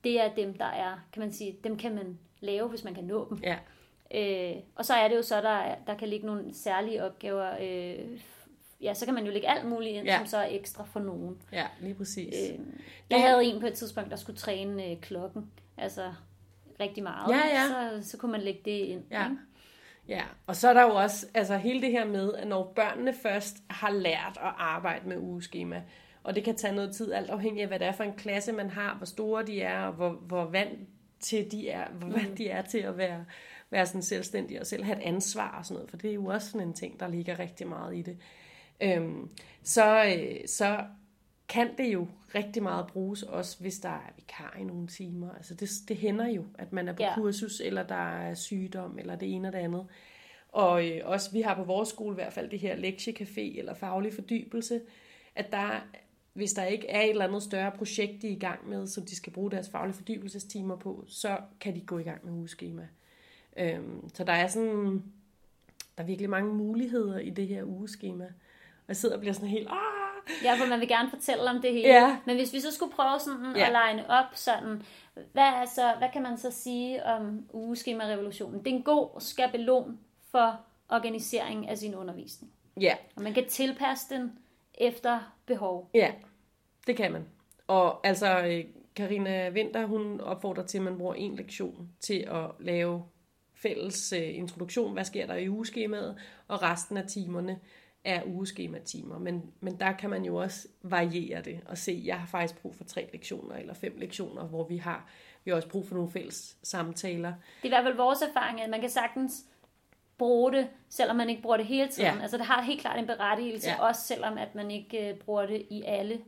det 0.04 0.20
er 0.20 0.34
dem, 0.34 0.54
der 0.58 0.64
er, 0.64 0.98
kan 1.12 1.20
man 1.20 1.32
sige, 1.32 1.56
dem 1.64 1.76
kan 1.78 1.94
man 1.94 2.18
lave, 2.40 2.68
hvis 2.68 2.84
man 2.84 2.94
kan 2.94 3.04
nå 3.04 3.26
dem. 3.30 3.38
Ja, 3.42 3.58
Øh, 4.14 4.56
og 4.76 4.84
så 4.84 4.94
er 4.94 5.08
det 5.08 5.16
jo 5.16 5.22
så, 5.22 5.40
der, 5.40 5.48
er- 5.48 5.76
der 5.86 5.94
kan 5.94 6.08
ligge 6.08 6.26
nogle 6.26 6.54
særlige 6.54 7.04
opgaver. 7.04 7.50
Øh, 7.60 8.20
ja, 8.82 8.94
så 8.94 9.04
kan 9.04 9.14
man 9.14 9.24
jo 9.26 9.32
lægge 9.32 9.48
alt 9.48 9.64
muligt 9.68 9.94
ind, 9.96 10.06
Ja. 10.06 10.18
som 10.18 10.26
så 10.26 10.36
er 10.36 10.46
ekstra 10.50 10.84
for 10.84 11.00
nogen. 11.00 11.42
ja 11.52 11.66
lige 11.80 11.94
præcis. 11.94 12.50
Øh, 12.50 12.58
jeg 13.10 13.22
havde 13.22 13.44
en 13.44 13.60
på 13.60 13.66
et 13.66 13.72
tidspunkt, 13.74 14.10
der 14.10 14.16
skulle 14.16 14.38
træne 14.38 14.86
øh, 14.90 15.00
klokken. 15.00 15.50
Altså 15.76 16.12
rigtig 16.80 17.02
meget. 17.02 17.32
Ja, 17.32 17.60
ja. 17.60 17.66
Så, 17.68 18.10
så 18.10 18.16
kunne 18.16 18.32
man 18.32 18.40
lægge 18.40 18.60
det 18.64 18.70
ind. 18.70 19.02
Ja. 19.10 19.24
ikke? 19.24 19.36
Ja, 20.08 20.22
og 20.46 20.56
så 20.56 20.68
er 20.68 20.72
der 20.72 20.82
jo 20.82 20.94
også 20.94 21.26
altså 21.34 21.56
hele 21.56 21.80
det 21.82 21.90
her 21.90 22.04
med, 22.04 22.34
at 22.34 22.48
når 22.48 22.72
børnene 22.76 23.14
først 23.22 23.56
har 23.70 23.90
lært 23.90 24.38
at 24.42 24.52
arbejde 24.58 25.08
med 25.08 25.16
ugeskema, 25.18 25.82
og 26.22 26.34
det 26.34 26.44
kan 26.44 26.56
tage 26.56 26.74
noget 26.74 26.94
tid, 26.94 27.12
alt 27.12 27.30
afhængig 27.30 27.62
af, 27.62 27.68
hvad 27.68 27.78
det 27.78 27.86
er 27.86 27.92
for 27.92 28.04
en 28.04 28.16
klasse, 28.16 28.52
man 28.52 28.70
har, 28.70 28.94
hvor 28.94 29.06
store 29.06 29.46
de 29.46 29.62
er, 29.62 29.82
og 29.82 29.92
hvor, 29.92 30.10
hvor 30.10 30.44
vant 30.44 30.78
til 31.20 31.52
de 31.52 31.68
er, 31.68 31.88
hvor 31.90 32.08
vant 32.08 32.38
de 32.38 32.48
er 32.48 32.62
til 32.62 32.78
at 32.78 32.98
være, 32.98 33.24
være 33.70 33.86
sådan 33.86 34.02
selvstændige 34.02 34.60
og 34.60 34.66
selv 34.66 34.84
have 34.84 34.98
et 34.98 35.02
ansvar 35.02 35.58
og 35.58 35.64
sådan 35.64 35.74
noget, 35.74 35.90
for 35.90 35.96
det 35.96 36.10
er 36.10 36.14
jo 36.14 36.26
også 36.26 36.50
sådan 36.50 36.66
en 36.66 36.74
ting, 36.74 37.00
der 37.00 37.08
ligger 37.08 37.38
rigtig 37.38 37.68
meget 37.68 37.96
i 37.96 38.02
det. 38.02 38.18
Øhm, 38.80 39.30
så, 39.62 40.04
øh, 40.04 40.48
så 40.48 40.84
kan 41.48 41.70
det 41.78 41.92
jo 41.92 42.06
rigtig 42.34 42.62
meget 42.62 42.86
bruges, 42.86 43.22
også 43.22 43.60
hvis 43.60 43.78
der 43.78 43.88
er 43.88 44.12
vikar 44.16 44.56
i 44.60 44.64
nogle 44.64 44.86
timer. 44.86 45.34
Altså 45.34 45.54
det, 45.54 45.70
det 45.88 45.96
hænder 45.96 46.28
jo, 46.28 46.44
at 46.58 46.72
man 46.72 46.88
er 46.88 46.92
på 46.92 47.02
ja. 47.02 47.14
Kursus, 47.14 47.60
eller 47.60 47.82
der 47.82 48.18
er 48.18 48.34
sygdom, 48.34 48.98
eller 48.98 49.16
det 49.16 49.34
ene 49.34 49.48
og 49.48 49.52
det 49.52 49.58
andet. 49.58 49.86
Og 50.48 50.88
øh, 50.88 51.00
også 51.04 51.32
vi 51.32 51.40
har 51.40 51.54
på 51.54 51.64
vores 51.64 51.88
skole 51.88 52.14
i 52.14 52.14
hvert 52.14 52.32
fald 52.32 52.50
det 52.50 52.58
her 52.58 52.76
lektiecafé 52.76 53.58
eller 53.58 53.74
faglig 53.74 54.12
fordybelse, 54.14 54.80
at 55.34 55.52
der, 55.52 55.86
hvis 56.32 56.50
der 56.50 56.64
ikke 56.64 56.88
er 56.88 57.00
et 57.00 57.10
eller 57.10 57.24
andet 57.24 57.42
større 57.42 57.70
projekt, 57.70 58.22
de 58.22 58.28
er 58.28 58.32
i 58.32 58.38
gang 58.38 58.68
med, 58.68 58.86
som 58.86 59.04
de 59.04 59.16
skal 59.16 59.32
bruge 59.32 59.50
deres 59.50 59.70
faglige 59.70 59.96
fordybelsestimer 59.96 60.76
på, 60.76 61.04
så 61.08 61.38
kan 61.60 61.74
de 61.74 61.80
gå 61.80 61.98
i 61.98 62.02
gang 62.02 62.24
med 62.24 62.32
ugeskema. 62.32 62.88
Øhm, 63.56 64.08
så 64.14 64.24
der 64.24 64.32
er 64.32 64.46
sådan, 64.46 65.02
der 65.96 66.02
er 66.02 66.06
virkelig 66.06 66.30
mange 66.30 66.54
muligheder 66.54 67.18
i 67.18 67.30
det 67.30 67.48
her 67.48 67.64
ugeskema. 67.64 68.24
Og 68.24 68.88
jeg 68.88 68.96
sidder 68.96 69.14
og 69.14 69.20
bliver 69.20 69.32
sådan 69.32 69.48
helt, 69.48 69.68
ah, 69.68 69.99
Ja, 70.44 70.54
for 70.54 70.66
man 70.66 70.80
vil 70.80 70.88
gerne 70.88 71.10
fortælle 71.10 71.50
om 71.50 71.60
det 71.62 71.72
hele. 71.72 71.88
Ja. 71.88 72.18
Men 72.26 72.36
hvis 72.36 72.52
vi 72.52 72.60
så 72.60 72.72
skulle 72.72 72.92
prøve 72.92 73.18
sådan 73.20 73.56
Ja. 73.56 73.90
at 73.98 74.04
op 74.08 74.24
sådan, 74.34 74.82
hvad, 75.32 75.42
er 75.44 75.64
så, 75.74 75.94
hvad 75.98 76.08
kan 76.12 76.22
man 76.22 76.38
så 76.38 76.50
sige 76.50 77.04
om 77.04 77.44
ugeskema-revolutionen? 77.52 78.64
Det 78.64 78.70
er 78.72 78.76
en 78.76 78.82
god 78.82 79.20
skabelon 79.20 79.98
for 80.30 80.60
organisering 80.88 81.68
af 81.68 81.78
sin 81.78 81.94
undervisning. 81.94 82.52
ja, 82.80 82.94
Og 83.16 83.22
man 83.22 83.34
kan 83.34 83.46
tilpasse 83.48 84.14
den 84.14 84.32
efter 84.74 85.34
behov. 85.46 85.90
Ja, 85.94 86.12
det 86.86 86.96
kan 86.96 87.12
man. 87.12 87.24
Og 87.66 88.06
altså, 88.06 88.38
øh, 88.38 88.64
Karina 88.96 89.50
Winter, 89.50 89.86
hun 89.86 90.20
opfordrer 90.20 90.64
til, 90.66 90.78
at 90.78 90.84
man 90.84 90.98
bruger 90.98 91.14
en 91.14 91.36
lektion 91.36 91.88
til 92.00 92.18
at 92.30 92.50
lave 92.60 93.04
fælles 93.54 94.12
øh, 94.12 94.36
introduktion, 94.36 94.92
hvad 94.92 95.04
sker 95.04 95.26
der 95.26 95.34
i 95.34 95.48
ugeskemaet, 95.48 96.16
og 96.48 96.62
resten 96.62 96.96
af 96.96 97.06
timerne 97.08 97.58
er 98.04 98.22
ugeskematimer. 98.26 99.18
Men, 99.18 99.42
men 99.60 99.80
der 99.80 99.92
kan 99.92 100.10
man 100.10 100.24
jo 100.24 100.36
også 100.36 100.68
variere 100.82 101.42
det 101.42 101.60
og 101.66 101.78
se, 101.78 102.02
jeg 102.04 102.18
har 102.20 102.26
faktisk 102.26 102.62
brug 102.62 102.74
for 102.74 102.84
tre 102.84 103.08
lektioner 103.12 103.56
eller 103.56 103.74
fem 103.74 103.94
lektioner, 103.98 104.44
hvor 104.46 104.64
vi 104.64 104.76
har, 104.76 105.08
vi 105.44 105.50
har 105.50 105.56
også 105.56 105.68
brug 105.68 105.88
for 105.88 105.94
nogle 105.94 106.10
fælles 106.10 106.56
samtaler. 106.62 107.32
Det 107.62 107.62
er 107.62 107.66
i 107.66 107.68
hvert 107.68 107.84
fald 107.84 107.96
vores 107.96 108.22
erfaring, 108.22 108.60
at 108.62 108.70
man 108.70 108.80
kan 108.80 108.90
sagtens 108.90 109.44
bruge 110.18 110.52
det, 110.52 110.68
selvom 110.88 111.16
man 111.16 111.30
ikke 111.30 111.42
bruger 111.42 111.56
det 111.56 111.66
hele 111.66 111.88
tiden. 111.88 112.14
Ja. 112.16 112.22
Altså 112.22 112.36
det 112.36 112.46
har 112.46 112.62
helt 112.62 112.80
klart 112.80 112.98
en 112.98 113.06
berettigelse, 113.06 113.68
Ja. 113.70 113.82
også 113.82 114.00
selvom 114.02 114.38
at 114.38 114.54
man 114.54 114.70
ikke 114.70 115.08
øh, 115.10 115.16
bruger 115.16 115.46
det 115.46 115.66
i 115.70 115.82
alle 115.86 116.20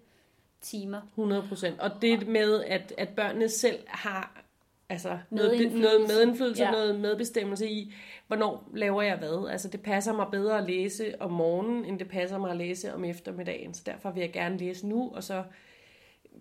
timer. 0.60 1.00
100 1.08 1.44
procent. 1.48 1.80
Og 1.80 1.90
det 2.02 2.28
med, 2.28 2.64
at, 2.64 2.94
at 2.98 3.08
børnene 3.08 3.48
selv 3.48 3.78
har 3.88 4.42
altså 4.88 5.18
noget, 5.30 5.72
noget 5.72 6.00
medindflydelse. 6.08 6.62
Ja. 6.64 6.70
noget 6.70 7.00
medbestemmelse 7.00 7.68
i, 7.68 7.94
hvornår 8.36 8.68
laver 8.74 9.02
jeg 9.02 9.16
hvad. 9.16 9.48
Altså 9.50 9.68
det 9.68 9.80
passer 9.82 10.12
mig 10.12 10.26
bedre 10.32 10.58
at 10.58 10.64
læse 10.68 11.14
om 11.20 11.30
morgenen, 11.30 11.84
end 11.84 11.98
det 11.98 12.08
passer 12.08 12.38
mig 12.38 12.50
at 12.50 12.56
læse 12.56 12.94
om 12.94 13.04
eftermiddagen. 13.04 13.74
Så 13.74 13.82
derfor 13.86 14.10
vil 14.10 14.20
jeg 14.20 14.32
gerne 14.32 14.56
læse 14.58 14.86
nu, 14.86 15.12
og 15.14 15.24
så 15.24 15.42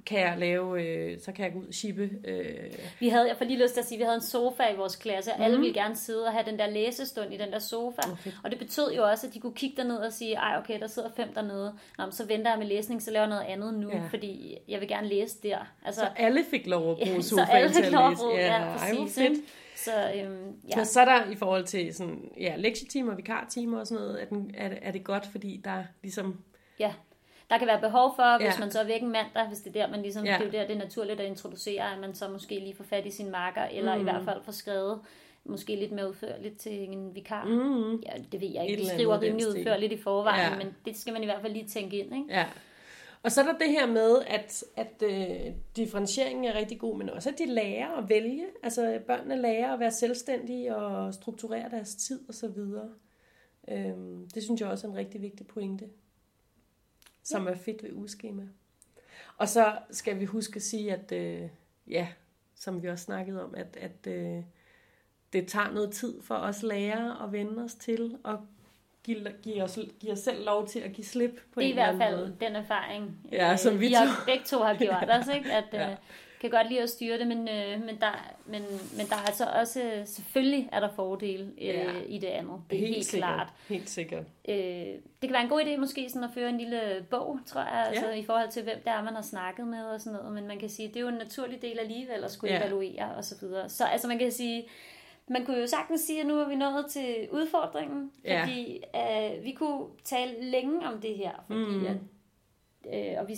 kan 0.06 0.20
jeg 0.20 0.36
lave, 0.38 0.84
øh, 0.84 1.20
så 1.20 1.32
kan 1.32 1.46
jeg 1.46 1.54
gå 1.54 1.60
ud 1.60 1.68
og 1.68 1.74
shippe. 1.74 2.10
Øh, 2.26 2.72
Vi 3.00 3.10
havde, 3.10 3.28
jeg 3.28 3.38
får 3.38 3.46
lige 3.46 3.64
lyst 3.64 3.74
til 3.74 3.80
at 3.82 3.86
sige, 3.88 3.96
at 3.96 4.00
vi 4.00 4.04
havde 4.04 4.16
en 4.16 4.22
sofa 4.22 4.64
i 4.74 4.76
vores 4.78 4.96
klasse, 4.96 5.34
og 5.34 5.44
alle 5.46 5.58
ville 5.60 5.74
gerne 5.74 5.96
sidde 5.96 6.26
og 6.26 6.32
have 6.32 6.46
den 6.46 6.60
der 6.60 6.68
læsestund 6.70 7.34
i 7.34 7.38
den 7.38 7.52
der 7.52 7.60
sofa. 7.60 8.02
Mhm. 8.06 8.12
Okay. 8.22 8.32
Og 8.44 8.52
det 8.52 8.60
betød 8.60 8.94
jo 8.96 9.04
også, 9.04 9.28
at 9.28 9.34
de 9.34 9.40
kunne 9.40 9.54
kigge 9.54 9.78
derned 9.82 9.96
og 9.98 10.14
sige, 10.14 10.34
ej 10.36 10.58
okay, 10.60 10.80
der 10.80 10.88
sidder 10.88 11.10
fem 11.16 11.34
dernede. 11.34 11.74
Nå, 11.98 12.04
så 12.12 12.26
venter 12.26 12.50
jeg 12.52 12.60
med 12.60 12.68
læsning, 12.68 13.02
så 13.02 13.12
laver 13.12 13.24
jeg 13.24 13.30
noget 13.30 13.46
andet 13.48 13.74
nu, 13.74 13.90
Ja. 13.90 13.98
ja. 13.98 14.04
fordi 14.10 14.58
jeg 14.68 14.80
vil 14.80 14.88
gerne 14.88 15.08
læse 15.08 15.38
der. 15.44 15.58
Altså, 15.86 16.02
så 16.02 16.08
alle 16.16 16.44
fik 16.50 16.68
lov 16.68 16.92
at 16.92 16.98
bruge 17.08 17.22
så 17.24 17.30
sofaen 17.30 17.50
alle 17.52 17.70
til 17.70 17.76
fik 17.76 17.86
at 17.86 17.92
lov 17.92 18.04
at 18.06 18.12
læse. 18.12 18.22
bruge, 18.24 18.36
ja, 18.36 18.48
ej, 18.58 18.94
hvor 18.94 19.04
præcis. 19.04 19.16
fedt. 19.18 19.40
Så 19.84 19.92
øhm, 20.16 20.56
Ja. 20.70 20.78
ja, 20.78 20.84
Så 20.84 21.02
er 21.02 21.06
der 21.06 21.32
i 21.32 21.36
forhold 21.36 21.66
til 21.66 21.94
sådan, 21.96 22.32
ja, 22.40 22.56
lektietimer, 22.58 23.16
vikartimer 23.16 23.80
og 23.80 23.88
sådan 23.88 24.04
noget, 24.04 24.22
er, 24.22 24.26
den, 24.26 24.52
er, 24.58 24.70
det, 24.70 24.78
er 24.82 24.92
det 24.92 25.04
godt, 25.04 25.26
fordi 25.26 25.62
der 25.64 25.84
ligesom 26.02 26.40
ja. 26.80 26.94
Der 27.50 27.58
kan 27.58 27.68
være 27.68 27.82
behov 27.82 28.14
for, 28.16 28.38
hvis 28.38 28.46
Ja. 28.56 28.60
man 28.60 28.72
så 28.72 28.80
er 28.80 28.84
væk 28.84 29.02
en 29.02 29.12
mandag, 29.12 29.48
hvis 29.48 29.60
det 29.60 29.76
er 29.76 29.86
der, 29.86 29.92
man 29.92 30.02
ligesom, 30.02 30.26
Ja. 30.26 30.32
det 30.32 30.42
er 30.42 30.46
jo 30.46 30.52
der, 30.52 30.68
det 30.68 30.76
er 30.76 30.80
naturligt 30.80 31.20
at 31.20 31.26
introducere, 31.28 31.94
at 31.94 32.00
man 32.00 32.14
så 32.16 32.30
måske 32.30 32.60
lige 32.60 32.76
får 32.76 32.84
fat 32.84 33.06
i 33.06 33.12
sin 33.12 33.32
marker, 33.32 33.62
eller 33.64 33.96
mm. 33.96 34.02
i 34.02 34.04
hvert 34.04 34.24
fald 34.26 34.44
får 34.46 34.52
skrevet 34.52 35.00
måske 35.46 35.76
lidt 35.76 35.92
mere 35.92 36.10
udførligt 36.10 36.58
til 36.60 36.74
en 36.90 37.16
vikar. 37.16 37.46
mm, 37.46 37.96
Ja, 37.96 38.12
det 38.32 38.42
ved 38.42 38.48
jeg 38.54 38.64
ikke. 38.68 38.82
Eller 38.82 38.94
skriver 38.94 39.22
rimelig 39.22 39.48
udførligt 39.48 39.94
i 39.94 39.98
forvejen, 40.02 40.52
ja. 40.52 40.58
men 40.58 40.76
det 40.86 40.98
skal 40.98 41.14
man 41.14 41.22
i 41.22 41.26
hvert 41.26 41.42
fald 41.42 41.54
lige 41.54 41.68
tænke 41.68 41.98
ind, 41.98 42.16
ikke? 42.16 42.26
Ja. 42.30 42.46
Og 43.24 43.32
så 43.32 43.42
er 43.42 43.46
der 43.46 43.58
det 43.58 43.72
her 43.72 43.88
med, 43.88 44.22
at, 44.28 44.64
at 44.76 45.04
øh, 45.04 45.54
differentieringen 45.76 46.46
er 46.46 46.54
rigtig 46.54 46.80
god, 46.80 46.98
men 46.98 47.10
også 47.10 47.30
at 47.30 47.38
de 47.38 47.46
lærer 47.46 47.98
at 47.98 48.10
vælge. 48.10 48.46
Altså 48.64 49.02
børnene 49.08 49.42
lærer 49.42 49.74
at 49.74 49.80
være 49.80 49.92
selvstændige 49.92 50.76
og 50.76 51.14
strukturere 51.14 51.70
deres 51.70 51.96
tid 51.96 52.22
og 52.28 52.34
så 52.34 52.48
videre. 52.48 52.90
Øhm, 53.68 54.30
det 54.30 54.44
synes 54.44 54.62
jeg 54.62 54.70
også 54.70 54.88
er 54.88 54.92
en 54.92 54.98
rigtig 54.98 55.22
vigtig 55.22 55.48
pointe, 55.48 55.90
som 57.24 57.48
er 57.48 57.56
fedt 57.56 57.84
ved 57.84 57.94
ugeskema. 57.94 58.48
Og 59.38 59.50
så 59.50 59.78
skal 59.92 60.20
vi 60.20 60.26
huske 60.26 60.56
at 60.56 60.62
sige, 60.62 60.94
at 60.94 61.12
øh, 61.12 61.50
ja, 61.88 62.08
som 62.56 62.84
vi 62.84 62.90
også 62.90 63.06
snakkede 63.06 63.44
om, 63.44 63.56
at, 63.56 63.78
at 63.78 64.08
øh, 64.08 64.44
det 65.34 65.48
tager 65.48 65.72
noget 65.72 65.92
tid 65.92 66.22
for 66.22 66.36
os 66.36 66.64
lærere 66.64 67.24
at 67.24 67.32
vende 67.32 67.64
os 67.64 67.76
til 67.76 68.18
at 68.26 68.38
give, 69.04 69.28
give, 69.44 69.64
os, 69.64 69.80
give 70.00 70.12
os 70.14 70.20
selv 70.20 70.46
lov 70.46 70.68
til 70.68 70.80
at 70.80 70.94
give 70.94 71.06
slip 71.06 71.42
på 71.54 71.60
Det 71.60 71.66
er 71.68 71.70
i 71.70 71.74
hvert 71.74 71.96
fald 71.98 72.16
måde. 72.18 72.36
den 72.42 72.56
erfaring, 72.56 73.18
Ja, 73.32 73.52
øh, 73.52 73.58
som 73.58 73.80
vi 73.80 73.88
to- 73.94 74.26
begge 74.26 74.44
to 74.46 74.58
har 74.60 74.74
gjort 74.86 75.10
os, 75.10 75.28
ikke? 75.36 75.52
At 75.52 75.64
Ja. 75.74 75.90
øh, 75.92 75.96
kan 76.42 76.50
godt 76.50 76.70
lide 76.70 76.82
at 76.82 76.90
styre 76.90 77.18
det, 77.20 77.28
men, 77.28 77.38
øh, 77.50 77.80
men, 77.86 77.98
der, 78.00 78.34
men, 78.46 78.62
men 78.98 79.06
der 79.10 79.16
er 79.16 79.26
altså 79.28 79.46
også, 79.46 80.02
selvfølgelig 80.06 80.70
er 80.72 80.80
der 80.80 80.90
fordele 80.96 81.44
øh, 81.62 81.68
Ja. 81.68 81.92
i 82.08 82.18
det 82.18 82.28
andet. 82.28 82.56
Det 82.70 82.76
er 82.76 82.80
helt, 82.80 82.94
helt 82.96 83.06
sikkert. 83.06 83.30
klart. 83.30 83.48
Helt 83.70 83.90
sikkert. 83.90 84.24
Øh, 84.50 84.56
det 84.56 85.02
kan 85.22 85.32
være 85.34 85.44
en 85.44 85.50
god 85.50 85.62
idé 85.62 85.78
måske 85.78 86.10
sådan 86.10 86.24
at 86.24 86.30
føre 86.34 86.50
en 86.50 86.58
lille 86.58 87.06
bog, 87.10 87.40
tror 87.46 87.62
jeg, 87.62 87.86
altså 87.88 88.10
i 88.12 88.24
forhold 88.24 88.50
til, 88.52 88.64
hvem 88.64 88.78
det 88.84 88.88
er, 88.94 89.04
man 89.04 89.14
har 89.16 89.22
snakket 89.22 89.68
med 89.68 89.84
og 89.84 90.02
sådan 90.02 90.18
noget. 90.20 90.34
Men 90.34 90.48
man 90.48 90.60
kan 90.60 90.70
sige, 90.70 90.88
det 90.88 90.96
er 90.98 91.02
jo 91.02 91.08
en 91.08 91.14
naturlig 91.14 91.62
del 91.62 91.80
alligevel 91.80 92.24
at 92.24 92.32
skulle 92.32 92.54
Ja. 92.54 92.60
ja. 92.60 92.66
evaluere 92.66 93.16
og 93.18 93.24
så 93.26 93.36
videre. 93.42 93.70
Så 93.70 93.86
altså 93.86 94.08
man 94.08 94.20
kan 94.20 94.32
sige, 94.32 94.68
man 95.32 95.46
kunne 95.46 95.58
jo 95.58 95.68
sagtens 95.68 96.02
sige, 96.02 96.22
at 96.22 96.28
nu 96.28 96.36
er 96.40 96.48
vi 96.50 96.56
nået 96.56 96.86
til 96.90 97.28
udfordringen, 97.32 98.12
Ja. 98.26 98.42
fordi 98.42 98.84
øh, 98.96 99.44
vi 99.44 99.52
kunne 99.52 99.88
tale 100.04 100.44
længe 100.52 100.88
om 100.88 101.02
det 101.02 101.16
her, 101.16 101.32
fordi 101.48 101.78
Mm. 101.78 101.86
at, 101.86 101.98
øh, 103.14 103.22
og 103.22 103.28
vi, 103.28 103.34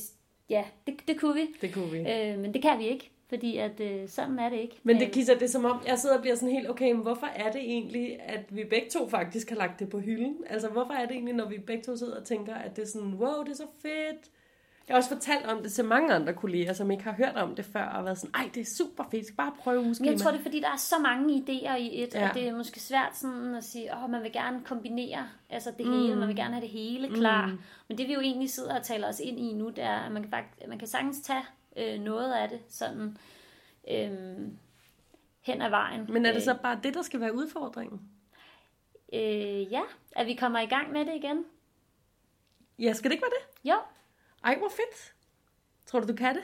ja, 0.49 0.63
det, 0.87 1.07
det 1.07 1.19
kunne 1.19 1.33
vi, 1.35 1.47
Det 1.61 1.73
kunne 1.73 1.91
vi. 1.91 1.97
øh, 1.99 2.39
men 2.39 2.53
det 2.53 2.61
kan 2.61 2.79
vi 2.79 2.85
ikke, 2.87 3.09
fordi 3.29 3.57
at 3.57 3.79
øh, 3.79 4.07
sådan 4.09 4.39
er 4.39 4.49
det 4.49 4.59
ikke. 4.59 4.75
Men 4.83 4.95
det 4.99 5.05
Øh, 5.07 5.11
kisser 5.11 5.33
det 5.33 5.43
er 5.43 5.47
som 5.47 5.65
om, 5.65 5.79
jeg 5.87 5.99
sidder 5.99 6.15
og 6.15 6.21
bliver 6.21 6.35
sådan 6.35 6.55
helt, 6.55 6.69
okay, 6.69 6.91
men 6.91 7.01
hvorfor 7.01 7.27
er 7.27 7.51
det 7.51 7.61
egentlig, 7.61 8.21
at 8.21 8.55
vi 8.55 8.63
begge 8.63 8.89
to 8.89 9.09
faktisk 9.09 9.49
har 9.49 9.55
lagt 9.57 9.79
det 9.79 9.89
på 9.89 9.99
hylden? 9.99 10.37
Altså, 10.49 10.69
hvorfor 10.69 10.93
er 10.93 11.05
det 11.05 11.11
egentlig, 11.11 11.33
når 11.35 11.49
vi 11.49 11.57
begge 11.57 11.83
to 11.83 11.95
sidder 11.95 12.19
og 12.19 12.25
tænker, 12.25 12.55
at 12.55 12.75
det 12.75 12.81
er 12.81 12.87
sådan, 12.87 13.13
wow, 13.13 13.43
det 13.43 13.51
er 13.51 13.55
så 13.55 13.67
fedt, 13.81 14.29
Jeg 14.87 14.93
har 14.93 14.97
også 14.97 15.09
fortalt 15.09 15.45
om 15.45 15.63
det 15.63 15.73
til 15.73 15.85
mange 15.85 16.13
andre 16.13 16.33
kolleger, 16.33 16.73
som 16.73 16.91
ikke 16.91 17.03
har 17.03 17.13
hørt 17.13 17.35
om 17.35 17.55
det 17.55 17.65
før, 17.65 17.85
og 17.85 18.05
været 18.05 18.17
sådan, 18.17 18.35
ej, 18.35 18.49
det 18.53 18.61
er 18.61 18.65
super 18.77 19.03
fedt, 19.11 19.25
skal 19.25 19.37
bare 19.37 19.53
prøve 19.59 19.81
ugeskema. 19.81 20.11
jeg 20.11 20.19
tror, 20.19 20.31
det 20.31 20.39
er 20.39 20.43
fordi, 20.43 20.59
der 20.59 20.69
er 20.69 20.77
så 20.77 20.95
mange 20.99 21.35
idéer 21.35 21.75
i 21.75 22.03
et, 22.03 22.13
ja. 22.13 22.19
Ja. 22.19 22.29
og 22.29 22.35
det 22.35 22.47
er 22.47 22.55
måske 22.55 22.79
svært 22.79 23.17
sådan 23.17 23.55
at 23.55 23.63
sige, 23.63 23.95
åh, 23.95 24.09
man 24.09 24.23
vil 24.23 24.31
gerne 24.31 24.61
kombinere 24.65 25.27
altså 25.53 25.71
det 25.77 25.85
mm. 25.85 25.93
hele, 25.93 26.15
man 26.15 26.27
vil 26.27 26.35
gerne 26.35 26.53
have 26.53 26.61
det 26.61 26.69
hele 26.69 27.09
klar. 27.09 27.45
Mm. 27.47 27.59
Men 27.87 27.97
det 27.97 28.07
vi 28.07 28.13
jo 28.13 28.19
egentlig 28.19 28.49
sidder 28.49 28.75
og 28.75 28.83
taler 28.83 29.07
os 29.07 29.19
ind 29.19 29.39
i 29.39 29.53
nu, 29.53 29.69
det 29.69 29.83
er, 29.83 29.99
at 29.99 30.11
man 30.11 30.21
kan, 30.21 30.31
faktisk, 30.31 30.67
man 30.67 30.79
kan 30.79 30.87
sagtens 30.87 31.21
tage 31.21 31.43
øh, 31.77 31.99
noget 31.99 32.33
af 32.33 32.49
det 32.49 32.59
sådan 32.69 33.17
øh, 33.91 34.37
hen 35.41 35.61
ad 35.61 35.69
vejen. 35.69 36.05
Men 36.09 36.25
er 36.25 36.29
det 36.29 36.37
Øh, 36.37 36.43
så 36.43 36.55
bare 36.63 36.79
det, 36.83 36.93
der 36.93 37.01
skal 37.01 37.19
være 37.19 37.35
udfordringen? 37.35 38.01
Øh, 39.13 39.71
ja, 39.71 39.81
at 40.11 40.27
vi 40.27 40.33
kommer 40.33 40.59
i 40.59 40.65
gang 40.65 40.91
med 40.91 41.05
det 41.05 41.15
igen. 41.15 41.45
Ja, 42.79 42.93
skal 42.93 43.09
det 43.09 43.15
ikke 43.15 43.23
være 43.23 43.39
det? 43.39 43.69
Jo, 43.69 43.75
Ej, 44.43 44.57
hvor 44.57 44.69
fedt. 44.69 45.13
Tror 45.85 45.99
du, 45.99 46.07
du 46.07 46.15
kan 46.15 46.35
det? 46.35 46.43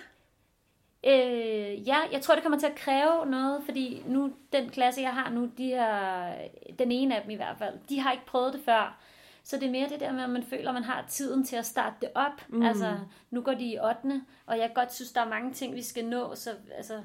Øh, 1.03 1.87
ja, 1.87 1.97
jeg 2.11 2.21
tror, 2.21 2.33
det 2.35 2.43
kommer 2.43 2.59
til 2.59 2.67
at 2.67 2.75
kræve 2.75 3.25
noget, 3.25 3.63
fordi 3.65 4.03
nu, 4.07 4.33
den 4.53 4.69
klasse, 4.69 5.01
jeg 5.01 5.13
har 5.13 5.29
nu, 5.29 5.49
de 5.57 5.71
har, 5.71 6.35
den 6.79 6.91
ene 6.91 7.15
af 7.15 7.21
dem 7.21 7.31
i 7.31 7.35
hvert 7.35 7.57
fald, 7.57 7.79
de 7.89 7.99
har 7.99 8.11
ikke 8.11 8.25
prøvet 8.25 8.53
det 8.53 8.61
før. 8.65 8.99
Så 9.43 9.57
det 9.57 9.65
er 9.65 9.71
mere 9.71 9.89
det 9.89 9.99
der 9.99 10.11
med, 10.11 10.23
at 10.23 10.29
man 10.29 10.43
føler, 10.43 10.69
at 10.69 10.73
man 10.73 10.83
har 10.83 11.05
tiden 11.07 11.45
til 11.45 11.55
at 11.55 11.65
starte 11.65 11.95
det 12.01 12.09
op. 12.15 12.47
Mm. 12.47 12.61
Altså, 12.61 12.97
nu 13.29 13.41
går 13.41 13.53
de 13.53 13.65
i 13.65 13.79
8. 13.79 14.21
Og 14.45 14.57
jeg 14.57 14.71
godt 14.75 14.93
synes, 14.93 15.11
der 15.11 15.21
er 15.21 15.29
mange 15.29 15.53
ting, 15.53 15.75
vi 15.75 15.83
skal 15.83 16.05
nå. 16.05 16.35
Så 16.35 16.55
altså, 16.77 17.01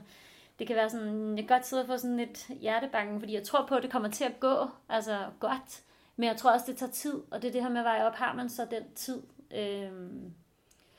det 0.59 0.67
kan 0.67 0.77
være 0.77 0.91
sådan, 0.91 1.39
jeg 1.39 1.49
kan 1.49 1.57
godt 1.57 1.67
sidde 1.67 1.83
og 1.83 1.87
få 1.87 1.97
sådan 1.97 2.17
lidt 2.17 2.47
hjertebanken, 2.61 3.21
fordi 3.21 3.35
jeg 3.35 3.43
tror 3.43 3.67
på, 3.67 3.75
at 3.75 3.83
det 3.83 3.91
kommer 3.91 4.09
til 4.09 4.25
at 4.25 4.41
gå 4.41 4.67
altså, 4.89 5.19
godt. 5.41 5.83
Men 6.17 6.29
jeg 6.29 6.37
tror 6.37 6.51
også, 6.51 6.67
det 6.69 6.77
tager 6.77 6.93
tid. 6.93 7.23
Og 7.31 7.43
det 7.43 7.49
er 7.49 7.53
det 7.53 7.63
her 7.63 7.71
med 7.71 7.79
at 7.79 7.85
veje 7.85 8.07
op, 8.07 8.15
har 8.15 8.35
man 8.35 8.49
så 8.49 8.67
den 8.71 8.95
tid? 8.95 9.23
Øhm, 9.55 10.35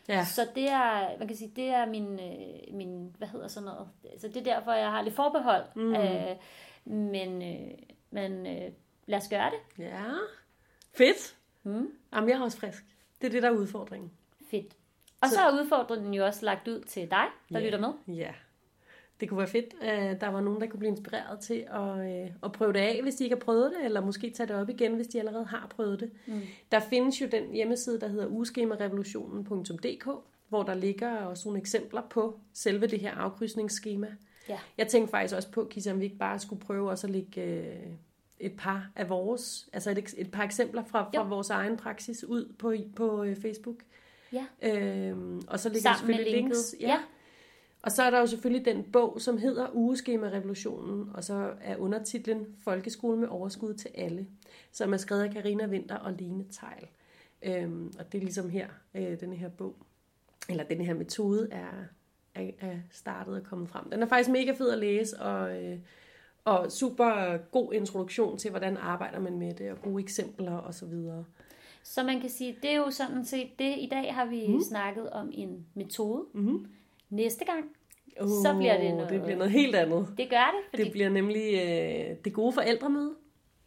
Ja. 0.08 0.26
så 0.26 0.48
det 0.56 0.70
er, 0.70 1.18
man 1.20 1.28
kan 1.28 1.38
sige, 1.38 1.52
det 1.56 1.68
er 1.68 1.86
min, 1.86 2.20
øh, 2.20 2.76
min 2.76 3.16
hvad 3.18 3.28
hedder 3.28 3.48
sådan 3.48 3.66
noget. 3.66 3.88
Så 4.22 4.28
det 4.28 4.38
er 4.38 4.44
derfor, 4.56 4.72
jeg 4.74 4.92
har 4.92 5.02
lidt 5.02 5.16
forbehold. 5.16 5.64
Mm. 5.76 5.96
Øh, 5.96 6.36
men 6.86 7.42
øh, 7.42 7.72
men 8.12 8.48
øh, 8.48 8.72
lad 9.06 9.18
os 9.18 9.28
gøre 9.30 9.52
det. 9.52 9.84
Ja. 9.84 10.04
Fedt. 10.94 11.36
Mm. 11.64 11.90
Jamen, 12.14 12.30
jeg 12.30 12.38
er 12.38 12.42
også 12.44 12.58
frisk. 12.60 12.86
Det 13.22 13.28
er 13.28 13.32
det, 13.32 13.44
der 13.44 13.50
er 13.50 13.54
udfordringen. 13.54 14.12
Fedt. 14.52 14.74
Og 15.22 15.30
så, 15.30 15.36
Så- 15.36 15.42
er 15.42 15.52
udfordringen 15.64 16.14
jo 16.14 16.26
også 16.26 16.46
lagt 16.46 16.68
ud 16.68 16.82
til 16.82 17.02
dig, 17.12 17.26
der 17.52 17.60
Ja. 17.60 17.66
lytter 17.66 17.80
med. 17.80 18.16
Ja. 18.16 18.34
Det 19.20 19.30
kunne 19.30 19.38
være 19.38 19.48
fedt, 19.48 19.74
at 19.82 20.22
der 20.22 20.28
var 20.28 20.42
nogen, 20.42 20.62
der 20.62 20.68
kunne 20.68 20.80
blive 20.80 20.92
inspireret 20.92 21.40
til 21.40 21.66
at, 21.74 22.24
øh, 22.24 22.32
at 22.44 22.52
prøve 22.52 22.74
det 22.74 22.80
af, 22.80 23.00
hvis 23.04 23.16
de 23.16 23.24
ikke 23.24 23.36
har 23.36 23.40
prøvet 23.42 23.72
det, 23.78 23.86
eller 23.86 24.02
måske 24.02 24.30
tage 24.30 24.48
det 24.48 24.56
op 24.56 24.70
igen, 24.70 24.94
hvis 24.96 25.08
de 25.08 25.20
allerede 25.20 25.46
har 25.46 25.68
prøvet 25.76 26.00
det. 26.00 26.12
Mm. 26.28 26.42
Der 26.72 26.80
findes 26.80 27.22
jo 27.22 27.28
den 27.32 27.54
hjemmeside, 27.54 28.00
der 28.00 28.08
hedder 28.08 28.28
ugeskemarevolutionen.dk, 28.28 30.08
hvor 30.50 30.64
der 30.64 30.74
ligger 30.74 31.18
også 31.18 31.48
nogle 31.48 31.60
eksempler 31.62 32.02
på 32.10 32.40
selve 32.54 32.88
det 32.88 33.00
her 33.00 33.12
afkrydsningsskema. 33.16 34.08
Ja. 34.50 34.60
Jeg 34.78 34.88
tænkte 34.88 35.12
faktisk 35.12 35.36
også 35.36 35.52
på, 35.52 35.68
Kisa, 35.70 35.92
om 35.92 36.00
vi 36.00 36.06
ikke 36.06 36.18
bare 36.18 36.40
skulle 36.40 36.62
prøve 36.62 36.90
også 36.90 37.08
at 37.08 37.12
lægge 37.12 37.42
øh, 37.44 37.66
et 38.40 38.54
par 38.58 38.90
af 38.96 39.10
vores, 39.10 39.70
altså 39.74 39.92
et, 39.92 40.14
et 40.18 40.32
par 40.32 40.44
eksempler 40.44 40.84
fra, 40.84 41.04
fra 41.04 41.12
Jo. 41.16 41.24
vores 41.24 41.50
egen 41.50 41.78
praksis 41.78 42.24
ud 42.24 42.54
på, 42.60 42.74
på 42.96 43.24
øh, 43.24 43.36
Facebook. 43.36 43.76
Ja. 44.34 44.46
Øhm, 44.62 45.42
og 45.48 45.60
så 45.60 45.70
ligger 45.70 45.82
Sammen 45.82 45.98
selvfølgelig 46.00 46.32
linket. 46.32 46.56
links. 46.56 46.76
Ja. 46.80 46.98
Og 47.86 47.92
så 47.92 48.04
er 48.04 48.10
der 48.10 48.20
jo 48.20 48.26
selvfølgelig 48.26 48.66
den 48.66 48.84
bog, 48.84 49.22
som 49.22 49.38
hedder 49.38 49.68
Ugeskema 49.74 50.28
Revolutionen, 50.28 51.10
og 51.14 51.24
så 51.24 51.54
er 51.62 51.78
undertitlen 51.78 52.46
Folkeskole 52.64 53.18
med 53.18 53.28
overskud 53.28 53.74
til 53.74 53.92
alle, 53.96 54.28
som 54.72 54.94
er 54.94 54.98
skrevet 54.98 55.24
af 55.24 55.32
Karina 55.32 55.66
Vinter 55.66 55.96
og 55.96 56.14
Lene 56.14 56.46
Tejl. 56.52 56.88
Øhm, 57.44 57.94
og 58.00 58.12
det 58.12 58.18
er 58.18 58.22
ligesom 58.22 58.50
her, 58.50 58.68
øh, 58.96 59.20
den 59.20 59.34
her 59.34 59.50
bog, 59.50 59.76
eller 60.50 60.64
den 60.64 60.82
her 60.82 60.94
metode 60.94 61.48
er, 61.52 61.72
er, 62.36 62.52
er 62.60 62.78
startet 62.92 63.36
og 63.36 63.44
kommet 63.44 63.70
frem. 63.70 63.90
Den 63.90 64.02
er 64.04 64.08
faktisk 64.08 64.30
mega 64.30 64.52
fed 64.52 64.72
at 64.72 64.80
læse, 64.80 65.20
og, 65.20 65.64
øh, 65.64 65.80
og 66.46 66.72
super 66.72 67.38
god 67.38 67.74
introduktion 67.74 68.38
til, 68.38 68.50
hvordan 68.50 68.78
arbejder 68.78 69.20
man 69.20 69.40
med 69.40 69.54
det, 69.54 69.72
og 69.72 69.82
gode 69.82 70.04
eksempler 70.04 70.58
og 70.58 70.74
så 70.74 70.86
videre. 70.86 71.26
Så 71.84 72.04
man 72.04 72.22
kan 72.22 72.30
sige, 72.30 72.58
det 72.62 72.72
er 72.72 72.78
jo 72.78 72.92
sådan 72.92 73.26
set 73.26 73.60
det. 73.60 73.76
I 73.78 73.88
dag 73.92 74.14
har 74.14 74.26
vi 74.26 74.48
mm. 74.48 74.62
snakket 74.62 75.10
om 75.10 75.32
en 75.34 75.66
metode. 75.74 76.26
Mm-hmm. 76.34 76.68
Næste 77.10 77.46
gang, 77.46 77.66
Så 78.44 78.56
bliver 78.58 78.78
det 78.82 78.94
noget- 78.94 79.10
Det 79.10 79.22
bliver 79.24 79.38
noget 79.38 79.52
helt 79.52 79.76
andet. 79.76 80.08
det 80.18 80.30
gør 80.30 80.56
det, 80.58 80.70
fordi 80.70 80.84
Det 80.84 80.92
bliver 80.92 81.10
nemlig 81.10 81.54
øh, 81.54 82.16
det 82.26 82.34
gode 82.34 82.54
forældremøde, 82.54 83.14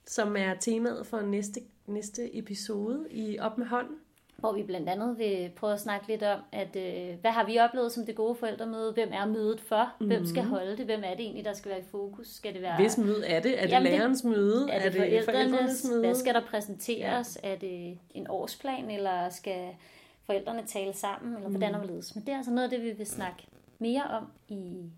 som 0.06 0.36
er 0.36 0.54
temaet 0.54 1.06
for 1.06 1.20
næste, 1.20 1.60
næste 1.86 2.38
episode 2.38 3.06
i 3.10 3.38
Op 3.38 3.58
med 3.58 3.66
hånden. 3.66 3.96
hvor 4.36 4.52
vi 4.52 4.62
blandt 4.62 4.88
andet 4.88 5.18
vil 5.18 5.50
prøve 5.56 5.72
at 5.72 5.80
snakke 5.80 6.08
lidt 6.08 6.22
om, 6.22 6.40
at 6.52 6.76
øh, 6.76 7.14
hvad 7.20 7.30
har 7.30 7.46
vi 7.46 7.58
oplevet 7.58 7.92
som 7.92 8.06
det 8.06 8.14
gode 8.14 8.34
forældremøde? 8.34 8.92
Hvem 8.92 9.08
er 9.12 9.26
mødet 9.26 9.60
for? 9.60 9.92
Hvem 10.00 10.26
skal 10.26 10.42
holde 10.44 10.76
det? 10.76 10.84
Hvem 10.84 11.00
er 11.04 11.10
det 11.10 11.20
egentlig, 11.20 11.44
der 11.44 11.52
skal 11.52 11.70
være 11.70 11.80
i 11.80 11.84
fokus? 11.90 12.26
Skal 12.26 12.54
det 12.54 12.62
være 12.62 12.76
Hvis 12.76 12.98
møde 12.98 13.26
er 13.26 13.40
det? 13.40 13.58
Er 13.58 13.62
det 13.62 13.70
Jamen, 13.72 13.86
det- 13.86 13.98
lærerens 13.98 14.24
møde? 14.24 14.68
er 14.70 14.82
det, 14.82 14.92
forældrenes? 14.92 15.24
forældrenes 15.24 15.86
møde? 15.90 16.00
Hvad 16.00 16.14
skal 16.14 16.34
der 16.34 16.40
præsenteres? 16.40 17.38
Ja. 17.44 17.48
Er 17.52 17.56
det 17.58 17.98
en 18.14 18.26
årsplan, 18.30 18.90
eller 18.90 19.28
skal 19.28 19.68
forældrene 20.28 20.66
tale 20.66 20.92
sammen, 20.92 21.34
eller 21.36 21.48
hvordan 21.48 21.68
Mm. 21.72 21.74
og 21.74 21.80
hvorledes? 21.86 22.14
Men 22.14 22.24
det 22.26 22.32
er 22.32 22.36
altså 22.36 22.52
noget 22.52 22.72
af 22.72 22.78
det, 22.78 22.82
vi 22.86 22.92
vil 22.92 23.06
snakke 23.06 23.46
mere 23.78 24.04
om 24.04 24.26
i 24.48 24.90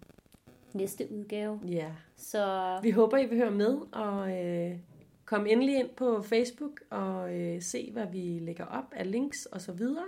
næste 0.74 1.08
udgave. 1.12 1.60
Ja. 1.68 1.92
Så 2.16 2.78
Vi 2.82 2.90
håber, 2.90 3.16
I 3.16 3.26
vil 3.26 3.38
høre 3.38 3.50
med, 3.50 3.78
og 3.92 4.44
øh, 4.44 4.78
kom 5.24 5.46
endelig 5.46 5.76
ind 5.78 5.88
på 5.88 6.22
Facebook 6.22 6.80
og 6.90 7.36
øh, 7.38 7.62
se, 7.62 7.90
hvad 7.92 8.06
vi 8.06 8.38
lægger 8.38 8.64
op 8.64 8.84
af 8.92 9.10
links 9.10 9.46
og 9.46 9.60
så 9.60 9.72
videre. 9.72 10.06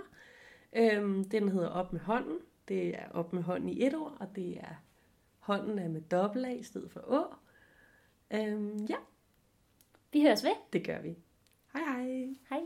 Øhm, 0.73 1.23
den 1.29 1.49
hedder 1.49 1.69
Op 1.69 1.93
med 1.93 2.01
hånden. 2.01 2.37
Det 2.67 2.87
er 2.87 3.09
Op 3.13 3.33
med 3.33 3.43
hånden 3.43 3.69
i 3.69 3.85
et 3.85 3.95
ord, 3.95 4.17
og 4.19 4.27
det 4.35 4.57
er 4.57 4.75
hånden 5.39 5.79
er 5.79 5.89
med 5.89 6.01
dobbelt 6.01 6.45
A 6.45 6.49
i 6.49 6.63
stedet 6.63 6.91
for 6.91 6.99
Å. 6.99 7.33
Øhm, 8.37 8.85
ja, 8.89 8.95
vi 10.13 10.21
høres 10.21 10.43
ved. 10.43 10.55
det 10.73 10.85
gør 10.85 11.01
vi. 11.01 11.15
Hej 11.73 11.81
hej. 11.87 12.27
Hej. 12.49 12.61